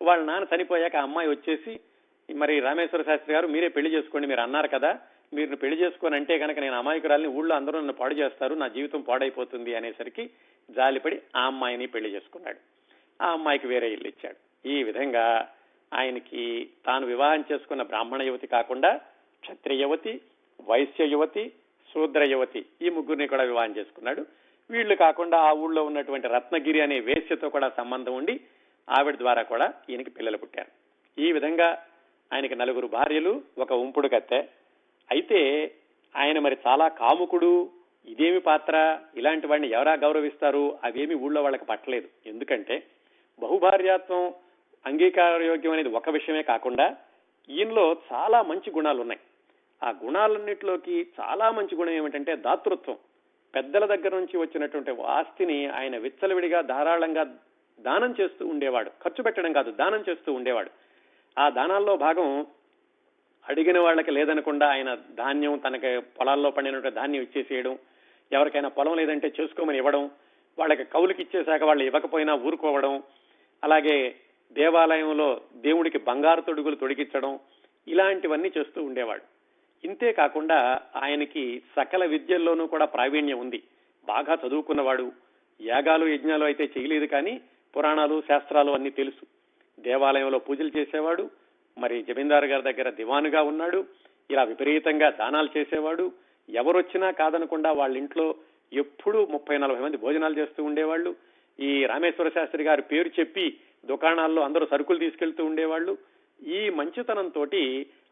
వాళ్ళ 0.01 0.21
నాన్న 0.25 0.47
చనిపోయాక 0.53 0.97
అమ్మాయి 0.97 1.31
వచ్చేసి 1.31 1.73
మరి 2.29 2.55
రామేశ్వర 2.61 3.03
శాస్త్రి 3.03 3.35
గారు 3.35 3.47
మీరే 3.49 3.69
పెళ్ళి 3.69 3.91
చేసుకోండి 3.95 4.27
మీరు 4.27 4.41
అన్నారు 4.41 4.69
కదా 4.69 4.91
మీరు 5.35 5.57
పెళ్ళి 5.57 5.77
చేసుకొని 5.83 6.17
అంటే 6.17 6.39
కనుక 6.39 6.59
నేను 6.59 6.77
అమాయకురాలిని 6.79 7.29
ఊళ్ళో 7.29 7.55
అందరూ 7.55 7.77
నన్ను 7.79 7.93
పాడు 7.93 8.15
చేస్తారు 8.15 8.55
నా 8.55 8.69
జీవితం 8.69 9.01
పాడైపోతుంది 9.03 9.75
అనేసరికి 9.75 10.25
జాలిపడి 10.71 11.17
ఆ 11.37 11.45
అమ్మాయిని 11.47 11.87
పెళ్ళి 11.87 12.15
చేసుకున్నాడు. 12.15 12.61
ఆ 13.21 13.29
అమ్మాయికి 13.33 13.67
వేరే 13.67 13.89
ఇల్లు 13.93 14.09
ఇచ్చాడు. 14.09 14.69
ఈ 14.69 14.83
విధంగా 14.83 15.25
ఆయనకి 15.93 16.43
తాను 16.87 17.07
వివాహం 17.07 17.45
చేసుకున్న 17.53 17.83
బ్రాహ్మణ 17.83 18.23
యువతి 18.23 18.47
కాకుండా 18.47 18.91
క్షత్రియ 19.43 19.83
యువతి 19.83 20.21
వైశ్య 20.61 21.07
యువతి 21.07 21.45
శూద్ర 21.95 22.23
యువతి 22.25 22.65
ఈ 22.83 22.89
ముగ్గురిని 22.89 23.27
కూడా 23.27 23.43
వివాహం 23.43 23.73
చేసుకున్నాడు. 23.77 24.27
వీళ్ళు 24.71 24.95
కాకుండా 24.95 25.39
ఆ 25.39 25.53
ఊళ్ళో 25.53 25.85
ఉన్నటువంటి 25.85 26.29
రత్నగిరి 26.29 26.81
అనే 26.81 27.01
వేశ్యతో 27.01 27.49
కూడా 27.49 27.69
సంబంధం 27.69 28.15
ఉండి 28.15 28.41
ఆవిడ 28.89 29.17
ద్వారా 29.17 29.43
కూడా 29.43 29.73
ఈయనకి 29.91 30.11
పిల్లలు 30.11 30.37
పుట్టారు. 30.37 30.71
ఈ 31.19 31.33
విధంగా 31.33 31.83
ఆయనకి 32.33 32.55
నలుగురు 32.55 32.87
భార్యలు 32.87 33.43
ఒక 33.59 33.73
ఉంపుడు 33.73 34.09
కత్తె. 34.09 34.41
అయితే 35.11 35.41
ఆయన 36.17 36.39
మరి 36.39 36.57
చాలా 36.67 36.89
కాముకుడు 36.89 37.71
ఇదేమి 38.07 38.41
పాత్ర 38.41 38.99
ఇలాంటి 39.17 39.47
వాడిని 39.47 39.69
ఎవరా 39.71 39.93
గౌరవిస్తారు 39.95 40.79
అవేమి 40.85 41.15
ఊళ్ళో 41.15 41.43
వాళ్ళకి 41.43 41.65
పట్టలేదు. 41.65 42.09
ఎందుకంటే 42.27 42.83
బహుభార్యాత్వం 43.43 44.35
అంగీకారయోగ్యం 44.87 45.73
అనేది 45.73 45.89
ఒక 45.89 46.11
విషయమే 46.11 46.43
కాకుండా 46.43 46.97
ఈయనలో 47.51 47.97
చాలా 48.13 48.43
మంచి 48.43 48.71
గుణాలు 48.71 49.01
ఉన్నాయి 49.01 49.21
ఆ 49.83 49.95
గుణాలన్నిటిలోకి 50.05 51.07
చాలా 51.21 51.51
మంచి 51.51 51.75
గుణం 51.75 51.93
ఏమిటంటే 51.93 52.37
దాతృత్వం. 52.37 52.97
పెద్దల 53.55 53.87
దగ్గర 53.87 54.19
నుంచి 54.19 54.37
వచ్చినటువంటి 54.37 55.03
ఆస్తిని 55.03 55.67
ఆయన 55.67 55.97
విచ్చలవిడిగా 55.97 56.61
ధారాళంగా 56.61 57.25
దానం 57.81 58.15
చేస్తూ 58.21 58.47
ఉండేవాడు. 58.47 58.91
ఖర్చు 59.05 59.23
పెట్టడం 59.23 59.53
కాదు 59.53 59.71
దానం 59.71 60.05
చేస్తూ 60.09 60.33
ఉండేవాడు. 60.33 60.71
ఆ 61.39 61.49
దానాల్లో 61.49 61.97
భాగం 61.97 62.47
అడిగిన 63.49 63.79
వాళ్ళకి 63.79 64.11
లేదనకుండా 64.11 64.67
ఆయన 64.69 64.95
ధాన్యం 64.95 65.59
తనకి 65.59 65.99
పొలాల్లో 65.99 66.51
పండినటువంటి 66.51 66.91
ధాన్యం 66.91 67.23
ఇచ్చేసేయడం 67.23 67.79
ఎవరికైనా 68.33 68.69
పొలం 68.69 68.97
లేదంటే 68.97 69.33
చేసుకోమని 69.41 69.79
ఇవ్వడం 69.79 70.11
వాళ్ళకి 70.59 70.85
కౌలుకి 70.85 71.23
ఇచ్చేశాక 71.23 71.63
వాళ్ళు 71.63 71.85
ఇవ్వకపోయినా 71.85 72.35
ఊరుకోవడం 72.35 73.03
అలాగే 73.65 74.15
దేవాలయంలో 74.53 75.41
దేవుడికి 75.57 75.99
బంగారు 75.99 76.41
తొడుగులు 76.41 76.77
తొడిగించడం 76.77 77.39
ఇలాంటివన్నీ 77.89 78.53
చేస్తూ 78.59 78.85
ఉండేవాడు. 78.85 79.32
ఇంతే 79.85 80.13
కాకుండా 80.13 80.81
ఆయనకి 80.97 81.63
సకల 81.77 82.05
విద్యల్లోనూ 82.05 82.67
కూడా 82.67 82.85
ప్రావీణ్యం 82.85 83.39
ఉంది. 83.39 83.63
బాగా 84.05 84.39
చదువుకున్నవాడు. 84.47 85.13
యాగాలు 85.61 86.07
యజ్ఞాలు 86.07 86.45
అయితే 86.45 86.71
చేయలేదు 86.79 87.07
కానీ 87.07 87.41
పురాణాలు 87.77 88.23
శాస్త్రాలు 88.29 88.73
అన్ని 88.73 88.91
తెలుసు. 88.91 89.27
దేవాలయంలో 89.83 90.39
పూజలు 90.39 90.71
చేసేవాడు. 90.77 91.31
మరి 91.79 92.03
జమీందారు 92.03 92.47
గారి 92.47 92.73
దగ్గర 92.73 92.91
దివానుగా 92.91 93.43
ఉన్నాడు. 93.43 93.85
ఇలా 94.31 94.43
విపరీతంగా 94.45 95.11
దానాలు 95.11 95.59
చేసేవాడు. 95.59 96.13
ఎవరొచ్చినా 96.49 97.11
కాదనకుండా 97.11 97.73
వాళ్ళ 97.73 97.97
ఇంట్లో 97.97 98.35
ఎప్పుడూ 98.73 99.27
ముప్పై 99.27 99.59
నలభై 99.59 99.81
మంది 99.81 99.97
భోజనాలు 99.97 100.39
చేస్తూ 100.39 100.65
ఉండేవాళ్ళు. 100.65 101.15
ఈ 101.61 101.87
రామేశ్వర 101.87 102.29
శాస్త్రి 102.29 102.65
గారి 102.65 102.83
పేరు 102.83 103.11
చెప్పి 103.21 103.57
దుకాణాల్లో 103.87 104.43
అందరూ 104.43 104.67
సరుకులు 104.67 104.99
తీసుకెళ్తూ 104.99 105.45
ఉండేవాళ్ళు. 105.45 105.99
ఈ 106.47 106.71
మంచితనంతో 106.71 107.47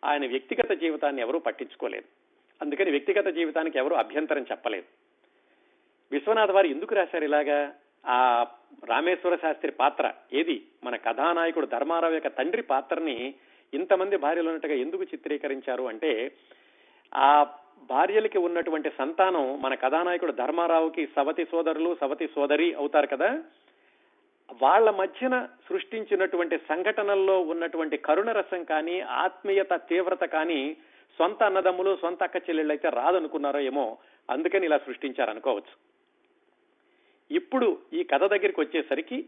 ఆయన 0.05 0.27
వ్యక్తిగత 0.27 0.73
జీవితాన్ని 0.73 1.23
ఎవరూ 1.23 1.39
పట్టించుకోలేదు. 1.39 2.05
అందుకని 2.63 2.91
వ్యక్తిగత 2.91 3.27
జీవితానికి 3.27 3.79
ఎవరూ 3.79 3.97
అభ్యంతరం 3.97 4.43
చెప్పలేదు. 4.43 4.85
విశ్వనాథ్ 6.13 6.51
వారు 6.51 6.67
ఎందుకు 6.67 6.95
రాశారు 6.95 7.25
ఇలాగా? 7.25 7.75
ఆ 8.07 8.47
రామేశ్వర 8.85 9.37
శాస్త్రి 9.37 9.73
పాత్ర 9.73 10.13
ఏది? 10.33 10.63
మన 10.85 10.97
కథానాయకుడు 10.97 11.67
ధర్మారావు 11.67 12.15
యొక్క 12.15 12.29
తండ్రి 12.29 12.63
పాత్రని 12.63 13.35
ఇంతమంది 13.75 14.17
భార్యలు 14.17 14.47
ఉన్నట్టుగా 14.47 14.75
ఎందుకు 14.75 15.03
చిత్రీకరించారు 15.03 15.83
అంటే 15.83 16.33
ఆ 17.15 17.47
భార్యలకి 17.83 18.39
ఉన్నటువంటి 18.39 18.91
సంతానం 18.99 19.63
మన 19.63 19.75
కథానాయకుడు 19.75 20.33
ధర్మారావుకి 20.33 21.09
సవతి 21.17 21.45
సోదరులు 21.45 21.97
సవతి 22.01 22.27
సోదరి 22.27 22.75
అవుతారు 22.75 23.07
కదా? 23.07 23.43
వాళ్ళ 24.63 24.91
మధ్యన 24.91 25.49
సృష్టించినటువంటి 25.69 26.59
సంఘటనల్లో 26.59 27.41
ఉన్నటువంటి 27.41 27.97
కరుణ 27.97 28.33
రసం 28.33 28.65
కానీ 28.65 29.01
ఆత్మీయత 29.01 29.73
తీవ్రత 29.75 30.25
కానీ 30.25 30.77
సొంత 31.19 31.43
అన్నదమ్ములు 31.43 31.99
సొంత 32.03 32.23
అక్క 32.23 32.37
చెల్లెళ్ళు 32.37 32.73
అయితే 32.73 32.89
రాదనుకున్నారో 32.89 33.61
ఏమో 33.61 33.99
అందుకని 34.31 34.67
ఇలా 34.67 34.79
సృష్టించారనుకోవచ్చు. 34.79 36.01
ఇప్పుడు 37.37 37.79
ఈ 37.93 38.05
కథ 38.05 38.25
దగ్గరికి 38.25 38.61
వచ్చేసరికి 38.61 39.25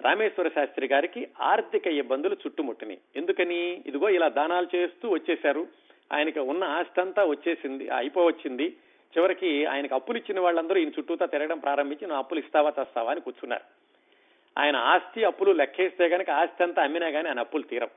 రామేశ్వర 0.00 0.48
శాస్త్రి 0.48 0.86
గారికి 0.86 1.28
ఆర్థిక 1.40 1.86
ఇబ్బందులు 1.86 2.34
చుట్టుముట్టినాయి. 2.34 2.98
ఎందుకని? 3.16 3.82
ఇదిగో 3.86 4.08
ఇలా 4.08 4.28
దానాలు 4.28 4.76
చేస్తూ 4.76 5.08
వచ్చేశారు. 5.08 5.66
ఆయనకి 6.12 6.38
ఉన్న 6.38 6.64
ఆస్తి 6.64 7.00
అంతా 7.00 7.24
వచ్చేసింది 7.24 7.90
అయిపోవచ్చింది. 7.90 8.76
చివరికి 9.18 9.66
ఆయనకు 9.66 9.94
అప్పులు 9.94 10.18
ఇచ్చిన 10.18 10.40
వాళ్ళందరూ 10.40 10.76
ఈయన 10.76 10.88
చుట్టూతా 10.88 11.26
తిరగడం 11.26 11.58
ప్రారంభించి 11.58 12.06
నా 12.06 12.16
అప్పులు 12.16 12.38
ఇస్తావా 12.38 12.70
తెస్తావా? 12.70 13.10
అని 13.10 13.20
కూర్చున్నారు. 13.20 13.91
ఆయన 14.58 14.76
ఆస్తి 14.76 15.24
అప్పులు 15.24 15.52
లెక్కేస్తే 15.52 16.08
కనుక 16.08 16.30
ఆస్తి 16.30 16.62
అంతా 16.62 16.82
అమ్మినా 16.82 17.10
కానీ 17.10 17.28
ఆయన 17.28 17.40
అప్పులు 17.40 17.62
తీరం. 17.62 17.88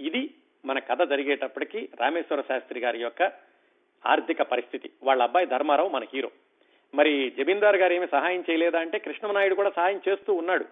ఇది 0.00 0.30
మన 0.64 0.78
కథ 0.78 1.02
జరిగేటప్పటికి 1.02 1.88
రామేశ్వర 2.00 2.40
శాస్త్రి 2.40 2.80
గారి 2.80 2.98
యొక్క 2.98 3.32
ఆర్థిక 4.06 4.42
పరిస్థితి. 4.42 4.90
వాళ్ళ 5.02 5.22
అబ్బాయి 5.22 5.46
ధర్మారావు 5.46 5.88
మన 5.88 6.04
హీరో. 6.14 6.30
మరి 6.94 7.32
జమీందార్ 7.38 7.76
గారు 7.76 7.92
ఏమి 7.92 8.06
సహాయం 8.12 8.44
చేయలేదా 8.50 8.80
అంటే 8.80 8.98
కృష్ణమనాయుడు 8.98 9.54
కూడా 9.54 9.70
సహాయం 9.70 10.00
చేస్తూ 10.08 10.34
ఉన్నాడు. 10.34 10.64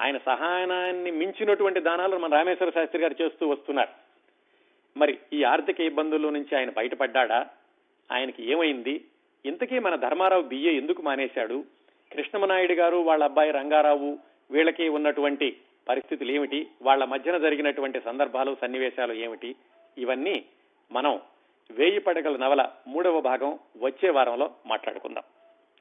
ఆయన 0.00 0.18
సహాయాన్ని 0.18 1.10
మించినటువంటి 1.10 1.80
దానాలు 1.80 2.16
మన 2.16 2.34
రామేశ్వర 2.34 2.70
శాస్త్రి 2.70 3.02
గారు 3.02 3.22
చేస్తూ 3.22 3.48
వస్తున్నారు. 3.48 3.88
మరి 4.96 5.18
ఈ 5.32 5.44
ఆర్థిక 5.44 5.80
ఇబ్బందుల 5.80 6.30
నుంచి 6.30 6.58
ఆయన 6.58 6.70
బయటపడ్డా 6.70 7.46
ఆయనకి 8.12 8.50
ఏమైంది? 8.52 9.04
ఇంతకీ 9.46 9.78
మన 9.78 9.96
ధర్మారావు 9.96 10.42
బిఏ 10.42 10.76
ఎందుకు 10.76 11.02
మానేశాడు? 11.02 11.64
కృష్ణమనాయుడు 12.12 12.72
గారు 12.72 12.96
వాళ్ళ 12.96 13.24
అబ్బాయి 13.24 13.50
రంగారావు 13.50 14.18
వీళ్ళకి 14.50 14.88
ఉన్నటువంటి 14.88 15.56
పరిస్థితులు 15.88 16.32
ఏమిటి? 16.32 16.68
వాళ్ళ 16.82 17.04
మధ్యన 17.04 17.38
జరిగినటువంటి 17.38 18.00
సందర్భాలు 18.00 18.56
సన్నివేశాలు 18.60 19.12
ఏమిటి? 19.12 19.56
ఇవన్నీ 19.98 20.44
మనం 20.92 21.20
వేయి 21.70 21.98
పడగల 21.98 22.36
నవల 22.36 22.70
మూడవ 22.86 23.20
భాగం 23.20 23.58
వచ్చే 23.76 24.10
వారంలో 24.10 24.50
మాట్లాడుకుందాం. 24.66 25.22